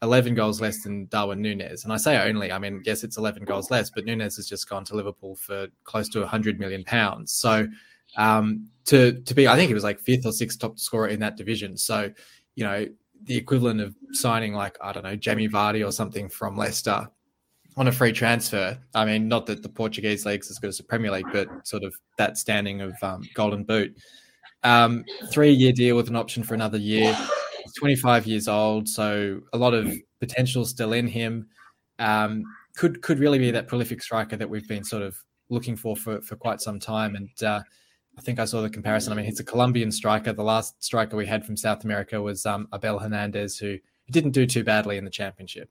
11 0.00 0.34
goals 0.34 0.60
less 0.60 0.82
than 0.82 1.06
Darwin 1.06 1.42
Nunez. 1.42 1.84
And 1.84 1.92
I 1.92 1.98
say 1.98 2.16
only, 2.26 2.50
I 2.50 2.58
mean, 2.58 2.82
yes, 2.86 3.04
it's 3.04 3.18
11 3.18 3.44
goals 3.44 3.70
less, 3.70 3.90
but 3.90 4.06
Nunez 4.06 4.36
has 4.36 4.48
just 4.48 4.70
gone 4.70 4.84
to 4.86 4.96
Liverpool 4.96 5.36
for 5.36 5.66
close 5.84 6.08
to 6.10 6.20
100 6.20 6.58
million 6.58 6.82
pounds. 6.84 7.32
So 7.32 7.66
um, 8.16 8.68
to 8.86 9.20
to 9.20 9.34
be, 9.34 9.48
I 9.48 9.56
think 9.56 9.68
he 9.68 9.74
was 9.74 9.84
like 9.84 10.00
fifth 10.00 10.24
or 10.24 10.32
sixth 10.32 10.58
top 10.58 10.78
scorer 10.78 11.08
in 11.08 11.20
that 11.20 11.36
division. 11.36 11.76
So, 11.76 12.10
you 12.54 12.64
know, 12.64 12.86
the 13.24 13.36
equivalent 13.36 13.80
of 13.80 13.94
signing 14.12 14.54
like 14.54 14.76
I 14.80 14.92
don't 14.92 15.02
know 15.02 15.16
Jamie 15.16 15.48
Vardy 15.48 15.86
or 15.86 15.92
something 15.92 16.28
from 16.28 16.56
Leicester 16.56 17.08
on 17.76 17.88
a 17.88 17.92
free 17.92 18.12
transfer. 18.12 18.76
I 18.94 19.04
mean, 19.04 19.28
not 19.28 19.46
that 19.46 19.62
the 19.62 19.68
Portuguese 19.68 20.26
league's 20.26 20.50
as 20.50 20.58
good 20.58 20.68
as 20.68 20.78
the 20.78 20.82
Premier 20.82 21.12
League, 21.12 21.26
but 21.32 21.48
sort 21.66 21.84
of 21.84 21.94
that 22.18 22.36
standing 22.36 22.80
of 22.80 22.94
um, 23.02 23.22
Golden 23.34 23.62
Boot. 23.64 23.96
Um, 24.64 25.04
three 25.30 25.52
year 25.52 25.72
deal 25.72 25.96
with 25.96 26.08
an 26.08 26.16
option 26.16 26.42
for 26.42 26.54
another 26.54 26.78
year. 26.78 27.16
He's 27.62 27.74
25 27.74 28.26
years 28.26 28.48
old, 28.48 28.88
so 28.88 29.40
a 29.52 29.58
lot 29.58 29.74
of 29.74 29.92
potential 30.18 30.64
still 30.64 30.92
in 30.92 31.06
him. 31.06 31.46
Um, 32.00 32.42
could 32.76 33.00
could 33.02 33.18
really 33.20 33.38
be 33.38 33.50
that 33.52 33.68
prolific 33.68 34.02
striker 34.02 34.36
that 34.36 34.50
we've 34.50 34.66
been 34.68 34.84
sort 34.84 35.02
of 35.02 35.16
looking 35.48 35.76
for 35.76 35.96
for, 35.96 36.20
for 36.20 36.34
quite 36.34 36.60
some 36.60 36.80
time. 36.80 37.14
And 37.14 37.42
uh, 37.42 37.60
I 38.18 38.20
think 38.20 38.40
I 38.40 38.46
saw 38.46 38.60
the 38.62 38.68
comparison. 38.68 39.12
I 39.12 39.16
mean, 39.16 39.26
he's 39.26 39.38
a 39.38 39.44
Colombian 39.44 39.92
striker. 39.92 40.32
The 40.32 40.42
last 40.42 40.82
striker 40.82 41.16
we 41.16 41.24
had 41.24 41.46
from 41.46 41.56
South 41.56 41.84
America 41.84 42.20
was 42.20 42.44
um, 42.44 42.66
Abel 42.74 42.98
Hernandez, 42.98 43.58
who 43.58 43.78
didn't 44.10 44.32
do 44.32 44.44
too 44.44 44.64
badly 44.64 44.98
in 44.98 45.04
the 45.04 45.10
championship. 45.10 45.70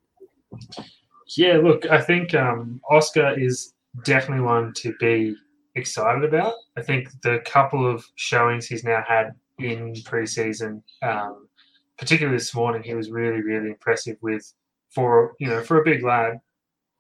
Yeah, 1.36 1.58
look, 1.58 1.86
I 1.92 2.02
think 2.02 2.34
um, 2.34 2.80
Oscar 2.90 3.38
is 3.38 3.74
definitely 4.06 4.46
one 4.46 4.72
to 4.78 4.96
be 4.98 5.36
excited 5.76 6.24
about. 6.24 6.54
I 6.78 6.84
think 6.84 7.10
the 7.22 7.42
couple 7.46 7.86
of 7.86 8.06
showings 8.16 8.66
he's 8.66 8.86
now 8.86 9.04
had 9.06 9.34
in 9.60 9.94
preseason, 10.06 10.82
um, 11.02 11.50
particularly 11.98 12.38
this 12.38 12.56
morning, 12.56 12.82
he 12.82 12.94
was 12.94 13.12
really, 13.12 13.42
really 13.42 13.72
impressive 13.72 14.16
with 14.22 14.54
for 14.90 15.34
you 15.40 15.48
know 15.48 15.62
for 15.64 15.82
a 15.82 15.84
big 15.84 16.02
lad, 16.02 16.40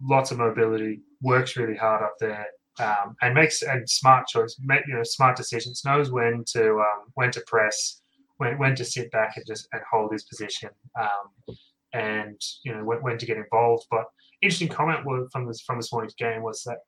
lots 0.02 0.32
of 0.32 0.40
mobility, 0.40 1.00
works 1.22 1.56
really 1.56 1.78
hard 1.78 2.04
up 2.04 2.16
there 2.20 2.48
um, 2.80 3.16
and 3.22 3.34
makes 3.34 3.62
and 3.62 3.90
smart 3.90 4.28
choice, 4.28 4.56
make, 4.64 4.82
you 4.88 4.96
know, 4.96 5.04
smart 5.04 5.36
decisions. 5.36 5.84
Knows 5.86 6.12
when 6.12 6.44
to 6.54 6.80
um, 6.80 7.12
when 7.16 7.32
to 7.32 7.42
press, 7.48 8.02
when 8.38 8.58
when 8.58 8.76
to 8.76 8.86
sit 8.86 9.12
back 9.12 9.38
and 9.38 9.46
just 9.46 9.68
and 9.74 9.82
hold 9.90 10.12
his 10.12 10.24
position. 10.24 10.70
Um, 11.00 11.56
and 11.94 12.40
you 12.64 12.74
know 12.74 12.84
when, 12.84 13.00
when 13.00 13.18
to 13.18 13.26
get 13.26 13.38
involved. 13.38 13.86
But 13.90 14.06
interesting 14.42 14.68
comment 14.68 15.00
from 15.32 15.48
this 15.48 15.62
from 15.62 15.78
this 15.78 15.92
morning's 15.92 16.16
game 16.16 16.44
was 16.44 16.64
that 16.64 16.80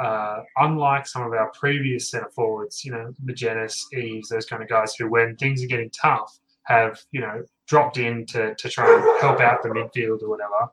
uh, 0.00 0.42
unlike 0.56 1.06
some 1.06 1.22
of 1.22 1.32
our 1.32 1.50
previous 1.52 2.10
centre 2.10 2.30
forwards, 2.34 2.84
you 2.84 2.90
know, 2.90 3.12
Magennis, 3.24 3.80
Eaves, 3.92 4.28
those 4.28 4.46
kind 4.46 4.62
of 4.62 4.68
guys 4.68 4.94
who, 4.94 5.08
when 5.08 5.36
things 5.36 5.62
are 5.62 5.68
getting 5.68 5.90
tough, 5.90 6.38
have 6.64 6.98
you 7.12 7.20
know 7.20 7.42
dropped 7.66 7.98
in 7.98 8.26
to, 8.26 8.54
to 8.54 8.68
try 8.68 8.92
and 8.92 9.20
help 9.20 9.40
out 9.40 9.62
the 9.62 9.68
midfield 9.68 10.22
or 10.22 10.30
whatever. 10.30 10.70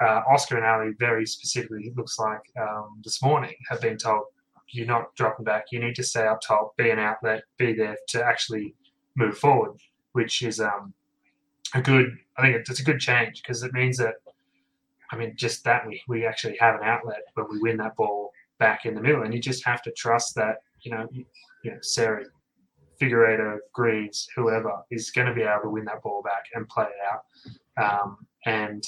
Uh, 0.00 0.22
Oscar 0.30 0.56
and 0.56 0.66
Ali 0.66 0.92
very 0.98 1.26
specifically 1.26 1.92
looks 1.96 2.18
like 2.18 2.42
um, 2.60 3.00
this 3.02 3.22
morning 3.22 3.54
have 3.70 3.80
been 3.80 3.96
told 3.96 4.24
you're 4.68 4.86
not 4.86 5.14
dropping 5.14 5.44
back. 5.44 5.66
You 5.70 5.78
need 5.78 5.94
to 5.94 6.02
stay 6.02 6.26
up 6.26 6.40
top, 6.40 6.76
be 6.76 6.90
an 6.90 6.98
outlet, 6.98 7.44
be 7.56 7.72
there 7.72 7.96
to 8.08 8.24
actually 8.24 8.74
move 9.14 9.38
forward, 9.38 9.78
which 10.12 10.42
is 10.42 10.60
um, 10.60 10.92
a 11.74 11.80
good. 11.80 12.16
I 12.36 12.42
think 12.42 12.56
it's 12.56 12.80
a 12.80 12.84
good 12.84 13.00
change 13.00 13.42
because 13.42 13.62
it 13.62 13.72
means 13.72 13.96
that 13.98 14.14
I 15.10 15.16
mean, 15.16 15.34
just 15.36 15.64
that 15.64 15.86
we, 15.86 16.02
we 16.08 16.26
actually 16.26 16.56
have 16.58 16.74
an 16.76 16.82
outlet 16.84 17.22
when 17.34 17.46
we 17.50 17.58
win 17.58 17.76
that 17.78 17.96
ball 17.96 18.32
back 18.58 18.86
in 18.86 18.94
the 18.94 19.00
middle. 19.00 19.22
And 19.22 19.32
you 19.32 19.40
just 19.40 19.64
have 19.64 19.82
to 19.82 19.92
trust 19.92 20.34
that, 20.36 20.56
you 20.80 20.90
know, 20.90 21.06
you, 21.12 21.24
know, 21.64 21.78
Seri, 21.80 22.24
Figueiredo, 23.00 23.58
Greaves, 23.72 24.28
whoever 24.34 24.72
is 24.90 25.10
going 25.10 25.28
to 25.28 25.34
be 25.34 25.42
able 25.42 25.62
to 25.64 25.70
win 25.70 25.84
that 25.84 26.02
ball 26.02 26.22
back 26.22 26.44
and 26.54 26.68
play 26.68 26.86
it 26.86 26.90
out. 27.12 28.02
Um, 28.02 28.26
and 28.46 28.84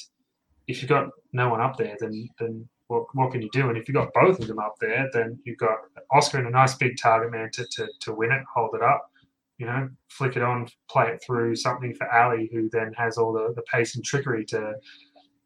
if 0.69 0.81
you've 0.81 0.89
got 0.89 1.09
no 1.33 1.49
one 1.49 1.61
up 1.61 1.77
there, 1.77 1.97
then 1.99 2.29
then 2.39 2.69
what, 2.89 3.05
what 3.15 3.33
can 3.33 3.43
you 3.43 3.51
do? 3.53 3.69
And 3.69 3.77
if 3.77 3.87
you've 3.87 3.95
got 3.95 4.13
both 4.15 4.41
of 4.41 4.47
them 4.47 4.59
up 4.59 4.75
there, 4.81 5.09
then 5.13 5.39
you've 5.45 5.59
got 5.59 5.77
Oscar 6.11 6.39
and 6.39 6.49
a 6.49 6.51
nice 6.51 6.75
big 6.75 6.97
target 6.97 7.31
man 7.31 7.51
to, 7.53 7.67
to, 7.73 7.89
to 8.01 8.15
win 8.15 8.33
it, 8.33 8.43
hold 8.53 8.75
it 8.75 8.83
up, 8.83 9.11
you 9.59 9.67
know, 9.67 9.89
flick 10.09 10.37
it 10.37 10.43
on, 10.43 10.67
play 10.91 11.09
it 11.09 11.23
through, 11.25 11.55
something 11.55 11.95
for 11.95 12.11
Ali, 12.11 12.49
who 12.53 12.71
then 12.73 12.93
has 12.97 13.19
all 13.19 13.33
the, 13.33 13.53
the 13.55 13.63
pace 13.63 13.95
and 13.95 14.05
trickery 14.05 14.45
to 14.47 14.75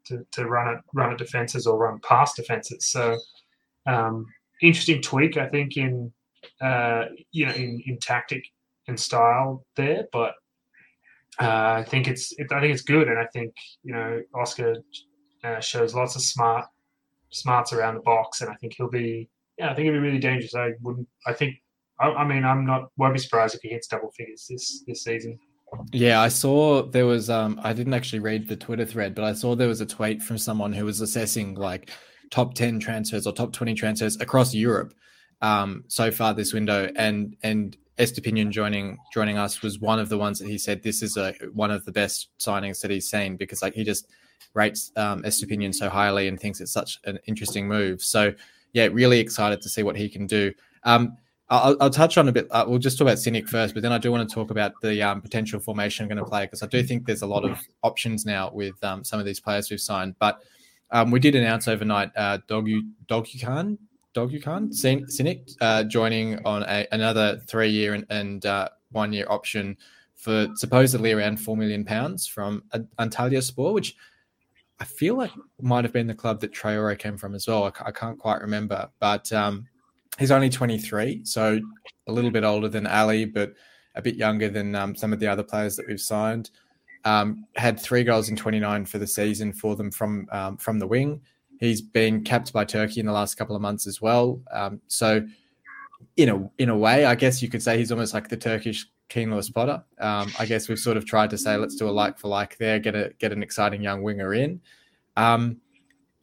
to, 0.05 0.27
to 0.33 0.47
run 0.47 0.75
it 0.75 0.81
run 0.95 1.13
at 1.13 1.19
defenses 1.19 1.67
or 1.67 1.79
run 1.79 2.01
past 2.01 2.37
defenses. 2.37 2.87
So 2.91 3.19
um, 3.87 4.27
interesting 4.61 5.01
tweak, 5.01 5.37
I 5.37 5.49
think, 5.49 5.77
in 5.77 6.13
uh, 6.61 7.07
you 7.31 7.47
know 7.47 7.53
in, 7.53 7.83
in 7.87 7.99
tactic 7.99 8.45
and 8.89 8.99
style 8.99 9.65
there, 9.77 10.07
but 10.13 10.35
uh, 11.41 11.77
I 11.79 11.85
think 11.85 12.09
it's 12.09 12.33
it, 12.39 12.53
I 12.53 12.61
think 12.61 12.73
it's 12.73 12.83
good, 12.83 13.09
and 13.09 13.19
I 13.19 13.27
think 13.33 13.55
you 13.83 13.95
know 13.95 14.21
Oscar 14.35 14.77
uh, 15.45 15.61
shows 15.61 15.95
lots 15.95 16.17
of 16.17 16.23
smart 16.23 16.67
smarts 17.31 17.73
around 17.73 17.95
the 17.95 18.01
box, 18.01 18.41
and 18.41 18.51
I 18.51 18.55
think 18.55 18.75
he'll 18.77 18.91
be 18.91 19.29
yeah 19.59 19.71
I 19.71 19.75
think 19.75 19.85
he'll 19.85 19.95
be 19.95 19.99
really 19.99 20.19
dangerous. 20.19 20.55
I 20.55 20.73
wouldn't 20.81 21.09
I 21.27 21.33
think 21.33 21.57
I, 22.01 22.09
I 22.11 22.27
mean 22.27 22.45
I'm 22.45 22.65
not 22.67 22.91
won't 22.97 23.15
be 23.15 23.21
surprised 23.21 23.55
if 23.55 23.63
he 23.63 23.69
hits 23.69 23.87
double 23.87 24.11
figures 24.13 24.47
this 24.49 24.85
this 24.87 25.05
season. 25.05 25.39
Yeah, 25.91 26.21
I 26.21 26.29
saw 26.29 26.83
there 26.83 27.07
was 27.07 27.31
um 27.31 27.61
I 27.63 27.73
didn't 27.73 27.95
actually 27.95 28.21
read 28.21 28.49
the 28.49 28.57
Twitter 28.57 28.85
thread, 28.85 29.15
but 29.15 29.25
I 29.25 29.33
saw 29.33 29.55
there 29.55 29.69
was 29.69 29.81
a 29.81 29.87
tweet 29.87 30.23
from 30.23 30.39
someone 30.39 30.73
who 30.73 30.85
was 30.85 31.01
assessing 31.01 31.55
like 31.55 31.91
top 32.31 32.55
10 32.55 32.81
transfers 32.81 33.27
or 33.27 33.33
top 33.33 33.53
20 33.53 33.75
transfers 33.75 34.19
across 34.21 34.55
Europe 34.55 34.95
um 35.43 35.85
so 35.89 36.11
far 36.11 36.33
this 36.33 36.55
window 36.55 36.91
and 36.97 37.37
and 37.43 37.77
Estupiñán 37.99 38.51
joining 38.51 38.99
joining 39.13 39.37
us 39.37 39.63
was 39.63 39.79
one 39.79 39.99
of 39.99 40.09
the 40.09 40.19
ones 40.19 40.39
that 40.39 40.49
he 40.49 40.59
said 40.59 40.83
this 40.83 41.03
is 41.03 41.17
a 41.17 41.35
one 41.53 41.71
of 41.71 41.85
the 41.85 41.93
best 41.93 42.29
signings 42.39 42.81
that 42.81 42.91
he's 42.91 43.09
seen 43.09 43.37
because 43.37 43.63
like 43.63 43.75
he 43.75 43.85
just 43.85 44.09
rates 44.55 44.93
um 44.97 45.23
Estupiñán 45.23 45.75
so 45.75 45.89
highly 45.89 46.29
and 46.29 46.41
thinks 46.41 46.61
it's 46.61 46.73
such 46.73 46.99
an 47.05 47.19
interesting 47.27 47.69
move. 47.69 48.03
So 48.03 48.33
yeah, 48.73 48.87
really 48.87 49.21
excited 49.21 49.61
to 49.63 49.69
see 49.69 49.83
what 49.83 49.97
he 49.97 50.09
can 50.09 50.27
do. 50.27 50.53
Um 50.85 51.17
I'll, 51.51 51.77
I'll, 51.83 51.91
touch 51.91 52.17
on 52.17 52.29
a 52.29 52.33
bit. 52.33 52.49
Uh, 52.51 52.65
we'll 52.67 52.79
just 52.79 52.97
talk 52.97 53.05
about 53.05 53.19
Sinik 53.19 53.47
first, 53.47 53.75
but 53.75 53.83
then 53.83 53.93
I 53.93 53.99
do 53.99 54.11
want 54.11 54.27
to 54.27 54.35
talk 54.35 54.51
about 54.51 54.73
the 54.81 55.03
um, 55.03 55.21
potential 55.21 55.61
formation 55.61 56.03
I'm 56.03 56.09
going 56.09 56.17
to 56.17 56.25
play 56.25 56.45
because 56.45 56.63
I 56.63 56.67
do 56.67 56.83
think 56.83 57.05
there's 57.05 57.21
a 57.21 57.27
lot 57.27 57.45
of 57.45 57.61
options 57.83 58.25
now 58.25 58.51
with 58.55 58.83
um, 58.83 59.05
some 59.05 59.21
of 59.21 59.27
these 59.27 59.39
players 59.39 59.71
we've 59.71 59.79
signed. 59.79 60.15
But 60.19 60.43
um, 60.93 61.11
we 61.11 61.21
did 61.21 61.35
announce 61.35 61.69
overnight 61.69 62.11
uh, 62.17 62.39
Dogu 62.49 62.81
Dogukan 63.07 63.77
Dogukan 64.15 64.69
Sinik 64.71 65.57
uh, 65.61 65.85
joining 65.85 66.45
on 66.45 66.63
a, 66.65 66.87
another 66.93 67.41
three 67.47 67.71
year 67.71 67.95
and, 67.95 68.07
and 68.11 68.47
uh, 68.47 68.69
one 68.91 69.13
year 69.13 69.27
option 69.29 69.77
for 70.15 70.49
supposedly 70.55 71.13
around 71.13 71.39
four 71.39 71.57
million 71.57 71.85
pounds 71.85 72.27
from 72.27 72.63
Antalyaspor, 72.99 73.73
which 73.73 73.97
I 74.79 74.85
feel 74.85 75.17
like 75.17 75.31
might 75.61 75.85
have 75.85 75.93
been 75.93 76.07
the 76.07 76.15
club 76.15 76.41
that 76.41 76.53
Traore 76.53 76.99
came 76.99 77.17
from 77.17 77.35
as 77.35 77.47
well. 77.47 77.65
I, 77.65 77.89
I 77.89 77.91
can't 77.91 78.19
quite 78.19 78.41
remember, 78.41 78.89
but 79.01 79.33
um, 79.33 79.67
he's 80.19 80.31
only 80.31 80.51
23, 80.51 81.25
so 81.25 81.61
a 82.07 82.13
little 82.13 82.31
bit 82.31 82.45
older 82.45 82.69
than 82.69 82.87
Ali, 82.87 83.25
but 83.25 83.55
a 83.95 84.03
bit 84.03 84.17
younger 84.17 84.49
than 84.49 84.75
um, 84.75 84.95
some 84.95 85.13
of 85.13 85.21
the 85.21 85.27
other 85.27 85.43
players 85.43 85.77
that 85.77 85.87
we've 85.87 86.01
signed. 86.01 86.51
Um, 87.05 87.47
had 87.57 87.81
three 87.81 88.05
goals 88.05 88.29
in 88.29 88.37
29 88.37 88.85
for 88.85 88.99
the 88.99 89.07
season 89.07 89.53
for 89.53 89.75
them 89.75 89.91
from 89.91 90.29
um, 90.31 90.57
from 90.57 90.79
the 90.79 90.87
wing. 90.87 91.21
He's 91.63 91.81
been 91.81 92.25
capped 92.25 92.53
by 92.53 92.65
Turkey 92.65 93.01
in 93.01 93.07
the 93.07 93.13
last 93.13 93.37
couple 93.37 93.55
of 93.55 93.63
months 93.63 93.87
as 93.87 94.03
well. 94.03 94.41
Um, 94.51 94.81
so, 94.89 95.25
in 96.17 96.29
a 96.29 96.51
in 96.59 96.69
a 96.69 96.77
way, 96.77 97.05
I 97.05 97.15
guess 97.15 97.41
you 97.41 97.49
could 97.49 97.63
say 97.63 97.79
he's 97.79 97.93
almost 97.93 98.15
like 98.15 98.29
the 98.29 98.37
Turkish 98.37 98.87
Keane 99.09 99.31
Lewis 99.31 99.49
Potter. 99.49 99.85
Um, 100.01 100.33
I 100.39 100.47
guess 100.47 100.69
we've 100.69 100.79
sort 100.79 100.97
of 100.97 101.07
tried 101.07 101.31
to 101.31 101.39
say 101.39 101.57
let's 101.57 101.77
do 101.77 101.89
a 101.89 101.91
like 101.91 102.19
for 102.19 102.29
like 102.29 102.59
there, 102.59 102.79
get 102.79 102.97
a 102.97 103.13
get 103.19 103.33
an 103.33 103.43
exciting 103.43 103.81
young 103.81 104.03
winger 104.03 104.35
in. 104.35 104.61
Um, 105.17 105.59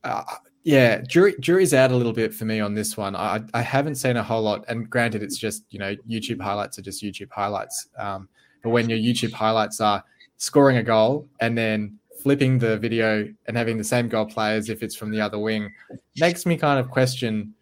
uh, 0.04 0.24
yeah, 0.64 1.02
jury 1.04 1.36
jury's 1.40 1.74
out 1.74 1.92
a 1.92 1.96
little 1.96 2.12
bit 2.14 2.34
for 2.34 2.44
me 2.44 2.60
on 2.60 2.74
this 2.74 2.98
one. 2.98 3.16
I 3.16 3.42
I 3.54 3.62
haven't 3.62 3.96
seen 3.96 4.18
a 4.18 4.24
whole 4.24 4.42
lot, 4.42 4.66
and 4.68 4.90
granted, 4.90 5.24
it's 5.24 5.38
just 5.38 5.64
you 5.70 5.80
know 5.80 5.96
YouTube 6.10 6.42
highlights 6.42 6.78
are 6.80 6.82
just 6.82 7.02
YouTube 7.02 7.32
highlights. 7.32 7.88
Um, 7.98 8.28
but 8.62 8.72
when 8.72 8.90
your 8.90 9.00
YouTube 9.00 9.32
highlights 9.32 9.80
are 9.80 10.04
scoring 10.36 10.78
a 10.78 10.84
goal 10.84 11.30
and 11.40 11.58
then 11.58 11.98
flipping 12.22 12.60
the 12.60 12.78
video 12.78 13.28
and 13.48 13.58
having 13.58 13.78
the 13.78 13.84
same 13.84 14.08
goal 14.08 14.26
play 14.26 14.56
as 14.56 14.70
if 14.70 14.84
it's 14.84 14.96
from 14.96 15.12
the 15.12 15.22
other 15.22 15.40
wing, 15.40 15.72
makes 16.18 16.46
me 16.46 16.58
kind 16.58 16.80
of 16.80 16.90
question. 16.90 17.54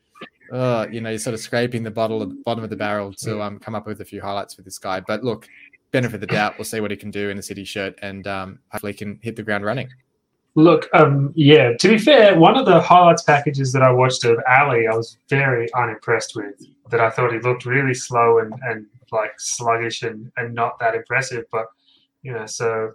Uh, 0.51 0.87
you 0.91 1.01
know, 1.01 1.09
you're 1.09 1.19
sort 1.19 1.33
of 1.33 1.39
scraping 1.39 1.83
the 1.83 1.91
bottle 1.91 2.21
at 2.21 2.29
the 2.29 2.41
bottom 2.45 2.63
of 2.63 2.69
the 2.69 2.75
barrel 2.75 3.13
to 3.13 3.41
um, 3.41 3.59
come 3.59 3.75
up 3.75 3.85
with 3.85 3.99
a 4.01 4.05
few 4.05 4.21
highlights 4.21 4.53
for 4.53 4.61
this 4.61 4.77
guy. 4.77 4.99
But 4.99 5.23
look, 5.23 5.47
benefit 5.91 6.15
of 6.15 6.21
the 6.21 6.27
doubt, 6.27 6.57
we'll 6.57 6.65
see 6.65 6.79
what 6.79 6.91
he 6.91 6.97
can 6.97 7.11
do 7.11 7.29
in 7.29 7.37
the 7.37 7.43
city 7.43 7.63
shirt, 7.63 7.97
and 8.01 8.25
um, 8.27 8.59
hopefully 8.71 8.93
can 8.93 9.19
hit 9.21 9.35
the 9.35 9.43
ground 9.43 9.65
running. 9.65 9.89
Look, 10.55 10.89
um, 10.93 11.33
yeah. 11.35 11.73
To 11.77 11.87
be 11.87 11.97
fair, 11.99 12.37
one 12.37 12.57
of 12.57 12.65
the 12.65 12.81
highlights 12.81 13.23
packages 13.23 13.71
that 13.73 13.83
I 13.83 13.91
watched 13.91 14.25
of 14.25 14.39
Ali, 14.49 14.87
I 14.87 14.95
was 14.95 15.17
very 15.29 15.71
unimpressed 15.73 16.33
with. 16.35 16.55
That 16.89 17.01
I 17.01 17.09
thought 17.09 17.33
he 17.33 17.39
looked 17.39 17.65
really 17.65 17.93
slow 17.93 18.39
and, 18.39 18.53
and 18.63 18.85
like 19.11 19.33
sluggish 19.37 20.03
and, 20.03 20.31
and 20.37 20.55
not 20.55 20.79
that 20.79 20.95
impressive. 20.95 21.45
But 21.51 21.67
you 22.23 22.33
know, 22.33 22.45
so 22.45 22.93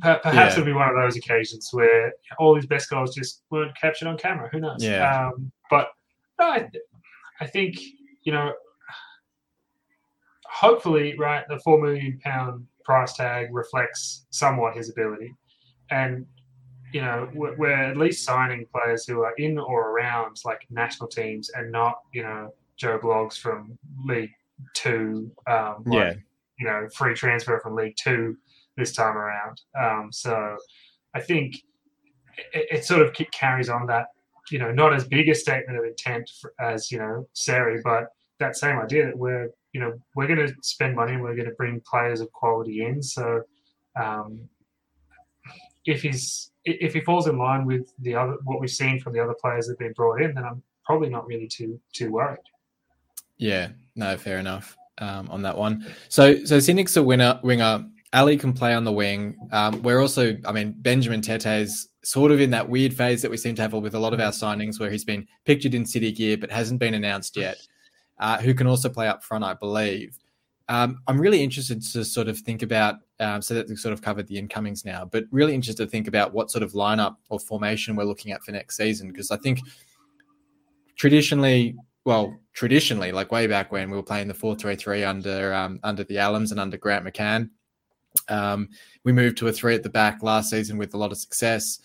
perhaps 0.00 0.24
yeah. 0.34 0.52
it'll 0.52 0.64
be 0.64 0.72
one 0.72 0.88
of 0.88 0.96
those 0.96 1.16
occasions 1.16 1.68
where 1.72 2.12
all 2.38 2.54
his 2.54 2.66
best 2.66 2.88
goals 2.90 3.14
just 3.14 3.42
weren't 3.50 3.76
captured 3.76 4.08
on 4.08 4.16
camera. 4.16 4.48
Who 4.52 4.60
knows? 4.60 4.82
Yeah. 4.82 5.28
Um, 5.28 5.50
but 5.68 5.88
no, 6.38 6.46
I, 6.46 6.68
I 7.40 7.46
think 7.46 7.78
you 8.22 8.32
know, 8.32 8.52
hopefully, 10.44 11.16
right, 11.18 11.44
the 11.48 11.58
four 11.60 11.80
million 11.80 12.18
pound 12.22 12.66
price 12.84 13.14
tag 13.14 13.48
reflects 13.52 14.26
somewhat 14.30 14.76
his 14.76 14.90
ability, 14.90 15.34
and 15.90 16.26
you 16.92 17.00
know, 17.00 17.28
we're, 17.34 17.56
we're, 17.56 17.72
at 17.72 17.96
least 17.96 18.24
signing 18.24 18.66
players 18.72 19.06
who 19.06 19.20
are 19.22 19.34
in 19.34 19.58
or 19.58 19.90
around 19.90 20.36
like 20.44 20.66
national 20.70 21.08
teams 21.08 21.48
and 21.50 21.70
not, 21.70 22.00
you 22.12 22.22
know, 22.22 22.52
Joe 22.76 22.98
Bloggs 22.98 23.38
from 23.38 23.78
League 24.04 24.32
Two. 24.74 25.30
Um, 25.46 25.84
like, 25.86 25.94
yeah. 25.94 26.14
You 26.58 26.66
know, 26.66 26.88
free 26.94 27.14
transfer 27.14 27.58
from 27.60 27.74
League 27.74 27.96
Two 27.96 28.36
this 28.80 28.92
time 28.92 29.16
around. 29.16 29.60
Um, 29.80 30.10
so 30.12 30.56
I 31.14 31.20
think 31.20 31.56
it, 32.52 32.66
it, 32.70 32.84
sort 32.84 33.02
of 33.02 33.14
carries 33.32 33.68
on 33.68 33.86
that, 33.86 34.06
you 34.50 34.58
know, 34.58 34.72
not 34.72 34.92
as 34.92 35.06
big 35.06 35.28
a 35.28 35.34
statement 35.34 35.78
of 35.78 35.84
intent 35.84 36.30
for, 36.40 36.52
as, 36.60 36.90
you 36.90 36.98
know, 36.98 37.28
Seri, 37.32 37.80
but 37.84 38.08
that 38.38 38.56
same 38.56 38.78
idea 38.78 39.06
that 39.06 39.16
we're, 39.16 39.50
you 39.72 39.80
know, 39.80 39.92
we're 40.16 40.26
going 40.26 40.46
to 40.46 40.52
spend 40.62 40.96
money 40.96 41.12
and 41.12 41.22
we're 41.22 41.36
going 41.36 41.48
to 41.48 41.54
bring 41.54 41.80
players 41.88 42.20
of 42.20 42.32
quality 42.32 42.84
in. 42.84 43.02
So, 43.02 43.42
um, 44.00 44.48
if 45.86 46.02
he's 46.02 46.50
if 46.64 46.92
he 46.92 47.00
falls 47.00 47.26
in 47.26 47.38
line 47.38 47.64
with 47.64 47.92
the 48.00 48.14
other 48.14 48.36
what 48.44 48.60
we've 48.60 48.70
seen 48.70 49.00
from 49.00 49.12
the 49.12 49.20
other 49.20 49.34
players 49.40 49.66
that 49.66 49.72
have 49.72 49.78
been 49.78 49.92
brought 49.92 50.20
in, 50.20 50.34
then 50.34 50.44
I'm 50.44 50.62
probably 50.84 51.08
not 51.08 51.26
really 51.26 51.48
too 51.48 51.80
too 51.92 52.10
worried. 52.12 52.38
Yeah, 53.38 53.68
no, 53.96 54.16
fair 54.18 54.38
enough 54.38 54.76
um, 54.98 55.28
on 55.30 55.42
that 55.42 55.56
one. 55.56 55.86
So 56.08 56.44
so 56.44 56.58
Sinik's 56.58 56.96
a 56.96 57.02
winner 57.02 57.40
winger. 57.42 57.86
Ali 58.12 58.36
can 58.36 58.52
play 58.52 58.74
on 58.74 58.84
the 58.84 58.92
wing. 58.92 59.36
Um, 59.52 59.82
we're 59.82 60.00
also, 60.00 60.36
I 60.44 60.52
mean, 60.52 60.74
Benjamin 60.78 61.20
Tetteh 61.20 61.60
is 61.60 61.88
sort 62.02 62.32
of 62.32 62.40
in 62.40 62.50
that 62.50 62.68
weird 62.68 62.92
phase 62.92 63.22
that 63.22 63.30
we 63.30 63.36
seem 63.36 63.54
to 63.54 63.62
have 63.62 63.72
with 63.72 63.94
a 63.94 63.98
lot 63.98 64.12
of 64.12 64.20
our 64.20 64.32
signings, 64.32 64.80
where 64.80 64.90
he's 64.90 65.04
been 65.04 65.26
pictured 65.44 65.74
in 65.74 65.86
City 65.86 66.10
gear 66.10 66.36
but 66.36 66.50
hasn't 66.50 66.80
been 66.80 66.94
announced 66.94 67.36
yet. 67.36 67.58
Uh, 68.18 68.38
who 68.38 68.52
can 68.52 68.66
also 68.66 68.88
play 68.88 69.08
up 69.08 69.24
front, 69.24 69.42
I 69.42 69.54
believe. 69.54 70.18
Um, 70.68 71.00
I'm 71.08 71.20
really 71.20 71.42
interested 71.42 71.82
to 71.82 72.04
sort 72.04 72.28
of 72.28 72.38
think 72.38 72.62
about 72.62 72.96
um, 73.18 73.42
so 73.42 73.54
that 73.54 73.66
we've 73.68 73.78
sort 73.78 73.92
of 73.92 74.02
covered 74.02 74.28
the 74.28 74.38
incomings 74.38 74.84
now, 74.84 75.04
but 75.04 75.24
really 75.30 75.54
interested 75.54 75.84
to 75.84 75.90
think 75.90 76.06
about 76.06 76.32
what 76.32 76.50
sort 76.50 76.62
of 76.62 76.72
lineup 76.72 77.16
or 77.28 77.40
formation 77.40 77.96
we're 77.96 78.04
looking 78.04 78.30
at 78.30 78.42
for 78.42 78.52
next 78.52 78.76
season 78.76 79.10
because 79.10 79.30
I 79.30 79.36
think 79.36 79.60
traditionally, 80.96 81.76
well, 82.04 82.38
traditionally, 82.52 83.10
like 83.10 83.32
way 83.32 83.46
back 83.46 83.72
when 83.72 83.90
we 83.90 83.96
were 83.96 84.02
playing 84.02 84.28
the 84.28 84.34
four 84.34 84.54
three 84.54 84.76
three 84.76 85.02
under 85.02 85.52
um, 85.54 85.80
under 85.82 86.04
the 86.04 86.16
Allams 86.16 86.50
and 86.50 86.60
under 86.60 86.76
Grant 86.76 87.04
McCann, 87.04 87.50
Um, 88.28 88.68
we 89.04 89.12
moved 89.12 89.38
to 89.38 89.48
a 89.48 89.52
three 89.52 89.74
at 89.74 89.82
the 89.82 89.88
back 89.90 90.22
last 90.22 90.50
season 90.50 90.78
with 90.78 90.94
a 90.94 90.96
lot 90.96 91.12
of 91.12 91.18
success, 91.18 91.80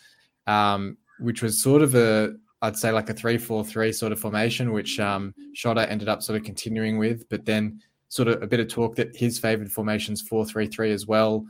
um, 0.47 0.97
which 1.19 1.41
was 1.41 1.61
sort 1.61 1.81
of 1.81 1.95
a, 1.95 2.35
I'd 2.61 2.77
say 2.77 2.91
like 2.91 3.09
a 3.09 3.13
three-four-three 3.13 3.91
sort 3.91 4.11
of 4.11 4.19
formation, 4.19 4.71
which 4.71 4.99
um, 4.99 5.33
ended 5.65 6.09
up 6.09 6.23
sort 6.23 6.37
of 6.37 6.43
continuing 6.43 6.97
with, 6.97 7.27
but 7.29 7.45
then 7.45 7.81
sort 8.09 8.27
of 8.27 8.41
a 8.41 8.47
bit 8.47 8.59
of 8.59 8.67
talk 8.67 8.95
that 8.95 9.15
his 9.15 9.37
favoured 9.37 9.71
formation's 9.71 10.21
four-three-three 10.21 10.91
as 10.91 11.05
well. 11.05 11.45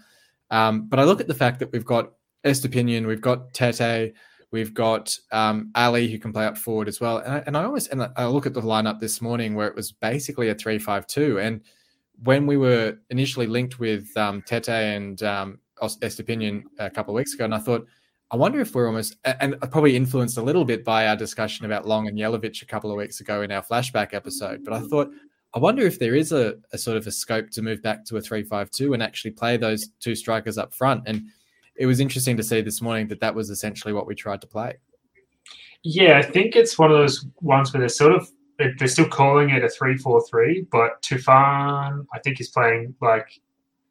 Um, 0.51 0.87
but 0.87 0.99
I 0.99 1.03
look 1.03 1.21
at 1.21 1.27
the 1.27 1.33
fact 1.33 1.59
that 1.59 1.71
we've 1.71 1.85
got 1.85 2.11
Estupiñán, 2.43 3.07
we've 3.07 3.21
got 3.21 3.53
Tetteh, 3.53 4.13
we've 4.51 4.73
got 4.73 5.17
um, 5.31 5.71
Ali 5.75 6.09
who 6.09 6.19
can 6.19 6.31
play 6.31 6.45
up 6.45 6.57
forward 6.57 6.87
as 6.87 7.01
well. 7.01 7.17
And 7.17 7.33
I, 7.33 7.43
and 7.47 7.57
I 7.57 7.63
always 7.63 7.87
and 7.87 8.09
I 8.15 8.25
look 8.27 8.45
at 8.45 8.53
the 8.53 8.61
lineup 8.61 8.99
this 8.99 9.21
morning 9.21 9.55
where 9.55 9.67
it 9.67 9.75
was 9.75 9.91
basically 9.91 10.49
a 10.49 10.55
three-five-two, 10.55 11.39
and 11.39 11.61
when 12.23 12.47
we 12.47 12.57
were 12.57 12.97
initially 13.09 13.47
linked 13.47 13.79
with 13.79 14.15
um, 14.17 14.41
Tetteh 14.41 14.95
and 14.95 15.21
um, 15.23 15.59
a 15.81 16.89
couple 16.89 17.13
of 17.13 17.15
weeks 17.15 17.33
ago, 17.33 17.45
and 17.45 17.53
I 17.53 17.59
thought, 17.59 17.85
I 18.31 18.37
wonder 18.37 18.59
if 18.59 18.73
we're 18.73 18.87
almost, 18.87 19.17
and 19.23 19.55
probably 19.71 19.95
influenced 19.95 20.37
a 20.37 20.41
little 20.41 20.65
bit 20.65 20.83
by 20.83 21.07
our 21.07 21.15
discussion 21.15 21.65
about 21.65 21.85
Long 21.85 22.07
and 22.07 22.17
Jelavic 22.17 22.61
a 22.61 22.65
couple 22.65 22.89
of 22.89 22.97
weeks 22.97 23.19
ago 23.19 23.43
in 23.43 23.51
our 23.51 23.61
flashback 23.61 24.13
episode. 24.13 24.63
But 24.63 24.73
I 24.73 24.79
thought, 24.79 25.11
I 25.53 25.59
wonder 25.59 25.83
if 25.83 25.99
there 25.99 26.15
is 26.15 26.31
a, 26.31 26.55
a 26.73 26.77
sort 26.77 26.97
of 26.97 27.05
a 27.07 27.11
scope 27.11 27.49
to 27.51 27.61
move 27.61 27.81
back 27.83 28.03
to 28.05 28.17
a 28.17 28.21
three-five-two 28.21 28.93
and 28.93 29.03
actually 29.03 29.31
play 29.31 29.57
those 29.57 29.89
two 29.99 30.15
strikers 30.15 30.57
up 30.57 30.73
front. 30.73 31.03
And 31.05 31.23
it 31.75 31.85
was 31.85 31.99
interesting 31.99 32.35
to 32.37 32.43
see 32.43 32.61
this 32.61 32.81
morning 32.81 33.07
that 33.09 33.19
that 33.19 33.35
was 33.35 33.49
essentially 33.49 33.93
what 33.93 34.07
we 34.07 34.15
tried 34.15 34.41
to 34.41 34.47
play. 34.47 34.73
Yeah, 35.83 36.17
I 36.17 36.23
think 36.23 36.55
it's 36.55 36.79
one 36.79 36.91
of 36.91 36.97
those 36.97 37.27
ones 37.41 37.71
where 37.71 37.79
they're 37.79 37.89
sort 37.89 38.13
of 38.13 38.27
they're 38.57 38.87
still 38.87 39.09
calling 39.09 39.49
it 39.49 39.63
a 39.63 39.69
three-four-three, 39.69 40.67
but 40.71 41.01
Tufan, 41.01 42.05
I 42.13 42.19
think, 42.19 42.39
is 42.39 42.49
playing 42.49 42.95
like 43.01 43.29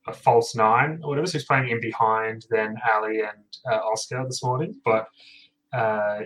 a 0.06 0.12
false 0.12 0.54
nine 0.54 1.00
or 1.02 1.10
whatever. 1.10 1.26
So 1.26 1.38
he's 1.38 1.46
playing 1.46 1.68
in 1.68 1.80
behind 1.80 2.46
then 2.50 2.76
Ali 2.92 3.20
and 3.20 3.44
uh, 3.70 3.76
Oscar 3.76 4.24
this 4.24 4.42
morning. 4.42 4.80
But 4.84 5.06
uh, 5.72 6.20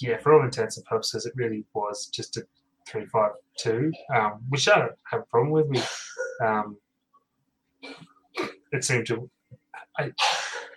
yeah, 0.00 0.18
for 0.18 0.32
all 0.32 0.44
intents 0.44 0.76
and 0.76 0.86
purposes, 0.86 1.26
it 1.26 1.32
really 1.36 1.64
was 1.74 2.06
just 2.06 2.36
a 2.36 2.42
three-five-two, 2.88 3.92
um, 4.14 4.40
which 4.48 4.68
I 4.68 4.78
don't 4.78 4.92
have 5.10 5.20
a 5.20 5.24
problem 5.24 5.50
with. 5.50 5.66
We, 5.68 5.80
um, 6.46 6.76
it 8.72 8.84
seemed 8.84 9.06
to. 9.06 9.30
I, 9.98 10.12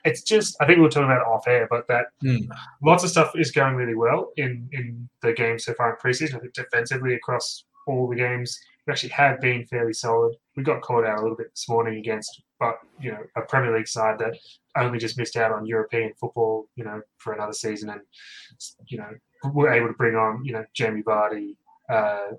it's 0.06 0.22
just 0.22 0.56
I 0.62 0.66
think 0.66 0.78
we 0.78 0.84
were 0.84 0.90
talking 0.90 1.06
about 1.06 1.22
it 1.22 1.28
off 1.28 1.48
air, 1.48 1.68
but 1.70 1.88
that 1.88 2.06
mm. 2.24 2.48
lots 2.84 3.04
of 3.04 3.10
stuff 3.10 3.32
is 3.36 3.52
going 3.52 3.76
really 3.76 3.96
well 3.96 4.32
in 4.38 4.70
in 4.72 5.10
the 5.22 5.34
game 5.34 5.60
so 5.60 5.74
far 5.74 5.90
in 5.90 5.96
preseason. 5.98 6.36
I 6.36 6.40
think 6.40 6.54
defensively 6.54 7.16
across 7.16 7.66
all 7.88 8.08
the 8.08 8.16
games, 8.16 8.58
we 8.86 8.92
actually 8.92 9.10
have 9.10 9.42
been 9.42 9.66
fairly 9.66 9.94
solid. 9.94 10.36
We 10.56 10.64
got 10.64 10.82
caught 10.82 11.06
out 11.06 11.20
a 11.20 11.22
little 11.22 11.38
bit 11.38 11.52
this 11.52 11.68
morning 11.68 11.98
against, 11.98 12.42
but 12.60 12.78
you 13.00 13.12
know, 13.12 13.24
a 13.36 13.42
Premier 13.42 13.76
League 13.76 13.88
side 13.88 14.20
that 14.20 14.38
only 14.78 15.00
just 15.00 15.18
missed 15.18 15.38
out 15.38 15.52
on 15.52 15.66
European 15.66 16.14
football, 16.20 16.68
you 16.76 16.84
know, 16.84 17.02
for 17.18 17.34
another 17.34 17.54
season, 17.54 17.90
and 17.90 18.02
you 18.88 19.00
know, 19.00 19.10
we're 19.54 19.74
able 19.74 19.88
to 19.88 19.94
bring 19.94 20.16
on, 20.16 20.46
you 20.46 20.54
know, 20.54 20.66
Jamie 20.74 21.04
Vardy, 21.04 21.56
uh, 21.90 22.32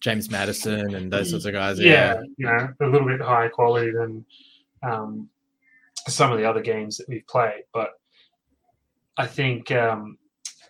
James 0.00 0.30
Maddison 0.30 0.94
and 0.94 1.12
those 1.12 1.30
sorts 1.30 1.44
of 1.46 1.52
guys. 1.52 1.78
Yeah, 1.78 2.14
yeah, 2.14 2.20
you 2.36 2.46
know, 2.46 2.68
a 2.80 2.86
little 2.86 3.08
bit 3.08 3.20
higher 3.20 3.48
quality 3.48 3.90
than 3.90 4.24
um, 4.82 5.28
some 6.08 6.32
of 6.32 6.38
the 6.38 6.48
other 6.48 6.60
games 6.60 6.98
that 6.98 7.08
we've 7.08 7.26
played. 7.26 7.64
But 7.72 7.90
I 9.16 9.26
think 9.26 9.70
um, 9.70 10.18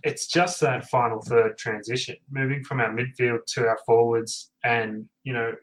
it's 0.02 0.26
just 0.26 0.60
that 0.60 0.88
final 0.88 1.20
third 1.22 1.56
transition, 1.56 2.16
moving 2.30 2.62
from 2.62 2.80
our 2.80 2.94
midfield 2.94 3.46
to 3.54 3.66
our 3.66 3.78
forwards, 3.86 4.50
and 4.62 5.06
you 5.24 5.32
know, 5.32 5.54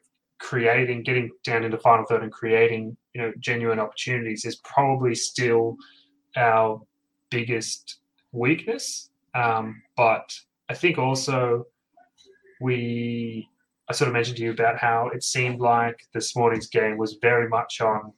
creating, 0.42 1.04
getting 1.04 1.30
down 1.44 1.64
into 1.64 1.78
final 1.78 2.06
third 2.06 2.24
and 2.24 2.32
creating, 2.32 2.98
you 3.14 3.22
know, 3.22 3.32
genuine 3.40 3.80
opportunities 3.80 4.44
is 4.44 4.56
probably 4.58 5.14
still 5.14 5.78
our 6.36 6.82
biggest 7.30 8.00
weakness. 8.32 9.10
Um, 9.36 9.82
but 9.96 10.34
I 10.68 10.74
think 10.74 10.98
also 10.98 11.66
we, 12.60 13.48
I 13.88 13.94
sort 13.94 14.08
of 14.08 14.14
mentioned 14.14 14.38
to 14.38 14.44
you 14.44 14.52
about 14.52 14.80
how 14.80 15.10
it 15.14 15.24
seemed 15.24 15.60
like 15.60 16.00
this 16.14 16.36
morning's 16.36 16.68
game 16.68 16.98
was 16.98 17.18
very 17.22 17.48
much 17.48 17.80
on 17.80 18.14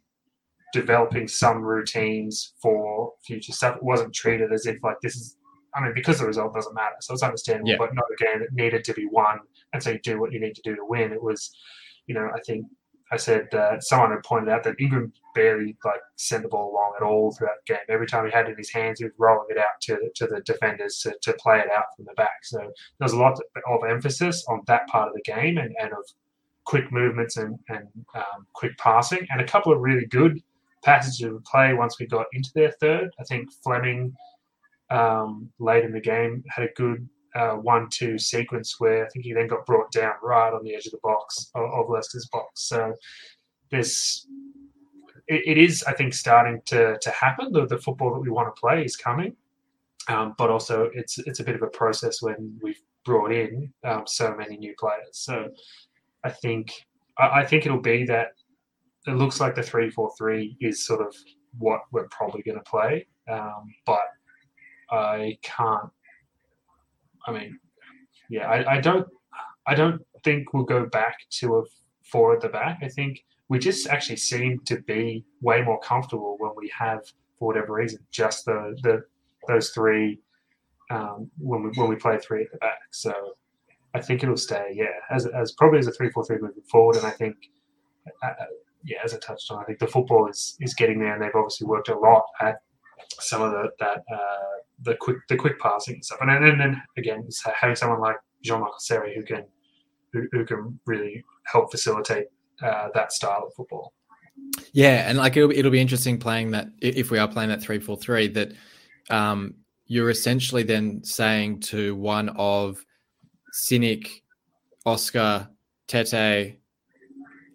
developing 0.74 1.28
some 1.28 1.62
routines 1.62 2.54
for 2.62 3.14
future 3.26 3.54
stuff. 3.54 3.78
It 3.78 3.84
wasn't 3.84 4.14
treated 4.14 4.52
as 4.52 4.66
if 4.66 4.84
like 4.84 4.98
this 5.02 5.16
is. 5.16 5.38
I 5.76 5.82
mean, 5.82 5.94
because 5.96 6.20
the 6.20 6.28
result 6.28 6.54
doesn't 6.54 6.76
matter, 6.76 6.96
so 7.00 7.14
it's 7.14 7.24
understandable. 7.24 7.72
Yeah. 7.72 7.78
But 7.80 7.96
not 7.96 8.06
a 8.12 8.24
game 8.24 8.42
that 8.42 8.54
needed 8.54 8.84
to 8.84 8.94
be 8.94 9.08
won, 9.10 9.40
and 9.72 9.82
so 9.82 9.92
you 9.92 10.00
do 10.00 10.20
what 10.20 10.32
you 10.32 10.40
need 10.40 10.56
to 10.56 10.62
do 10.62 10.76
to 10.76 10.86
win. 10.86 11.14
It 11.14 11.24
was, 11.24 11.52
you 12.06 12.14
know, 12.14 12.30
I 12.36 12.40
think 12.46 12.68
I 13.12 13.18
said 13.18 13.54
uh, 13.54 13.80
someone 13.80 14.12
had 14.12 14.24
pointed 14.24 14.50
out 14.50 14.64
that 14.64 14.76
Ingram 14.80 15.14
barely 15.36 15.76
like 15.84 16.02
sent 16.16 16.44
the 16.44 16.50
ball 16.50 16.72
along 16.72 16.94
at 16.98 17.04
all 17.04 17.32
throughout 17.32 17.56
the 17.66 17.74
game. 17.74 17.84
Every 17.90 18.08
time 18.08 18.26
he 18.26 18.32
had 18.32 18.48
it 18.48 18.52
in 18.52 18.58
his 18.58 18.72
hands, 18.72 19.00
he 19.00 19.06
was 19.06 19.14
rolling 19.18 19.48
it 19.50 19.58
out 19.58 19.80
to 19.84 19.98
to 20.16 20.28
the 20.28 20.42
defenders 20.42 21.00
to, 21.00 21.16
to 21.22 21.34
play 21.34 21.60
it 21.60 21.72
out 21.76 21.86
from 21.96 22.06
the 22.06 22.14
back. 22.14 22.44
So 22.44 22.72
there's 23.00 23.14
a 23.14 23.18
lot 23.18 23.40
of 23.68 23.84
emphasis 23.88 24.46
on 24.48 24.62
that 24.68 24.88
part 24.88 25.08
of 25.10 25.14
the 25.16 25.22
game 25.22 25.58
and, 25.58 25.76
and 25.80 25.92
of 25.94 26.06
quick 26.66 26.92
movements 26.92 27.38
and, 27.38 27.60
and 27.70 27.88
um, 28.16 28.48
quick 28.54 28.78
passing, 28.78 29.28
and 29.32 29.42
a 29.42 29.46
couple 29.46 29.74
of 29.74 29.80
really 29.80 30.06
good 30.06 30.42
passages 30.84 31.32
of 31.32 31.44
play 31.46 31.74
once 31.74 32.00
we 32.00 32.06
got 32.06 32.26
into 32.34 32.50
their 32.54 32.72
third. 32.80 33.10
I 33.20 33.24
think 33.24 33.52
Fleming 33.64 34.14
um, 34.90 35.50
late 35.60 35.86
in 35.86 35.92
the 35.92 36.02
game 36.02 36.44
had 36.50 36.66
a 36.66 36.74
good 36.76 37.08
uh, 37.36 37.54
one-two 37.54 38.20
sequence 38.20 38.80
where 38.80 39.06
I 39.06 39.10
think 39.10 39.26
he 39.26 39.34
then 39.34 39.48
got 39.48 39.66
brought 39.66 39.92
down 39.92 40.14
right 40.22 40.54
on 40.54 40.64
the 40.64 40.76
edge 40.76 40.86
of 40.86 40.92
the 40.92 41.00
box 41.02 41.50
of, 41.56 41.64
of 41.64 41.90
Leicester's 41.90 42.30
box. 42.32 42.62
So 42.62 42.94
this 43.72 44.28
it, 45.28 45.42
it 45.46 45.58
is 45.58 45.84
I 45.84 45.94
think 45.94 46.14
starting 46.14 46.62
to 46.66 46.98
to 47.00 47.10
happen. 47.12 47.52
The, 47.52 47.66
the 47.66 47.78
football 47.78 48.14
that 48.14 48.20
we 48.20 48.30
want 48.30 48.54
to 48.54 48.60
play 48.60 48.84
is 48.84 48.96
coming, 48.96 49.36
um, 50.08 50.36
but 50.38 50.50
also 50.50 50.90
it's 50.94 51.18
it's 51.20 51.40
a 51.40 51.44
bit 51.44 51.56
of 51.56 51.64
a 51.64 51.68
process 51.68 52.22
when 52.22 52.60
we've 52.62 52.82
brought 53.04 53.32
in 53.32 53.74
um, 53.84 54.04
so 54.06 54.36
many 54.36 54.58
new 54.58 54.76
players. 54.80 55.14
So 55.14 55.50
I 56.24 56.30
think 56.30 56.86
I, 57.18 57.42
I 57.42 57.46
think 57.46 57.66
it'll 57.66 57.82
be 57.82 58.06
that 58.06 58.34
it 59.08 59.16
looks 59.16 59.40
like 59.40 59.56
the 59.56 59.64
three 59.64 59.90
four 59.90 60.12
three 60.18 60.58
is 60.62 60.86
sort 60.86 61.02
of 61.02 61.16
what 61.58 61.82
we're 61.92 62.08
probably 62.08 62.42
going 62.42 62.58
to 62.58 62.64
play, 62.64 63.08
um, 63.30 63.74
but 63.86 64.00
I 64.92 65.38
can't. 65.42 65.90
I 67.28 67.32
mean, 67.32 67.60
yeah, 68.30 68.48
I, 68.48 68.76
I 68.76 68.82
don't. 68.82 69.08
I 69.66 69.76
don't 69.76 70.02
think 70.24 70.54
we'll 70.54 70.64
go 70.66 70.86
back 70.86 71.18
to 71.40 71.58
a 71.58 71.64
four 72.04 72.34
at 72.34 72.42
the 72.42 72.50
back. 72.50 72.80
I 72.82 72.88
think 72.88 73.24
we 73.50 73.60
just 73.60 73.88
actually 73.88 74.18
seem 74.18 74.60
to 74.66 74.82
be 74.82 75.26
way 75.42 75.62
more 75.62 75.80
comfortable 75.80 76.36
when 76.40 76.52
we 76.58 76.72
have, 76.78 77.02
for 77.38 77.48
whatever 77.48 77.74
reason, 77.74 78.00
just 78.12 78.46
the 78.46 78.76
the 78.84 79.04
those 79.48 79.70
three 79.70 80.20
um, 80.92 81.30
when 81.38 81.64
we 81.64 81.70
when 81.76 81.90
we 81.90 81.96
play 81.96 82.18
three 82.18 82.44
at 82.44 82.52
the 82.52 82.58
back. 82.58 82.80
So 82.92 83.14
I 83.94 84.02
think 84.02 84.24
it'll 84.24 84.38
stay, 84.38 84.72
yeah, 84.74 84.86
as 85.12 85.26
as 85.28 85.54
probably 85.54 85.80
as 85.80 85.88
a 85.88 85.92
three 85.92 86.10
four 86.10 86.26
three 86.26 86.38
moving 86.40 86.64
forward. 86.72 86.98
And 86.98 87.06
I 87.06 87.12
think 87.12 87.36
uh, 88.24 88.30
yeah, 88.86 88.98
as 89.04 89.14
I 89.14 89.18
touched 89.18 89.52
on, 89.52 89.62
I 89.62 89.66
think 89.66 89.80
the 89.80 89.88
football 89.88 90.28
is 90.28 90.58
is 90.60 90.74
getting 90.74 91.00
there, 91.00 91.14
and 91.14 91.22
they've 91.22 91.36
obviously 91.36 91.68
worked 91.68 91.90
a 91.90 91.98
lot 91.98 92.24
at 92.42 92.62
some 93.20 93.42
of 93.42 93.52
the 93.52 93.70
that 93.80 94.04
uh, 94.14 94.60
the 94.82 94.96
quick 94.96 95.18
the 95.30 95.36
quick 95.36 95.60
passing 95.60 95.96
and 95.96 96.06
stuff. 96.06 96.20
And 96.22 96.30
then, 96.30 96.44
and 96.44 96.60
then 96.60 96.82
again, 96.98 97.28
having 97.60 97.76
someone 97.76 98.02
like 98.02 98.18
Jean 98.44 98.60
Michael 98.60 98.76
Seri 98.80 99.16
who 99.16 99.24
can 99.24 99.46
who, 100.12 100.28
who 100.32 100.46
can 100.46 100.80
really 100.86 101.24
help 101.46 101.72
facilitate 101.72 102.28
uh, 102.62 102.90
that 102.94 103.12
style 103.12 103.46
of 103.48 103.54
football. 103.56 103.94
Yeah, 104.72 105.08
and 105.08 105.18
like 105.18 105.38
it'll, 105.38 105.52
it'll 105.52 105.72
be 105.72 105.82
interesting 105.82 106.20
playing 106.20 106.52
that 106.52 106.68
if 106.82 107.12
we 107.12 107.20
are 107.20 107.28
playing 107.28 107.50
that 107.50 107.62
three 107.62 107.80
four 107.80 107.98
three 107.98 108.28
that 108.30 108.54
um, 109.10 109.56
you're 109.86 110.10
essentially 110.10 110.64
then 110.64 111.04
saying 111.04 111.60
to 111.62 111.96
one 111.96 112.30
of 112.30 112.84
Sinik, 113.54 114.08
Oscar, 114.86 115.48
Tetteh, 115.88 116.58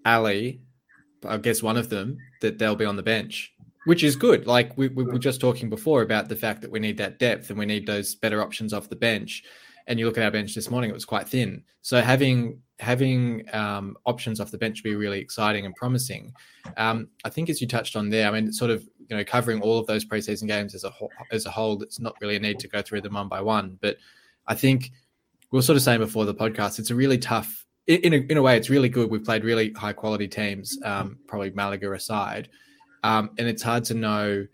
Ali, 0.05 0.61
I 1.27 1.37
guess 1.39 1.63
one 1.63 1.77
of 1.77 1.89
them 1.89 2.19
that 2.41 2.59
they'll 2.59 2.77
be 2.77 2.85
on 2.85 2.97
the 2.97 3.03
bench, 3.03 3.53
which 3.85 4.05
is 4.05 4.17
good. 4.17 4.47
Like 4.47 4.77
we, 4.77 4.89
we 4.89 5.05
were 5.05 5.19
just 5.19 5.41
talking 5.41 5.71
before 5.71 6.03
about 6.03 6.29
the 6.29 6.37
fact 6.37 6.63
that 6.63 6.71
we 6.71 6.79
need 6.79 6.99
that 6.99 7.19
depth 7.19 7.51
and 7.51 7.59
we 7.59 7.67
need 7.67 7.87
those 7.87 8.15
better 8.15 8.43
options 8.43 8.73
off 8.73 8.89
the 8.89 8.97
bench. 8.97 9.43
And 9.87 9.99
you 9.99 10.07
look 10.07 10.19
at 10.19 10.25
our 10.25 10.31
bench 10.31 10.55
this 10.55 10.71
morning; 10.71 10.91
it 10.91 10.95
was 10.95 11.07
quite 11.07 11.29
thin. 11.29 11.63
So 11.81 12.01
having 12.03 12.61
having 12.79 13.45
um, 13.55 13.97
options 14.07 14.41
off 14.41 14.51
the 14.51 14.59
bench 14.59 14.85
be 14.85 14.95
really 14.95 15.19
exciting 15.19 15.67
and 15.67 15.75
promising. 15.75 16.33
Um, 16.77 17.09
I 17.25 17.31
think, 17.31 17.49
as 17.49 17.61
you 17.61 17.67
touched 17.67 17.97
on 17.97 18.11
there, 18.11 18.29
I 18.29 18.31
mean, 18.31 18.53
sort 18.53 18.71
of 18.71 18.87
you 19.09 19.17
know 19.17 19.25
covering 19.25 19.63
all 19.63 19.79
of 19.79 19.87
those 19.87 20.05
preseason 20.05 20.47
games 20.47 20.75
as 20.75 20.85
a 20.85 20.91
whole, 20.91 21.11
as 21.33 21.47
a 21.47 21.51
whole. 21.51 21.83
It's 21.83 22.01
not 22.01 22.17
really 22.21 22.37
a 22.37 22.41
need 22.41 22.59
to 22.61 22.69
go 22.69 22.83
through 22.83 23.01
them 23.01 23.15
one 23.15 23.29
by 23.29 23.41
one, 23.41 23.79
but 23.81 23.97
I 24.47 24.55
think 24.55 24.93
we 25.51 25.57
were 25.57 25.63
sort 25.63 25.77
of 25.77 25.83
saying 25.83 26.01
before 26.01 26.27
the 26.27 26.35
podcast, 26.35 26.79
it's 26.79 26.91
a 26.91 26.95
really 26.95 27.19
tough 27.19 27.65
in 27.89 28.13
a, 28.13 28.17
in 28.17 28.37
a 28.37 28.43
way, 28.43 28.57
it's 28.57 28.71
really 28.71 28.89
good. 28.89 29.11
We've 29.11 29.25
played 29.25 29.45
really 29.45 29.73
high 29.73 29.95
quality 29.95 30.29
teams, 30.29 30.79
um, 30.85 31.19
probably 31.27 31.51
Malaga 31.51 31.93
aside, 31.93 32.49
um, 33.03 33.31
and 33.39 33.49
it's 33.49 33.63
hard 33.63 33.85
to 33.85 33.95
know: 33.95 34.47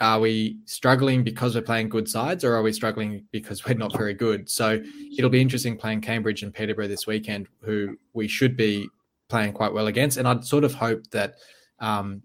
are 0.00 0.20
we 0.20 0.58
struggling 0.66 1.24
because 1.24 1.54
we're 1.54 1.62
playing 1.62 1.88
good 1.88 2.08
sides, 2.08 2.44
or 2.44 2.54
are 2.54 2.62
we 2.62 2.72
struggling 2.72 3.24
because 3.32 3.64
we're 3.66 3.74
not 3.74 3.96
very 3.96 4.14
good? 4.14 4.48
So 4.50 4.82
it'll 5.16 5.30
be 5.30 5.40
interesting 5.40 5.76
playing 5.76 6.02
Cambridge 6.02 6.42
and 6.42 6.52
Peterborough 6.52 6.88
this 6.88 7.06
weekend, 7.06 7.48
who 7.62 7.96
we 8.12 8.28
should 8.28 8.56
be 8.56 8.88
playing 9.28 9.54
quite 9.54 9.72
well 9.72 9.86
against. 9.86 10.18
And 10.18 10.28
I'd 10.28 10.44
sort 10.44 10.64
of 10.64 10.74
hope 10.74 11.08
that 11.10 11.36
um, 11.78 12.22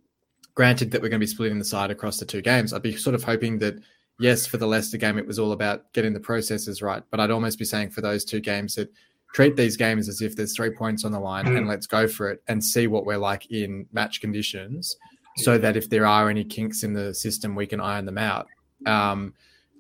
granted 0.56 0.92
that 0.92 1.02
we're 1.02 1.10
going 1.10 1.20
to 1.20 1.26
be 1.26 1.32
splitting 1.32 1.60
the 1.60 1.66
side 1.66 1.92
across 1.92 2.18
the 2.18 2.26
two 2.26 2.42
games, 2.42 2.74
I'd 2.74 2.82
be 2.82 2.98
sort 2.98 3.16
of 3.16 3.24
hoping 3.24 3.60
that 3.60 3.76
yes, 4.20 4.46
for 4.46 4.58
the 4.58 4.68
Leicester 4.68 4.98
game, 4.98 5.18
it 5.18 5.28
was 5.28 5.40
all 5.40 5.52
about 5.52 5.94
getting 5.94 6.14
the 6.14 6.20
processes 6.20 6.82
right. 6.82 7.04
But 7.12 7.20
I'd 7.20 7.32
almost 7.32 7.60
be 7.60 7.66
saying 7.66 7.92
for 7.92 8.02
those 8.02 8.26
two 8.26 8.40
games 8.40 8.76
that 8.76 8.92
treat 9.34 9.56
these 9.56 9.78
games 9.78 10.10
as 10.10 10.22
if 10.22 10.36
there's 10.36 10.56
three 10.56 10.72
points 10.72 11.06
on 11.06 11.12
the 11.12 11.20
line 11.20 11.46
mm. 11.46 11.58
and 11.58 11.68
let's 11.68 11.88
go 11.88 12.08
for 12.08 12.30
it 12.30 12.42
and 12.48 12.64
see 12.64 12.88
what 12.88 13.06
we're 13.06 13.18
like 13.18 13.50
in 13.52 13.86
match 13.92 14.22
conditions 14.22 14.96
so 15.38 15.58
that 15.58 15.78
if 15.78 15.90
there 15.90 16.06
are 16.06 16.30
any 16.30 16.44
kinks 16.44 16.84
in 16.84 16.94
the 16.94 17.14
system, 17.14 17.56
we 17.56 17.68
can 17.68 17.80
iron 17.80 18.06
them 18.06 18.18
out. 18.18 18.48
Um, 18.86 19.34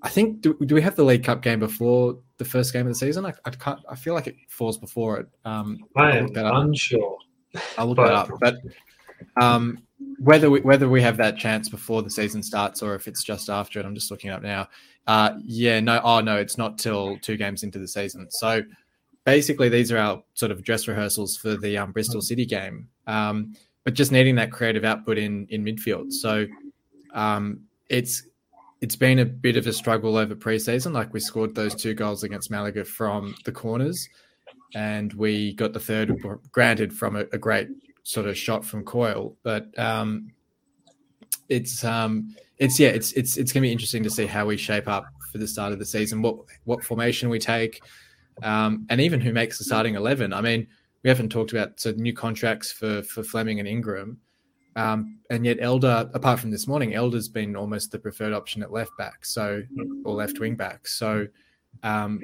I 0.03 0.09
think 0.09 0.41
do, 0.41 0.55
do 0.65 0.75
we 0.75 0.81
have 0.81 0.95
the 0.95 1.03
League 1.03 1.23
Cup 1.23 1.41
game 1.41 1.59
before 1.59 2.19
the 2.37 2.45
first 2.45 2.71
game 2.71 2.85
of 2.85 2.93
the 2.93 2.95
season? 2.95 3.25
I, 3.25 3.33
I 3.45 3.49
can't. 3.49 3.79
I 3.89 3.95
feel 3.95 4.13
like 4.13 4.27
it 4.27 4.35
falls 4.47 4.77
before 4.77 5.19
it. 5.19 5.27
Um, 5.43 5.79
I 5.95 6.17
am 6.17 6.29
unsure. 6.35 7.17
I'll 7.77 7.87
look 7.87 7.97
but, 7.97 8.07
that 8.07 8.13
up. 8.13 8.29
But 8.39 9.43
um, 9.43 9.79
whether 10.19 10.49
we, 10.49 10.61
whether 10.61 10.87
we 10.87 11.01
have 11.01 11.17
that 11.17 11.37
chance 11.37 11.69
before 11.69 12.03
the 12.03 12.09
season 12.09 12.43
starts 12.43 12.83
or 12.83 12.93
if 12.93 13.07
it's 13.07 13.23
just 13.23 13.49
after 13.49 13.79
it, 13.79 13.85
I'm 13.85 13.95
just 13.95 14.11
looking 14.11 14.29
up 14.29 14.43
now. 14.43 14.67
Uh, 15.07 15.37
yeah, 15.43 15.79
no, 15.79 15.99
oh 16.03 16.21
no, 16.21 16.37
it's 16.37 16.57
not 16.57 16.77
till 16.77 17.17
two 17.19 17.37
games 17.37 17.63
into 17.63 17.79
the 17.79 17.87
season. 17.87 18.29
So 18.29 18.61
basically, 19.27 19.67
these 19.67 19.91
are 19.91 19.97
our 19.97 20.23
sort 20.33 20.53
of 20.53 20.63
dress 20.63 20.87
rehearsals 20.87 21.35
for 21.35 21.57
the 21.57 21.77
um, 21.77 21.91
Bristol 21.91 22.21
City 22.21 22.45
game. 22.45 22.87
Um, 23.05 23.53
but 23.83 23.93
just 23.93 24.11
needing 24.11 24.35
that 24.35 24.51
creative 24.51 24.83
output 24.83 25.17
in 25.17 25.45
in 25.49 25.63
midfield. 25.63 26.11
So 26.11 26.47
um, 27.13 27.61
it's 27.89 28.23
it's 28.81 28.95
been 28.95 29.19
a 29.19 29.25
bit 29.25 29.57
of 29.57 29.67
a 29.67 29.73
struggle 29.73 30.17
over 30.17 30.35
preseason. 30.35 30.93
Like 30.93 31.13
we 31.13 31.19
scored 31.19 31.53
those 31.53 31.75
two 31.75 31.93
goals 31.93 32.23
against 32.23 32.49
Malaga 32.49 32.85
from 32.85 33.35
the 33.45 33.51
corners, 33.51 34.09
and 34.73 35.13
we 35.13 35.53
got 35.53 35.73
the 35.73 35.79
third, 35.79 36.13
granted, 36.51 36.93
from 36.93 37.15
a, 37.15 37.25
a 37.33 37.37
great 37.37 37.67
sort 38.03 38.27
of 38.27 38.37
shot 38.37 38.63
from 38.65 38.83
Coyle. 38.83 39.35
But 39.43 39.77
um, 39.77 40.31
it's 41.49 41.83
um, 41.83 42.35
it's 42.57 42.79
yeah, 42.79 42.89
it's 42.89 43.11
it's 43.13 43.37
it's 43.37 43.51
going 43.51 43.61
to 43.61 43.67
be 43.67 43.71
interesting 43.71 44.03
to 44.03 44.09
see 44.09 44.25
how 44.25 44.45
we 44.45 44.57
shape 44.57 44.87
up 44.87 45.05
for 45.31 45.37
the 45.37 45.47
start 45.47 45.73
of 45.73 45.79
the 45.79 45.85
season. 45.85 46.21
What 46.21 46.37
what 46.63 46.83
formation 46.83 47.29
we 47.29 47.39
take, 47.39 47.81
um, 48.43 48.85
and 48.89 49.01
even 49.01 49.19
who 49.21 49.33
makes 49.33 49.57
the 49.57 49.63
starting 49.63 49.95
eleven. 49.95 50.33
I 50.33 50.41
mean, 50.41 50.67
we 51.03 51.09
haven't 51.09 51.29
talked 51.29 51.51
about 51.51 51.79
so 51.79 51.91
new 51.91 52.13
contracts 52.13 52.71
for 52.71 53.01
for 53.03 53.23
Fleming 53.23 53.59
and 53.59 53.67
Ingram. 53.67 54.19
Um, 54.75 55.17
and 55.31 55.43
yet 55.43 55.57
Elder, 55.59 56.07
apart 56.13 56.39
from 56.39 56.51
this 56.51 56.67
morning, 56.67 56.93
Elder's 56.93 57.27
been 57.27 57.55
almost 57.55 57.91
the 57.91 57.97
preferred 57.97 58.33
option 58.33 58.61
at 58.61 58.71
left 58.71 58.91
back, 58.97 59.25
so 59.25 59.63
or 60.05 60.13
left 60.13 60.39
wing 60.39 60.55
back. 60.55 60.87
So 60.87 61.27
um, 61.81 62.21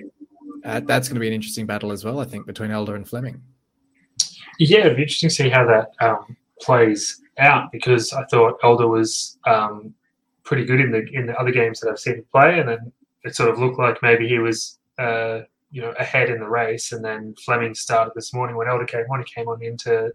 uh, 0.63 0.81
that's 0.81 1.07
going 1.07 1.15
to 1.15 1.19
be 1.19 1.27
an 1.27 1.33
interesting 1.33 1.65
battle 1.65 1.91
as 1.91 2.05
well, 2.05 2.19
I 2.19 2.25
think, 2.25 2.45
between 2.45 2.69
Elder 2.69 2.95
and 2.95 3.07
Fleming. 3.07 3.41
Yeah, 4.59 4.81
it'd 4.81 4.97
be 4.97 5.01
interesting 5.01 5.29
to 5.29 5.35
see 5.35 5.49
how 5.49 5.65
that 5.65 5.93
um, 5.99 6.37
plays 6.61 7.21
out 7.39 7.71
because 7.71 8.13
I 8.13 8.23
thought 8.25 8.59
Elder 8.63 8.87
was 8.87 9.39
um, 9.47 9.93
pretty 10.43 10.65
good 10.65 10.79
in 10.79 10.91
the 10.91 11.03
in 11.11 11.25
the 11.25 11.35
other 11.39 11.51
games 11.51 11.79
that 11.79 11.89
I've 11.89 11.99
seen 11.99 12.15
him 12.17 12.25
play, 12.31 12.59
and 12.59 12.69
then 12.69 12.91
it 13.23 13.35
sort 13.35 13.49
of 13.49 13.57
looked 13.57 13.79
like 13.79 13.97
maybe 14.03 14.27
he 14.27 14.37
was 14.37 14.77
uh, 14.99 15.39
you 15.73 15.81
know 15.81 15.93
ahead 15.99 16.29
in 16.29 16.39
the 16.39 16.47
race, 16.47 16.93
and 16.93 17.03
then 17.03 17.35
Fleming 17.43 17.73
started 17.73 18.13
this 18.15 18.33
morning 18.33 18.55
when 18.55 18.69
Elder 18.69 18.85
came 18.85 19.05
on. 19.11 19.19
He 19.19 19.25
came 19.25 19.49
on 19.49 19.61
into 19.61 20.13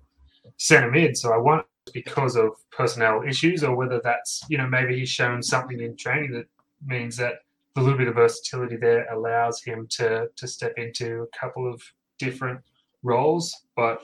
centre 0.56 0.90
mid, 0.90 1.16
so 1.16 1.34
I 1.34 1.36
want 1.36 1.66
because 1.92 2.36
of 2.36 2.50
personnel 2.70 3.22
issues 3.26 3.64
or 3.64 3.74
whether 3.74 4.00
that's, 4.02 4.42
you 4.48 4.58
know, 4.58 4.66
maybe 4.66 4.98
he's 4.98 5.08
shown 5.08 5.42
something 5.42 5.80
in 5.80 5.96
training 5.96 6.32
that 6.32 6.46
means 6.86 7.16
that 7.16 7.34
the 7.74 7.80
little 7.80 7.98
bit 7.98 8.08
of 8.08 8.14
versatility 8.14 8.76
there 8.76 9.06
allows 9.12 9.62
him 9.62 9.86
to 9.90 10.28
to 10.36 10.46
step 10.46 10.74
into 10.76 11.22
a 11.22 11.38
couple 11.38 11.70
of 11.72 11.82
different 12.18 12.60
roles. 13.02 13.54
But 13.76 14.02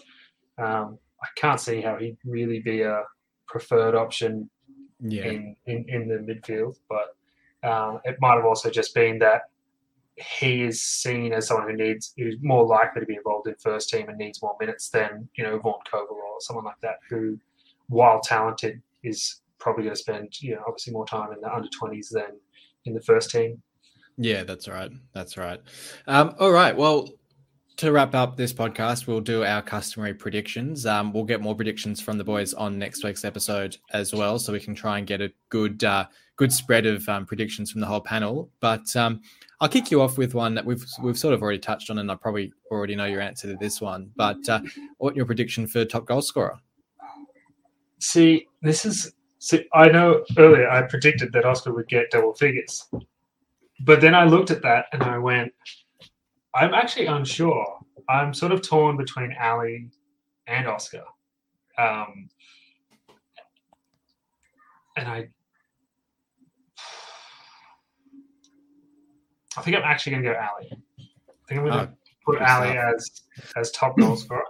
um, 0.59 0.99
I 1.23 1.29
can't 1.37 1.61
see 1.61 1.81
how 1.81 1.97
he'd 1.97 2.19
really 2.25 2.61
be 2.61 2.83
a 2.83 3.03
preferred 3.47 3.95
option 3.95 4.51
yeah. 5.01 5.25
in, 5.25 5.57
in, 5.67 5.85
in 5.89 6.09
the 6.09 6.17
midfield. 6.17 6.77
But 6.89 7.69
um, 7.69 8.01
it 8.05 8.17
might 8.21 8.37
have 8.37 8.45
also 8.45 8.71
just 8.71 8.95
been 8.95 9.19
that 9.21 9.43
he 10.17 10.63
is 10.63 10.83
seen 10.83 11.33
as 11.33 11.49
someone 11.49 11.69
who 11.69 11.77
needs 11.77 12.15
who's 12.17 12.37
more 12.41 12.65
likely 12.65 13.01
to 13.01 13.07
be 13.07 13.17
involved 13.17 13.49
in 13.49 13.55
first 13.57 13.89
team 13.89 14.09
and 14.09 14.17
needs 14.17 14.41
more 14.43 14.57
minutes 14.61 14.89
than 14.91 15.29
you 15.37 15.45
know 15.45 15.59
Vaughan 15.59 15.81
Coval 15.93 16.13
or 16.13 16.41
someone 16.41 16.65
like 16.65 16.81
that 16.83 16.99
who 17.09 17.39
while 17.89 18.21
talented, 18.21 18.81
is 19.03 19.41
probably 19.59 19.85
going 19.85 19.95
to 19.95 20.01
spend, 20.01 20.41
you 20.41 20.55
know, 20.55 20.63
obviously 20.67 20.93
more 20.93 21.07
time 21.07 21.33
in 21.33 21.41
the 21.41 21.53
under 21.53 21.69
20s 21.69 22.09
than 22.11 22.39
in 22.85 22.95
the 22.95 23.03
first 23.03 23.31
team. 23.31 23.63
Yeah, 24.17 24.45
that's 24.45 24.69
right. 24.69 24.91
That's 25.13 25.37
right. 25.37 25.61
Um, 26.07 26.35
all 26.39 26.53
right. 26.53 26.77
Well, 26.77 27.09
to 27.77 27.91
wrap 27.91 28.15
up 28.15 28.37
this 28.37 28.53
podcast, 28.53 29.07
we'll 29.07 29.21
do 29.21 29.45
our 29.45 29.61
customary 29.61 30.15
predictions. 30.15 30.87
Um, 30.87 31.13
we'll 31.13 31.25
get 31.25 31.41
more 31.41 31.55
predictions 31.55 32.01
from 32.01 32.19
the 32.19 32.25
boys 32.25 32.55
on 32.55 32.79
next 32.79 33.03
week's 33.03 33.25
episode 33.25 33.77
as 33.93 34.15
well, 34.15 34.39
so 34.39 34.53
we 34.53 34.61
can 34.61 34.75
try 34.75 34.99
and 34.99 35.07
get 35.07 35.21
a 35.21 35.33
good 35.49 35.83
uh, 35.83 36.07
good 36.37 36.53
spread 36.53 36.87
of 36.87 37.09
um, 37.09 37.27
predictions 37.27 37.73
from 37.73 37.81
the 37.81 37.87
whole 37.87 38.01
panel. 38.01 38.51
But 38.61 38.95
um, 38.95 39.23
I'll 39.61 39.69
kick 39.69 39.91
you 39.91 40.03
off 40.03 40.19
with 40.19 40.35
one 40.35 40.55
that 40.55 40.65
we've 40.65 40.85
we've 41.03 41.19
sort 41.19 41.35
of 41.35 41.43
already 41.43 41.59
touched 41.59 41.91
on, 41.91 41.99
and 41.99 42.11
I 42.11 42.15
probably 42.15 42.53
already 42.71 42.95
know 42.95 43.07
your 43.07 43.21
answer 43.21 43.49
to 43.49 43.57
this 43.57 43.81
one. 43.81 44.11
But 44.15 44.49
uh, 44.49 44.61
what 44.99 45.17
your 45.17 45.27
prediction 45.27 45.67
for 45.67 45.85
top 45.85 46.07
goal 46.07 46.23
scorer? 46.23 46.59
See, 47.99 48.47
this 48.63 48.85
is. 48.85 49.13
See, 49.41 49.67
I 49.75 49.89
know 49.89 50.25
earlier 50.39 50.71
I 50.71 50.83
predicted 50.83 51.31
that 51.33 51.45
Oscar 51.45 51.75
would 51.75 51.89
get 51.89 52.11
double 52.11 52.33
figures, 52.33 52.89
but 53.81 54.01
then 54.01 54.15
I 54.15 54.25
looked 54.25 54.51
at 54.51 54.63
that 54.63 54.87
and 54.93 55.03
I 55.03 55.19
went, 55.19 55.53
I'm 56.55 56.75
actually 56.75 57.07
unsure. 57.07 57.79
I'm 58.09 58.35
sort 58.35 58.53
of 58.53 58.63
torn 58.63 58.97
between 58.97 59.35
Ali 59.41 59.89
and 60.47 60.67
Oscar. 60.67 61.05
Um, 61.79 62.29
and 64.97 65.09
I 65.09 65.29
I 69.57 69.63
think 69.63 69.77
I'm 69.77 69.83
actually 69.85 70.13
going 70.13 70.25
to 70.25 70.31
go 70.31 70.37
Ali. 70.37 70.71
I 70.99 71.49
think 71.49 71.61
I'm 71.61 71.67
going 71.67 71.87
to 71.87 71.93
oh, 71.93 71.97
put 72.25 72.43
Ali 72.43 72.77
as 72.77 73.23
as 73.57 73.71
top 73.73 73.97
goal 73.99 74.17
scorer 74.17 74.45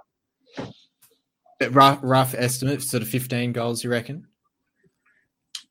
rough, 1.70 2.00
rough 2.02 2.34
estimate, 2.36 2.82
sort 2.82 3.02
of 3.02 3.09
15 3.09 3.52
goals, 3.52 3.84
you 3.84 3.90
reckon? 3.90 4.26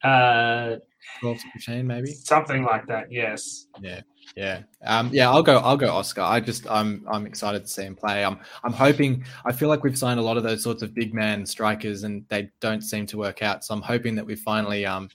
Uh, 0.04 0.78
12 1.20 1.40
to 1.40 1.52
15, 1.54 1.88
maybe 1.88 2.12
something 2.14 2.64
like 2.64 2.86
that. 2.88 3.12
Yes. 3.12 3.68
Yeah. 3.82 4.02
Yeah. 4.36 4.64
Um, 4.86 5.10
yeah, 5.14 5.30
I'll 5.30 5.44
go 5.44 5.58
I'll 5.60 5.78
go 5.78 5.92
Oscar. 5.92 6.22
I 6.22 6.40
just 6.40 6.70
I'm 6.70 7.06
I'm 7.12 7.26
excited 7.26 7.64
to 7.64 7.68
see 7.68 7.84
him 7.84 7.96
play. 7.96 8.26
I'm 8.26 8.40
I'm 8.64 8.74
hoping 8.74 9.26
I 9.46 9.52
feel 9.52 9.70
like 9.70 9.84
we've 9.84 9.98
signed 9.98 10.20
a 10.20 10.24
lot 10.24 10.38
of 10.38 10.44
those 10.44 10.64
sorts 10.64 10.82
of 10.82 10.94
big 10.94 11.14
man 11.14 11.46
strikers 11.46 12.04
and 12.04 12.26
they 12.30 12.50
don't 12.60 12.82
seem 12.82 13.06
to 13.08 13.18
work 13.18 13.42
out. 13.42 13.64
So 13.64 13.74
I'm 13.74 13.82
hoping 13.82 14.16
that 14.16 14.26
we 14.26 14.36
finally 14.36 14.86
um, 14.86 15.10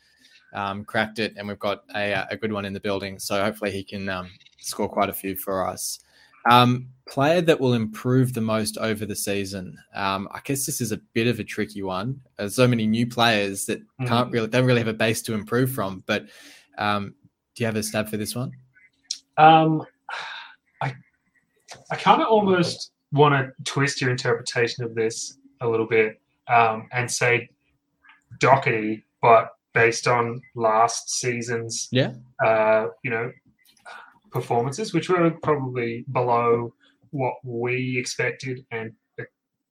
um 0.55 0.84
cracked 0.84 1.18
it 1.18 1.34
and 1.36 1.49
we've 1.49 1.59
got 1.59 1.82
a 1.95 2.26
a 2.30 2.36
good 2.36 2.53
one 2.53 2.64
in 2.64 2.72
the 2.72 2.80
building. 2.80 3.18
So 3.18 3.43
hopefully 3.43 3.70
he 3.70 3.82
can 3.82 4.09
um 4.09 4.30
score 4.61 4.89
quite 4.89 5.09
a 5.09 5.14
few 5.14 5.36
for 5.36 5.66
us. 5.66 6.01
Um, 6.49 6.89
player 7.09 7.41
that 7.41 7.59
will 7.59 7.74
improve 7.74 8.34
the 8.34 8.41
most 8.41 8.76
over 8.78 9.07
the 9.07 9.16
season. 9.16 9.78
Um, 9.95 10.28
I 10.30 10.41
guess 10.45 10.66
this 10.66 10.80
is 10.80 10.93
a 10.93 10.99
bit 11.14 11.26
of 11.26 11.41
a 11.41 11.45
tricky 11.45 11.82
one. 11.82 12.20
There's 12.36 12.55
so 12.55 12.68
many 12.68 12.86
new 12.86 13.07
players 13.07 13.64
that 13.66 13.80
mm. 14.01 14.07
can't 14.07 14.30
really 14.30 14.49
don't 14.49 14.66
really 14.66 14.80
have 14.80 14.89
a 14.89 14.93
base 14.95 15.22
to 15.22 15.34
improve 15.34 15.72
from. 15.72 16.05
But 16.07 16.26
um, 16.76 17.14
do 17.55 17.62
you 17.62 17.66
have 17.66 17.76
a 17.76 17.82
stab 17.82 18.09
for 18.09 18.16
this 18.16 18.34
one? 18.34 18.53
Um, 19.36 19.84
I 20.82 20.95
I 21.91 21.97
kind 21.97 22.22
of 22.22 22.28
almost 22.28 22.93
want 23.12 23.34
to 23.34 23.53
twist 23.64 24.01
your 24.01 24.11
interpretation 24.11 24.84
of 24.84 24.95
this 24.95 25.39
a 25.61 25.68
little 25.68 25.86
bit 25.86 26.20
um, 26.49 26.89
and 26.93 27.11
say 27.11 27.49
Docherty, 28.39 29.03
but 29.22 29.51
based 29.72 30.07
on 30.09 30.41
last 30.55 31.11
season's 31.11 31.89
yeah 31.93 32.12
uh, 32.45 32.86
you 33.03 33.11
know 33.11 33.30
performances, 34.31 34.93
which 34.93 35.09
were 35.09 35.31
probably 35.43 36.05
below 36.12 36.74
what 37.11 37.35
we 37.43 37.97
expected 37.99 38.64
and 38.70 38.93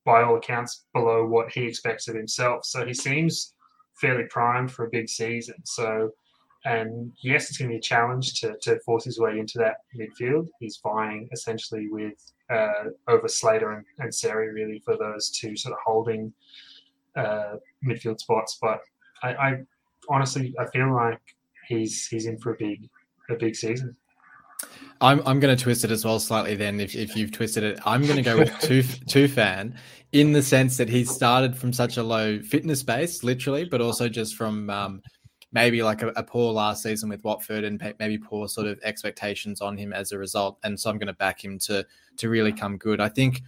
by 0.05 0.23
all 0.23 0.37
accounts 0.37 0.85
below 0.93 1.25
what 1.25 1.51
he 1.51 1.65
expects 1.65 2.07
of 2.07 2.15
himself. 2.15 2.65
So 2.65 2.85
he 2.85 2.93
seems 2.93 3.53
fairly 3.95 4.23
primed 4.29 4.71
for 4.71 4.85
a 4.85 4.89
big 4.89 5.09
season. 5.09 5.55
So, 5.65 6.11
and 6.63 7.11
yes, 7.21 7.49
it's 7.49 7.57
going 7.57 7.69
to 7.69 7.73
be 7.73 7.79
a 7.79 7.81
challenge 7.81 8.39
to, 8.39 8.55
to 8.61 8.79
force 8.85 9.03
his 9.03 9.19
way 9.19 9.37
into 9.37 9.57
that 9.57 9.77
midfield. 9.97 10.47
He's 10.59 10.79
vying 10.81 11.27
essentially 11.33 11.89
with 11.89 12.13
uh, 12.49 12.85
over 13.09 13.27
Slater 13.27 13.71
and, 13.73 13.85
and 13.99 14.15
Seri 14.15 14.53
really 14.53 14.81
for 14.85 14.95
those 14.97 15.29
two 15.29 15.57
sort 15.57 15.73
of 15.73 15.79
holding 15.85 16.31
uh, 17.17 17.55
midfield 17.85 18.19
spots. 18.19 18.57
But 18.61 18.79
I, 19.23 19.33
I 19.33 19.57
honestly 20.09 20.55
I 20.57 20.67
feel 20.67 20.93
like 20.93 21.19
he's 21.67 22.07
he's 22.07 22.27
in 22.27 22.37
for 22.37 22.53
a 22.53 22.57
big 22.57 22.87
a 23.29 23.35
big 23.35 23.55
season. 23.55 23.95
I'm 25.01 25.21
I'm 25.25 25.39
going 25.39 25.55
to 25.55 25.61
twist 25.61 25.83
it 25.83 25.91
as 25.91 26.03
well 26.03 26.19
slightly. 26.19 26.55
Then, 26.55 26.79
if, 26.79 26.95
if 26.95 27.15
you've 27.15 27.31
twisted 27.31 27.63
it, 27.63 27.79
I'm 27.85 28.03
going 28.03 28.17
to 28.17 28.21
go 28.21 28.37
with 28.37 28.57
two 28.59 28.83
two 28.83 29.27
Tufan 29.27 29.75
in 30.11 30.31
the 30.31 30.41
sense 30.41 30.77
that 30.77 30.89
he 30.89 31.03
started 31.03 31.55
from 31.55 31.73
such 31.73 31.97
a 31.97 32.03
low 32.03 32.39
fitness 32.41 32.83
base, 32.83 33.23
literally, 33.23 33.65
but 33.65 33.81
also 33.81 34.07
just 34.07 34.35
from 34.35 34.69
um, 34.69 35.01
maybe 35.51 35.83
like 35.83 36.01
a, 36.01 36.09
a, 36.09 36.23
poor 36.23 36.53
last 36.53 36.83
season 36.83 37.09
with 37.09 37.23
Watford 37.23 37.63
and 37.63 37.81
maybe 37.99 38.17
poor 38.17 38.47
sort 38.47 38.67
of 38.67 38.79
expectations 38.83 39.59
on 39.59 39.77
him 39.77 39.91
as 39.91 40.11
a 40.11 40.17
result. 40.17 40.57
And 40.63 40.79
so 40.79 40.89
I'm 40.89 40.97
going 40.97 41.07
to 41.07 41.13
back 41.13 41.43
him 41.43 41.59
to 41.59 41.85
to 42.17 42.29
really 42.29 42.53
come 42.53 42.77
good. 42.77 42.99
I 42.99 43.09
think 43.09 43.41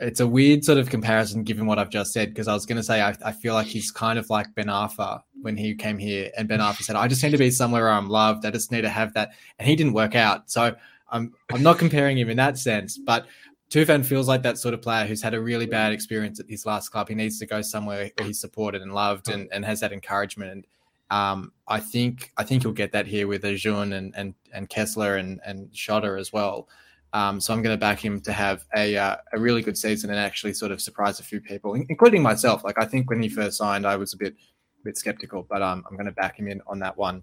it's 0.00 0.20
a 0.20 0.26
weird 0.26 0.64
sort 0.64 0.78
of 0.78 0.90
comparison 0.90 1.42
given 1.42 1.66
what 1.66 1.78
I've 1.78 1.90
just 1.90 2.12
said 2.12 2.28
because 2.30 2.48
I 2.48 2.54
was 2.54 2.66
going 2.66 2.76
to 2.76 2.82
say 2.82 3.00
I, 3.00 3.16
I, 3.24 3.32
feel 3.32 3.54
like 3.54 3.66
he's 3.66 3.90
kind 3.90 4.18
of 4.18 4.30
like 4.30 4.54
Ben 4.54 4.66
Arfa 4.66 5.22
when 5.42 5.56
he 5.56 5.74
came 5.74 5.98
here, 5.98 6.30
and 6.36 6.48
Ben 6.48 6.60
Arfa 6.60 6.82
said, 6.82 6.96
"I 6.96 7.08
just 7.08 7.22
need 7.22 7.30
to 7.30 7.38
be 7.38 7.50
somewhere 7.50 7.82
where 7.82 7.92
I'm 7.92 8.08
loved. 8.08 8.44
I 8.46 8.50
just 8.50 8.72
need 8.72 8.82
to 8.82 8.88
have 8.88 9.14
that," 9.14 9.32
and 9.58 9.68
he 9.68 9.76
didn't 9.76 9.92
work 9.94 10.14
out. 10.14 10.50
So 10.50 10.74
I'm 11.10 11.32
I'm 11.52 11.62
not 11.62 11.78
comparing 11.78 12.18
him 12.18 12.30
in 12.30 12.36
that 12.36 12.58
sense, 12.58 12.98
but 12.98 13.26
Tufan 13.70 14.04
feels 14.04 14.28
like 14.28 14.42
that 14.42 14.58
sort 14.58 14.74
of 14.74 14.80
player 14.80 15.06
who's 15.06 15.22
had 15.22 15.34
a 15.34 15.40
really 15.40 15.66
bad 15.66 15.92
experience 15.92 16.40
at 16.40 16.48
his 16.48 16.64
last 16.64 16.88
club. 16.88 17.08
He 17.08 17.14
needs 17.14 17.38
to 17.38 17.46
go 17.46 17.60
somewhere 17.60 18.10
where 18.16 18.26
he's 18.26 18.40
supported 18.40 18.80
and 18.80 18.94
loved 18.94 19.28
and, 19.28 19.48
and 19.52 19.64
has 19.64 19.80
that 19.80 19.92
encouragement. 19.92 20.50
And 20.52 20.66
um, 21.10 21.52
I 21.66 21.80
think 21.80 22.32
I 22.38 22.44
think 22.44 22.62
he'll 22.62 22.72
get 22.72 22.92
that 22.92 23.06
here 23.06 23.26
with 23.26 23.42
Acun 23.42 23.94
and 23.94 24.14
and 24.16 24.34
and 24.52 24.68
Kesler 24.68 25.18
and 25.18 25.40
and 25.44 25.70
Shota 25.72 26.18
as 26.18 26.32
well. 26.32 26.68
Um, 27.12 27.40
so 27.40 27.54
I'm 27.54 27.62
going 27.62 27.74
to 27.74 27.80
back 27.80 28.04
him 28.04 28.20
to 28.20 28.32
have 28.32 28.66
a 28.76 28.96
uh, 28.96 29.16
a 29.32 29.38
really 29.38 29.62
good 29.62 29.78
season 29.78 30.10
and 30.10 30.18
actually 30.18 30.52
sort 30.52 30.72
of 30.72 30.80
surprise 30.80 31.20
a 31.20 31.22
few 31.22 31.40
people, 31.40 31.74
including 31.74 32.22
myself. 32.22 32.64
Like 32.64 32.78
I 32.78 32.84
think 32.84 33.08
when 33.08 33.22
he 33.22 33.28
first 33.28 33.56
signed, 33.56 33.86
I 33.86 33.96
was 33.96 34.12
a 34.12 34.16
bit 34.16 34.34
a 34.34 34.84
bit 34.84 34.98
skeptical, 34.98 35.46
but 35.48 35.62
um, 35.62 35.84
I'm 35.88 35.96
going 35.96 36.06
to 36.06 36.12
back 36.12 36.38
him 36.38 36.48
in 36.48 36.60
on 36.66 36.78
that 36.80 36.96
one. 36.96 37.22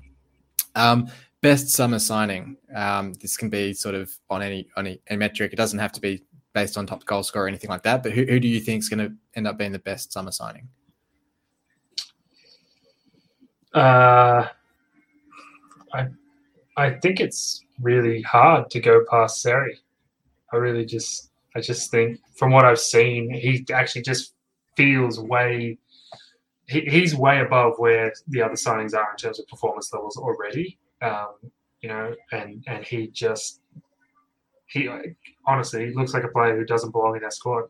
Um, 0.75 1.07
best 1.41 1.69
summer 1.69 1.99
signing. 1.99 2.57
Um, 2.73 3.13
this 3.13 3.37
can 3.37 3.49
be 3.49 3.73
sort 3.73 3.95
of 3.95 4.11
on 4.29 4.41
any 4.41 4.67
on 4.75 4.87
any, 4.87 5.01
any, 5.07 5.17
metric. 5.17 5.53
It 5.53 5.57
doesn't 5.57 5.79
have 5.79 5.91
to 5.93 6.01
be 6.01 6.23
based 6.53 6.77
on 6.77 6.87
top 6.87 7.05
goal 7.05 7.21
score 7.21 7.43
or 7.43 7.47
anything 7.47 7.69
like 7.69 7.83
that. 7.83 8.01
But 8.01 8.13
who, 8.13 8.23
who 8.25 8.39
do 8.39 8.47
you 8.47 8.59
think 8.59 8.79
is 8.81 8.89
going 8.89 9.07
to 9.07 9.15
end 9.35 9.47
up 9.47 9.57
being 9.57 9.71
the 9.71 9.79
best 9.79 10.11
summer 10.11 10.31
signing? 10.31 10.67
Uh, 13.73 14.47
I 15.93 16.07
I 16.77 16.91
think 16.91 17.19
it's 17.19 17.64
really 17.81 18.21
hard 18.21 18.69
to 18.71 18.79
go 18.79 19.03
past 19.09 19.41
Seri. 19.41 19.79
I 20.53 20.57
really 20.57 20.85
just 20.85 21.31
I 21.55 21.61
just 21.61 21.91
think 21.91 22.19
from 22.35 22.51
what 22.51 22.65
I've 22.65 22.79
seen, 22.79 23.33
he 23.33 23.65
actually 23.73 24.03
just 24.03 24.33
feels 24.75 25.19
way 25.19 25.77
he, 26.67 26.81
he's 26.81 27.15
way 27.15 27.41
above 27.41 27.73
where 27.77 28.13
the 28.27 28.41
other 28.41 28.55
signings 28.55 28.95
are 28.95 29.11
in 29.11 29.17
terms 29.17 29.39
of 29.39 29.47
performance 29.47 29.93
levels 29.93 30.17
already. 30.17 30.77
Um, 31.01 31.35
you 31.81 31.89
know, 31.89 32.15
and 32.31 32.63
and 32.67 32.83
he 32.83 33.07
just 33.07 33.61
he 34.67 34.89
honestly 35.45 35.87
he 35.87 35.93
looks 35.93 36.13
like 36.13 36.23
a 36.23 36.29
player 36.29 36.57
who 36.57 36.65
doesn't 36.65 36.91
belong 36.91 37.15
in 37.15 37.21
that 37.21 37.33
squad. 37.33 37.65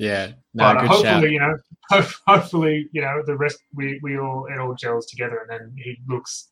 Yeah, 0.00 0.32
no, 0.54 0.74
but 0.74 0.86
hopefully, 0.86 1.02
shout. 1.04 1.30
you 1.30 1.38
know, 1.38 1.58
hopefully, 2.26 2.88
you 2.92 3.02
know, 3.02 3.22
the 3.24 3.36
rest 3.36 3.58
we 3.74 4.00
we 4.02 4.18
all 4.18 4.46
it 4.46 4.58
all 4.58 4.74
gels 4.74 5.06
together, 5.06 5.38
and 5.38 5.50
then 5.50 5.72
he 5.76 5.98
looks, 6.08 6.48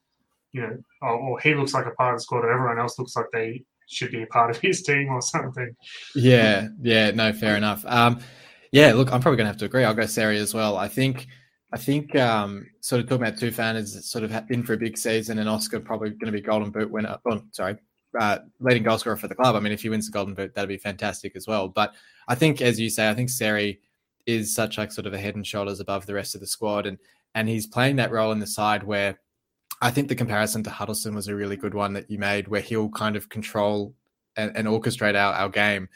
you 0.53 0.63
know, 0.63 0.77
or, 1.03 1.41
he 1.41 1.55
looks 1.55 1.75
like 1.75 1.87
a 1.87 1.91
part 1.93 2.15
of 2.15 2.21
the 2.21 2.23
squad, 2.23 2.45
and 2.45 2.53
everyone 2.53 2.79
else 2.79 2.99
looks 2.99 3.17
like 3.17 3.27
they 3.33 3.65
should 3.89 4.11
be 4.11 4.23
a 4.23 4.27
part 4.27 4.51
of 4.51 4.59
his 4.59 4.83
team 4.83 5.09
or 5.09 5.23
something. 5.23 5.75
Yeah, 6.15 6.69
yeah, 6.81 7.11
no, 7.11 7.33
fair 7.33 7.57
enough. 7.57 7.85
Um, 7.87 8.21
yeah, 8.73 8.93
look, 8.93 9.13
I'm 9.13 9.21
probably 9.21 9.39
gonna 9.39 9.49
have 9.49 9.59
to 9.59 9.65
agree. 9.65 9.85
I'll 9.85 9.95
go 9.95 10.07
Seri 10.07 10.39
as 10.39 10.55
well. 10.55 10.77
I 10.77 10.89
think. 10.89 11.27
I 11.73 11.77
think 11.79 12.17
um, 12.17 12.67
sort 12.81 13.01
of 13.01 13.09
talking 13.09 13.25
about 13.25 13.39
Tufan 13.39 13.77
is 13.77 14.11
sort 14.11 14.25
of 14.25 14.33
in 14.51 14.65
for 14.65 14.73
a 14.73 14.77
big 14.77 14.99
season, 14.99 15.39
and 15.39 15.49
Oscar 15.49 15.79
probably 15.79 16.11
going 16.11 16.27
to 16.27 16.33
be 16.33 16.41
Golden 16.41 16.73
Boot 16.73 16.91
winner. 16.91 17.17
Oh, 17.31 17.43
sorry, 17.53 17.77
uh, 18.19 18.39
leading 18.59 18.83
goal 18.83 18.99
scorer 18.99 19.17
for 19.17 19.29
the 19.29 19.37
club. 19.37 19.55
I 19.55 19.61
mean, 19.61 19.73
if 19.73 19.83
he 19.83 19.89
wins 19.89 20.07
the 20.07 20.13
Golden 20.13 20.35
Boot, 20.35 20.53
that'd 20.53 20.69
be 20.69 20.79
fantastic 20.79 21.37
as 21.37 21.47
well. 21.47 21.69
But 21.69 21.95
I 22.27 22.35
think, 22.35 22.61
as 22.61 22.81
you 22.81 22.91
say, 22.91 23.09
I 23.09 23.15
think 23.15 23.31
Seri 23.31 23.81
is 24.27 24.53
such 24.53 24.79
like 24.79 24.91
sort 24.91 25.07
of 25.07 25.15
a 25.15 25.19
head 25.19 25.37
and 25.37 25.47
shoulders 25.47 25.79
above 25.81 26.07
the 26.07 26.15
rest 26.15 26.35
of 26.35 26.41
the 26.41 26.47
squad, 26.47 26.87
and 26.87 26.99
and 27.35 27.49
he's 27.49 27.67
playing 27.67 27.97
that 27.97 28.11
role 28.11 28.33
in 28.33 28.41
the 28.41 28.47
side 28.47 28.83
where 28.83 29.21
I 29.81 29.91
think 29.91 30.09
the 30.09 30.15
comparison 30.15 30.63
to 30.65 30.71
Huddlestone 30.71 31.15
was 31.15 31.29
a 31.29 31.35
really 31.35 31.57
good 31.57 31.75
one 31.75 31.95
that 31.95 32.11
you 32.11 32.19
made, 32.19 32.49
where 32.49 32.61
he'll 32.61 32.91
kind 32.91 33.17
of 33.17 33.29
control 33.29 33.95
and, 34.37 34.55
and 34.57 34.69
orchestrate 34.69 35.15
our, 35.15 35.33
our 35.33 35.49
game. 35.49 35.89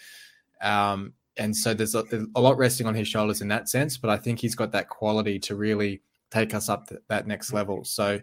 Um, 0.63 1.13
and 1.37 1.55
so 1.55 1.75
there's 1.75 1.95
a, 1.95 2.05
a, 2.35 2.41
lot 2.41 2.57
resting 2.57 2.87
on 2.87 2.95
his 2.95 3.09
shoulders 3.09 3.41
in 3.41 3.49
that 3.49 3.69
sense, 3.69 3.97
but 3.99 4.09
I 4.09 4.17
think 4.17 4.39
he's 4.39 4.55
got 4.55 4.73
that 4.73 4.89
quality 4.89 5.39
to 5.41 5.57
really 5.57 6.01
take 6.31 6.55
us 6.55 6.69
up 6.69 6.87
to 6.89 7.01
that 7.09 7.27
next 7.27 7.53
level. 7.53 7.85
So 7.85 8.21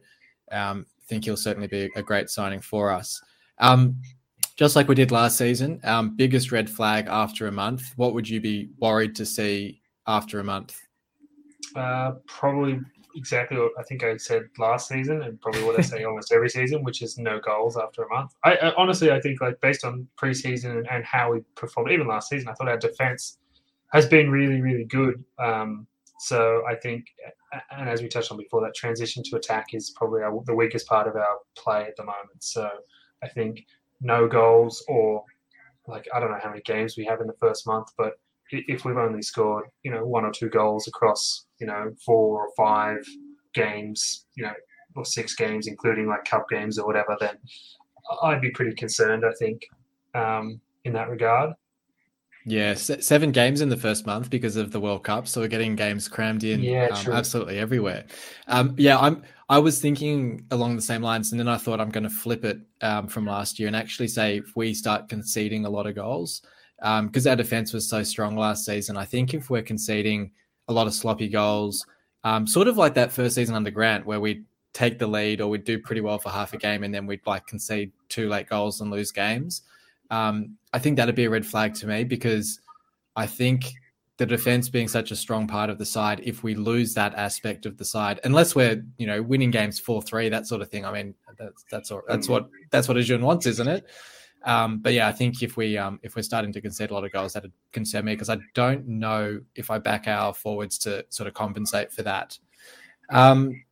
um, 0.51 0.85
I 0.99 1.05
think 1.07 1.25
he'll 1.25 1.37
certainly 1.37 1.67
be 1.67 1.89
a 1.95 2.01
great 2.01 2.29
signing 2.29 2.61
for 2.61 2.91
us. 2.91 3.21
Um, 3.59 4.01
just 4.55 4.75
like 4.75 4.87
we 4.87 4.95
did 4.95 5.11
last 5.11 5.37
season, 5.37 5.79
um, 5.83 6.15
biggest 6.15 6.51
red 6.51 6.69
flag 6.69 7.07
after 7.09 7.47
a 7.47 7.51
month. 7.51 7.93
What 7.95 8.13
would 8.13 8.27
you 8.27 8.39
be 8.39 8.69
worried 8.79 9.15
to 9.15 9.25
see 9.25 9.81
after 10.07 10.39
a 10.39 10.43
month? 10.43 10.79
Uh, 11.75 12.13
probably 12.27 12.79
exactly 13.15 13.57
what 13.57 13.71
I 13.79 13.83
think 13.83 14.03
I 14.03 14.17
said 14.17 14.43
last 14.57 14.87
season, 14.87 15.21
and 15.23 15.39
probably 15.41 15.63
what 15.63 15.77
I 15.77 15.81
say 15.81 16.03
almost 16.03 16.31
every 16.31 16.49
season, 16.49 16.83
which 16.83 17.01
is 17.01 17.17
no 17.17 17.39
goals 17.39 17.77
after 17.77 18.03
a 18.03 18.09
month. 18.09 18.33
I, 18.43 18.55
I 18.55 18.73
honestly, 18.75 19.11
I 19.11 19.19
think 19.19 19.41
like 19.41 19.59
based 19.61 19.85
on 19.85 20.07
preseason 20.21 20.77
and, 20.77 20.87
and, 20.89 21.05
how 21.05 21.33
we 21.33 21.41
performed, 21.55 21.91
even 21.91 22.07
last 22.07 22.29
season, 22.29 22.49
I 22.49 22.53
thought 22.53 22.67
our 22.67 22.77
defense 22.77 23.37
has 23.91 24.05
been 24.07 24.29
really, 24.29 24.61
really 24.61 24.85
good. 24.85 25.23
Um, 25.39 25.87
so 26.19 26.63
I 26.69 26.75
think, 26.75 27.05
and 27.71 27.89
as 27.89 28.01
we 28.01 28.07
touched 28.07 28.31
on 28.31 28.37
before, 28.37 28.61
that 28.61 28.75
transition 28.75 29.23
to 29.23 29.37
attack 29.37 29.73
is 29.73 29.89
probably 29.91 30.21
our, 30.21 30.41
the 30.45 30.55
weakest 30.55 30.87
part 30.87 31.07
of 31.07 31.15
our 31.15 31.39
play 31.55 31.81
at 31.81 31.95
the 31.95 32.03
moment. 32.03 32.41
So 32.41 32.69
I 33.23 33.27
think 33.27 33.65
no 34.01 34.27
goals 34.27 34.83
or 34.87 35.23
like 35.87 36.07
I 36.13 36.19
don't 36.19 36.31
know 36.31 36.39
how 36.41 36.49
many 36.49 36.61
games 36.61 36.95
we 36.97 37.05
have 37.05 37.21
in 37.21 37.27
the 37.27 37.33
first 37.39 37.67
month, 37.67 37.91
but 37.97 38.19
if 38.51 38.85
we've 38.85 38.97
only 38.97 39.21
scored 39.21 39.65
you 39.83 39.91
know 39.91 40.05
one 40.05 40.25
or 40.25 40.31
two 40.31 40.49
goals 40.49 40.87
across 40.87 41.45
you 41.59 41.67
know 41.67 41.91
four 42.05 42.45
or 42.45 42.49
five 42.57 43.05
games, 43.53 44.25
you 44.35 44.43
know, 44.43 44.53
or 44.95 45.05
six 45.05 45.35
games, 45.35 45.67
including 45.67 46.07
like 46.07 46.25
cup 46.25 46.47
games 46.49 46.77
or 46.77 46.85
whatever, 46.85 47.17
then 47.19 47.37
I'd 48.23 48.41
be 48.41 48.51
pretty 48.51 48.75
concerned. 48.75 49.23
I 49.25 49.33
think 49.39 49.61
um, 50.13 50.59
in 50.83 50.93
that 50.93 51.09
regard. 51.09 51.53
Yeah, 52.43 52.73
seven 52.73 53.31
games 53.31 53.61
in 53.61 53.69
the 53.69 53.77
first 53.77 54.07
month 54.07 54.31
because 54.31 54.55
of 54.55 54.71
the 54.71 54.79
World 54.79 55.03
Cup, 55.03 55.27
so 55.27 55.41
we're 55.41 55.47
getting 55.47 55.75
games 55.75 56.07
crammed 56.07 56.43
in 56.43 56.63
yeah, 56.63 56.87
um, 56.87 57.11
absolutely 57.13 57.59
everywhere. 57.59 58.05
Um, 58.47 58.73
yeah, 58.77 58.97
I'm. 58.97 59.21
I 59.47 59.59
was 59.59 59.79
thinking 59.79 60.45
along 60.49 60.75
the 60.75 60.81
same 60.81 61.03
lines, 61.03 61.31
and 61.31 61.39
then 61.39 61.47
I 61.47 61.57
thought 61.57 61.79
I'm 61.79 61.89
going 61.89 62.05
to 62.05 62.09
flip 62.09 62.43
it 62.45 62.59
um, 62.81 63.07
from 63.07 63.25
last 63.25 63.59
year 63.59 63.67
and 63.67 63.75
actually 63.75 64.07
say 64.07 64.37
if 64.37 64.55
we 64.55 64.73
start 64.73 65.09
conceding 65.09 65.65
a 65.65 65.69
lot 65.69 65.85
of 65.85 65.93
goals, 65.93 66.41
because 66.81 67.27
um, 67.27 67.29
our 67.29 67.35
defense 67.35 67.73
was 67.73 67.87
so 67.87 68.03
strong 68.03 68.35
last 68.35 68.65
season. 68.65 68.97
I 68.97 69.05
think 69.05 69.33
if 69.33 69.49
we're 69.49 69.61
conceding 69.61 70.31
a 70.67 70.73
lot 70.73 70.87
of 70.87 70.93
sloppy 70.93 71.29
goals, 71.29 71.85
um, 72.23 72.47
sort 72.47 72.67
of 72.67 72.77
like 72.77 72.95
that 72.95 73.11
first 73.11 73.35
season 73.35 73.55
under 73.55 73.71
Grant, 73.71 74.05
where 74.05 74.19
we 74.19 74.43
take 74.73 74.97
the 74.99 75.07
lead 75.07 75.41
or 75.41 75.49
we'd 75.49 75.63
do 75.63 75.77
pretty 75.79 76.01
well 76.01 76.17
for 76.17 76.29
half 76.29 76.53
a 76.53 76.57
game 76.57 76.83
and 76.83 76.93
then 76.93 77.05
we'd 77.05 77.25
like 77.27 77.45
concede 77.45 77.91
two 78.09 78.29
late 78.29 78.47
goals 78.47 78.81
and 78.81 78.89
lose 78.89 79.11
games 79.11 79.63
um, 80.11 80.57
I 80.73 80.79
think 80.79 80.97
that'd 80.97 81.15
be 81.15 81.25
a 81.25 81.29
red 81.29 81.45
flag 81.45 81.73
to 81.75 81.87
me 81.87 82.03
because 82.03 82.59
I 83.15 83.25
think 83.25 83.73
the 84.17 84.25
defense 84.25 84.69
being 84.69 84.89
such 84.89 85.09
a 85.09 85.15
strong 85.15 85.47
part 85.47 85.69
of 85.69 85.79
the 85.79 85.85
side, 85.85 86.21
if 86.23 86.43
we 86.43 86.53
lose 86.53 86.93
that 86.93 87.15
aspect 87.15 87.65
of 87.65 87.77
the 87.77 87.85
side, 87.85 88.19
unless 88.25 88.53
we're 88.53 88.83
you 88.97 89.07
know 89.07 89.21
winning 89.23 89.51
games 89.51 89.79
four 89.79 90.01
three, 90.01 90.29
that 90.29 90.45
sort 90.45 90.61
of 90.61 90.69
thing. 90.69 90.85
I 90.85 90.91
mean, 90.91 91.15
that's 91.39 91.65
that's 91.71 91.91
all, 91.91 92.03
that's 92.07 92.27
what 92.27 92.49
that's 92.69 92.87
what 92.87 92.97
Acun 92.97 93.21
wants, 93.21 93.47
isn't 93.47 93.67
it? 93.67 93.89
Um, 94.43 94.79
but 94.79 94.93
yeah, 94.93 95.07
I 95.07 95.11
think 95.11 95.43
if 95.43 95.55
we 95.55 95.77
um, 95.77 95.99
if 96.01 96.15
we're 96.15 96.23
starting 96.23 96.51
to 96.53 96.61
concede 96.61 96.89
a 96.89 96.93
lot 96.93 97.05
of 97.05 97.11
goals, 97.11 97.33
that'd 97.33 97.51
concern 97.71 98.05
me 98.05 98.13
because 98.13 98.29
I 98.29 98.37
don't 98.53 98.87
know 98.87 99.39
if 99.55 99.69
I 99.69 99.77
back 99.77 100.07
our 100.07 100.33
forwards 100.33 100.77
to 100.79 101.05
sort 101.09 101.27
of 101.27 101.33
compensate 101.33 101.91
for 101.91 102.01
that. 102.03 102.37
Um, 103.09 103.63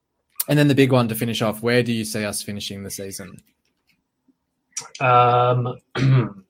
and 0.47 0.57
then 0.57 0.67
the 0.67 0.75
big 0.75 0.91
one 0.91 1.07
to 1.07 1.15
finish 1.15 1.41
off: 1.41 1.63
where 1.63 1.81
do 1.81 1.91
you 1.91 2.05
see 2.05 2.23
us 2.23 2.43
finishing 2.43 2.83
the 2.83 2.91
season? 2.91 3.41
Um, 4.99 5.77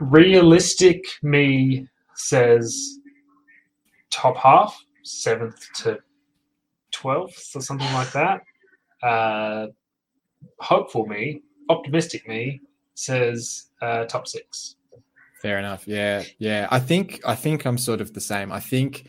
realistic 0.00 1.02
me 1.22 1.88
says 2.14 2.98
top 4.10 4.36
half, 4.36 4.84
seventh 5.02 5.66
to 5.76 5.98
twelfth 6.90 7.52
or 7.54 7.62
something 7.62 7.92
like 7.94 8.12
that. 8.12 8.42
Uh, 9.02 9.68
hopeful 10.60 11.06
me, 11.06 11.40
optimistic 11.68 12.28
me 12.28 12.60
says 12.94 13.66
uh, 13.82 14.04
top 14.04 14.26
six. 14.28 14.76
Fair 15.40 15.58
enough. 15.58 15.86
Yeah, 15.86 16.22
yeah. 16.38 16.68
I 16.70 16.78
think 16.78 17.20
I 17.26 17.34
think 17.34 17.66
I'm 17.66 17.78
sort 17.78 18.00
of 18.00 18.14
the 18.14 18.20
same. 18.20 18.50
I 18.50 18.60
think 18.60 19.08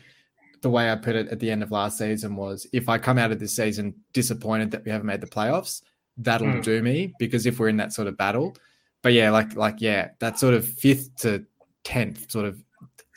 the 0.62 0.70
way 0.70 0.90
I 0.90 0.96
put 0.96 1.16
it 1.16 1.28
at 1.28 1.40
the 1.40 1.50
end 1.50 1.62
of 1.62 1.70
last 1.70 1.98
season 1.98 2.36
was 2.36 2.66
if 2.72 2.88
I 2.88 2.98
come 2.98 3.18
out 3.18 3.32
of 3.32 3.38
this 3.38 3.56
season 3.56 3.94
disappointed 4.12 4.70
that 4.72 4.84
we 4.84 4.90
haven't 4.90 5.06
made 5.06 5.20
the 5.20 5.26
playoffs, 5.26 5.82
that'll 6.18 6.46
mm. 6.46 6.62
do 6.62 6.82
me 6.82 7.14
because 7.18 7.46
if 7.46 7.58
we're 7.58 7.68
in 7.68 7.76
that 7.78 7.92
sort 7.92 8.08
of 8.08 8.16
battle. 8.16 8.56
But 9.02 9.12
yeah, 9.12 9.30
like 9.30 9.56
like 9.56 9.80
yeah, 9.80 10.10
that 10.18 10.38
sort 10.38 10.54
of 10.54 10.66
fifth 10.68 11.14
to 11.20 11.44
tenth 11.84 12.30
sort 12.30 12.46
of 12.46 12.62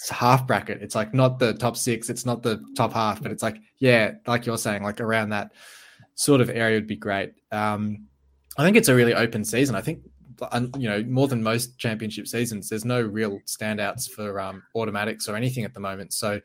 half 0.10 0.48
bracket. 0.48 0.82
It's 0.82 0.96
like 0.96 1.14
not 1.14 1.40
the 1.40 1.54
top 1.54 1.76
six, 1.76 2.10
it's 2.10 2.26
not 2.26 2.44
the 2.44 2.64
top 2.78 2.94
half, 2.94 3.22
but 3.22 3.32
it's 3.32 3.44
like 3.44 3.58
yeah, 3.80 4.14
like 4.28 4.46
you're 4.46 4.58
saying, 4.58 4.84
like 4.84 5.02
around 5.02 5.30
that 5.30 5.52
sort 6.16 6.42
of 6.42 6.50
area 6.50 6.78
would 6.78 6.88
be 6.88 6.96
great. 6.96 7.34
Um, 7.52 8.09
I 8.60 8.64
think 8.64 8.76
it's 8.76 8.90
a 8.90 8.96
really 8.96 9.14
open 9.14 9.46
season. 9.46 9.76
I 9.76 9.82
think 9.82 10.02
you 10.78 10.90
know 10.90 11.02
more 11.04 11.30
than 11.30 11.42
most 11.42 11.78
championship 11.78 12.28
seasons. 12.28 12.68
There's 12.68 12.84
no 12.84 13.02
real 13.02 13.40
standouts 13.46 14.10
for 14.10 14.38
um, 14.40 14.62
automatics 14.76 15.30
or 15.30 15.38
anything 15.38 15.64
at 15.64 15.74
the 15.74 15.80
moment. 15.80 16.14
So 16.14 16.42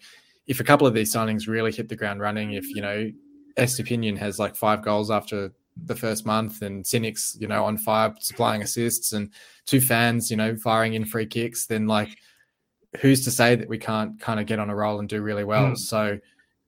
if 0.46 0.60
a 0.60 0.64
couple 0.64 0.86
of 0.86 0.94
these 0.94 1.12
signings 1.12 1.48
really 1.48 1.72
hit 1.72 1.88
the 1.88 1.96
ground 1.96 2.20
running, 2.20 2.52
if 2.52 2.68
you 2.68 2.82
know 2.82 3.10
Estupiñán 3.58 4.16
has 4.16 4.38
like 4.38 4.54
five 4.54 4.82
goals 4.82 5.10
after 5.10 5.52
the 5.76 5.96
first 5.96 6.24
month 6.24 6.62
and 6.62 6.84
Sinik's, 6.84 7.36
you 7.40 7.48
know, 7.48 7.64
on 7.64 7.76
fire 7.76 8.14
supplying 8.20 8.62
assists 8.62 9.12
and 9.12 9.30
Tufan's 9.66 10.30
you 10.30 10.36
know, 10.36 10.54
firing 10.54 10.94
in 10.94 11.04
free 11.04 11.26
kicks, 11.26 11.66
then 11.66 11.88
like 11.88 12.16
who's 13.00 13.24
to 13.24 13.32
say 13.32 13.56
that 13.56 13.68
we 13.68 13.78
can't 13.78 14.20
kind 14.20 14.38
of 14.38 14.46
get 14.46 14.60
on 14.60 14.70
a 14.70 14.76
roll 14.76 15.00
and 15.00 15.08
do 15.08 15.20
really 15.20 15.42
well? 15.42 15.72
Mm. 15.72 15.78
So 15.78 16.18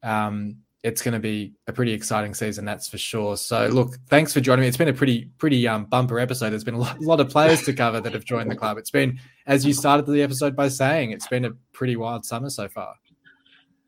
um, 0.03 0.57
it's 0.87 1.03
going 1.03 1.15
to 1.15 1.21
be 1.21 1.53
a 1.67 1.73
pretty 1.73 1.93
exciting 1.93 2.33
season, 2.33 2.65
that's 2.65 2.89
for 2.89 2.97
sure. 2.97 3.37
So 3.37 3.67
look, 3.67 3.97
thanks 4.09 4.33
for 4.33 4.41
joining 4.41 4.61
me. 4.61 4.69
It's 4.69 4.77
been 4.77 4.87
a 4.87 4.93
pretty 4.93 5.29
pretty 5.37 5.67
um, 5.67 5.87
bumper 5.87 6.21
episode. 6.21 6.51
There's 6.51 6.63
been 6.63 6.75
a 6.75 6.79
lot, 6.79 7.01
lot 7.01 7.19
of 7.19 7.29
players 7.29 7.65
to 7.65 7.73
cover 7.73 8.01
that 8.01 8.13
have 8.13 8.25
joined 8.25 8.53
the 8.53 8.55
club. 8.55 8.79
It's 8.79 8.93
been, 8.93 9.19
as 9.49 9.67
you 9.67 9.73
started 9.73 10.07
the 10.07 10.23
episode 10.23 10.55
by 10.55 10.69
saying, 10.69 11.11
it's 11.11 11.27
been 11.27 11.45
a 11.45 11.51
pretty 11.73 11.97
wild 11.97 12.25
summer 12.25 12.51
so 12.51 12.69
far. 12.69 12.95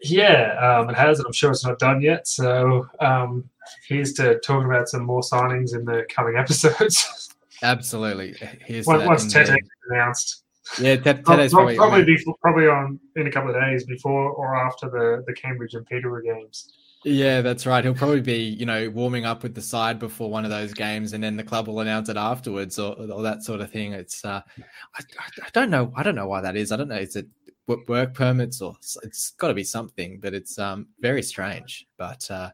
Yeah, 0.02 0.54
um, 0.58 0.90
it 0.90 0.96
has, 0.96 1.20
and 1.20 1.26
I'm 1.26 1.32
sure 1.32 1.52
it's 1.52 1.64
not 1.64 1.78
done 1.78 2.02
yet. 2.02 2.26
So 2.26 2.88
um, 2.98 3.48
here's 3.86 4.12
to 4.14 4.40
talking 4.40 4.68
about 4.68 4.88
some 4.88 5.04
more 5.04 5.22
signings 5.22 5.76
in 5.76 5.84
the 5.84 6.04
coming 6.10 6.36
episodes. 6.36 7.32
Absolutely. 7.62 8.34
Here's 8.66 8.86
once, 8.86 9.04
once 9.04 9.32
Tetteh 9.32 9.56
is 9.56 9.70
announced. 9.88 10.42
Yeah, 10.80 10.96
Tetteh's 10.96 11.22
prob- 11.22 11.50
probably, 11.52 11.76
probably, 11.76 12.04
before, 12.04 12.34
probably 12.42 12.66
on 12.66 12.98
in 13.14 13.28
a 13.28 13.30
couple 13.30 13.54
of 13.54 13.60
days 13.60 13.84
before 13.84 14.32
or 14.32 14.56
after 14.56 14.90
the, 14.90 15.22
the 15.28 15.32
Cambridge 15.32 15.74
and 15.74 15.86
Peterborough 15.86 16.22
games. 16.22 16.72
Yeah, 17.10 17.40
that's 17.40 17.64
right. 17.64 17.82
He'll 17.82 17.94
probably 17.94 18.20
be, 18.20 18.36
you 18.42 18.66
know, 18.66 18.90
warming 18.90 19.24
up 19.24 19.42
with 19.42 19.54
the 19.54 19.62
side 19.62 19.98
before 19.98 20.30
one 20.30 20.44
of 20.44 20.50
those 20.50 20.74
games, 20.74 21.14
and 21.14 21.24
then 21.24 21.36
the 21.36 21.42
club 21.42 21.66
will 21.66 21.80
announce 21.80 22.10
it 22.10 22.18
afterwards, 22.18 22.78
or, 22.78 22.96
or 23.10 23.22
that 23.22 23.42
sort 23.42 23.62
of 23.62 23.70
thing. 23.70 23.94
It's, 23.94 24.24
uh, 24.24 24.42
I, 24.94 25.02
I- 25.42 25.50
don't 25.52 25.70
know, 25.70 25.90
I 25.96 26.02
don't 26.02 26.14
know 26.14 26.28
why 26.28 26.42
that 26.42 26.54
is. 26.56 26.70
I 26.70 26.76
don't 26.76 26.88
know. 26.88 26.96
Is 26.96 27.16
it 27.16 27.26
work 27.86 28.14
permits 28.14 28.62
or 28.62 28.74
it's 29.02 29.30
got 29.32 29.48
to 29.48 29.54
be 29.54 29.64
something, 29.64 30.18
but 30.20 30.34
it's 30.34 30.58
um 30.58 30.86
very 31.00 31.22
strange. 31.22 31.86
But 31.98 32.30
uh, 32.30 32.50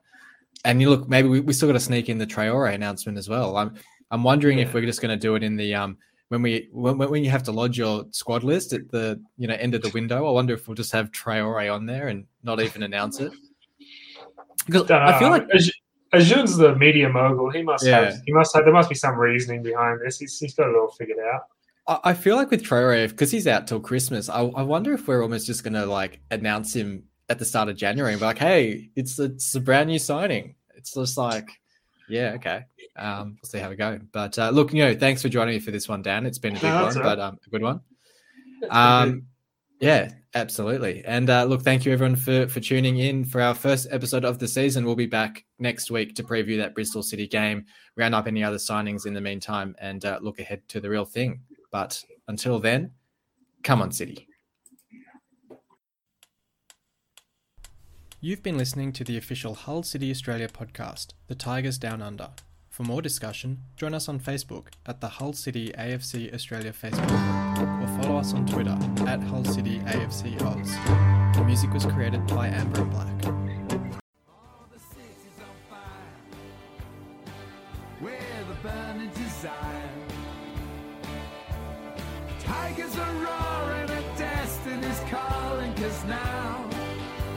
and 0.64 0.80
you 0.80 0.90
look, 0.90 1.08
maybe 1.08 1.28
we, 1.28 1.40
we 1.40 1.52
still 1.52 1.68
got 1.68 1.74
to 1.74 1.80
sneak 1.80 2.08
in 2.08 2.18
the 2.18 2.26
Traore 2.26 2.74
announcement 2.74 3.18
as 3.18 3.28
well. 3.28 3.56
I'm 3.56 3.74
I'm 4.10 4.22
wondering 4.24 4.58
if 4.58 4.74
we're 4.74 4.84
just 4.86 5.00
going 5.00 5.16
to 5.16 5.20
do 5.20 5.34
it 5.36 5.42
in 5.42 5.56
the 5.56 5.74
um 5.74 5.98
when 6.28 6.42
we 6.42 6.68
when, 6.72 6.98
when 6.98 7.24
you 7.24 7.30
have 7.30 7.44
to 7.44 7.52
lodge 7.52 7.78
your 7.78 8.04
squad 8.10 8.42
list 8.44 8.72
at 8.72 8.90
the 8.90 9.20
you 9.36 9.46
know 9.48 9.54
end 9.54 9.74
of 9.74 9.82
the 9.82 9.90
window. 9.90 10.26
I 10.26 10.30
wonder 10.30 10.54
if 10.54 10.66
we'll 10.68 10.74
just 10.74 10.92
have 10.92 11.10
Traore 11.12 11.72
on 11.72 11.86
there 11.86 12.08
and 12.08 12.26
not 12.42 12.60
even 12.60 12.82
announce 12.82 13.20
it. 13.20 13.32
Because 14.66 14.90
I 14.90 15.18
feel 15.18 15.30
like 15.30 15.46
Aj- 15.48 15.72
Acun's 16.12 16.56
the 16.56 16.74
media 16.76 17.08
mogul. 17.08 17.50
He 17.50 17.62
must 17.62 17.84
Yeah. 17.86 18.04
have. 18.10 18.14
He 18.24 18.32
must 18.32 18.54
have. 18.54 18.64
There 18.64 18.72
must 18.72 18.88
be 18.88 18.94
some 18.94 19.16
reasoning 19.18 19.62
behind 19.62 20.00
this. 20.04 20.18
He's, 20.18 20.38
he's 20.38 20.54
got 20.54 20.68
it 20.70 20.76
all 20.76 20.90
figured 20.92 21.18
out. 21.18 21.42
I 21.88 22.10
I 22.10 22.14
feel 22.14 22.36
like 22.36 22.50
with 22.50 22.62
Traore, 22.62 23.08
because 23.08 23.30
he's 23.30 23.46
out 23.46 23.66
till 23.66 23.80
Christmas, 23.80 24.28
I, 24.28 24.40
I 24.40 24.62
wonder 24.62 24.92
if 24.92 25.06
we're 25.08 25.22
almost 25.22 25.46
just 25.46 25.64
going 25.64 25.74
to 25.74 25.86
like 25.86 26.20
announce 26.30 26.74
him 26.74 27.04
at 27.28 27.38
the 27.38 27.44
start 27.44 27.68
of 27.68 27.76
January 27.76 28.12
and 28.12 28.20
be 28.20 28.26
like, 28.26 28.38
hey, 28.38 28.90
it's 28.96 29.18
a, 29.18 29.24
it's 29.24 29.54
a 29.54 29.60
brand 29.60 29.88
new 29.88 29.98
signing. 29.98 30.54
It's 30.76 30.92
just 30.94 31.16
like, 31.18 31.48
yeah, 32.08 32.32
okay. 32.36 32.64
Um, 32.96 33.38
we'll 33.42 33.48
see 33.50 33.58
how 33.58 33.70
we 33.70 33.76
go. 33.76 33.98
But 34.12 34.38
uh, 34.38 34.50
look, 34.50 34.72
you 34.72 34.84
know, 34.84 34.94
thanks 34.94 35.20
for 35.22 35.28
joining 35.28 35.54
me 35.54 35.60
for 35.60 35.70
this 35.72 35.88
one, 35.88 36.02
Dan. 36.02 36.26
It's 36.26 36.38
been 36.38 36.52
a 36.52 36.60
big 36.60 36.64
No, 36.64 36.74
one, 36.74 36.84
that's 36.84 36.96
all 36.96 37.02
right. 37.02 37.16
but 37.16 37.20
um, 37.20 37.38
a 37.46 37.50
good 37.50 37.62
one. 37.62 37.80
That's 38.60 38.72
pretty 38.72 39.10
good. 39.10 39.12
Um, 39.14 39.26
yeah, 39.80 40.12
absolutely. 40.34 41.04
And 41.04 41.28
uh, 41.28 41.44
look, 41.44 41.62
thank 41.62 41.84
you 41.84 41.92
everyone 41.92 42.16
for 42.16 42.46
for 42.48 42.60
tuning 42.60 42.98
in 42.98 43.24
for 43.24 43.40
our 43.40 43.54
first 43.54 43.88
episode 43.90 44.24
of 44.24 44.38
the 44.38 44.48
season. 44.48 44.84
We'll 44.84 44.94
be 44.94 45.06
back 45.06 45.44
next 45.58 45.90
week 45.90 46.14
to 46.16 46.22
preview 46.22 46.56
that 46.58 46.74
Bristol 46.74 47.02
City 47.02 47.26
game, 47.26 47.64
round 47.96 48.14
up 48.14 48.26
any 48.26 48.42
other 48.42 48.56
signings 48.56 49.06
in 49.06 49.14
the 49.14 49.20
meantime, 49.20 49.74
and 49.80 50.04
uh, 50.04 50.18
look 50.22 50.38
ahead 50.38 50.66
to 50.68 50.80
the 50.80 50.90
real 50.90 51.04
thing. 51.04 51.40
But 51.70 52.02
until 52.28 52.58
then, 52.58 52.92
come 53.62 53.82
on, 53.82 53.92
City. 53.92 54.28
You've 58.20 58.42
been 58.42 58.56
listening 58.56 58.92
to 58.92 59.04
the 59.04 59.18
official 59.18 59.54
Hull 59.54 59.82
City 59.82 60.10
Australia 60.10 60.48
podcast, 60.48 61.08
The 61.26 61.34
Tigers 61.34 61.76
Down 61.76 62.00
Under. 62.00 62.30
For 62.74 62.82
more 62.82 63.00
discussion, 63.00 63.60
join 63.76 63.94
us 63.94 64.08
on 64.08 64.18
Facebook 64.18 64.66
at 64.84 65.00
the 65.00 65.06
Hull 65.06 65.32
City 65.32 65.70
AFC 65.78 66.34
Australia 66.34 66.72
Facebook 66.72 67.08
or 67.08 68.02
follow 68.02 68.16
us 68.16 68.34
on 68.34 68.44
Twitter 68.46 68.76
at 69.06 69.22
Hull 69.22 69.44
City 69.44 69.78
AFC 69.78 70.42
Oz. 70.42 70.72
The 71.36 71.44
music 71.44 71.72
was 71.72 71.86
created 71.86 72.26
by 72.26 72.48
Amber 72.48 72.80
and 72.80 72.90
Black. 72.90 73.34
Now 86.06 86.68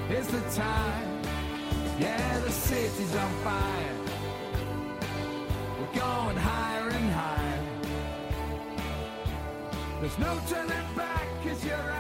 is 0.10 0.28
the 0.28 0.42
time. 0.56 1.22
Yeah, 2.00 2.40
the 2.40 2.52
city's 2.52 3.16
on 3.16 3.32
fire. 3.44 3.87
There's 10.08 10.20
no 10.20 10.40
turning 10.48 10.96
back, 10.96 11.28
cause 11.44 11.66
you're 11.66 11.97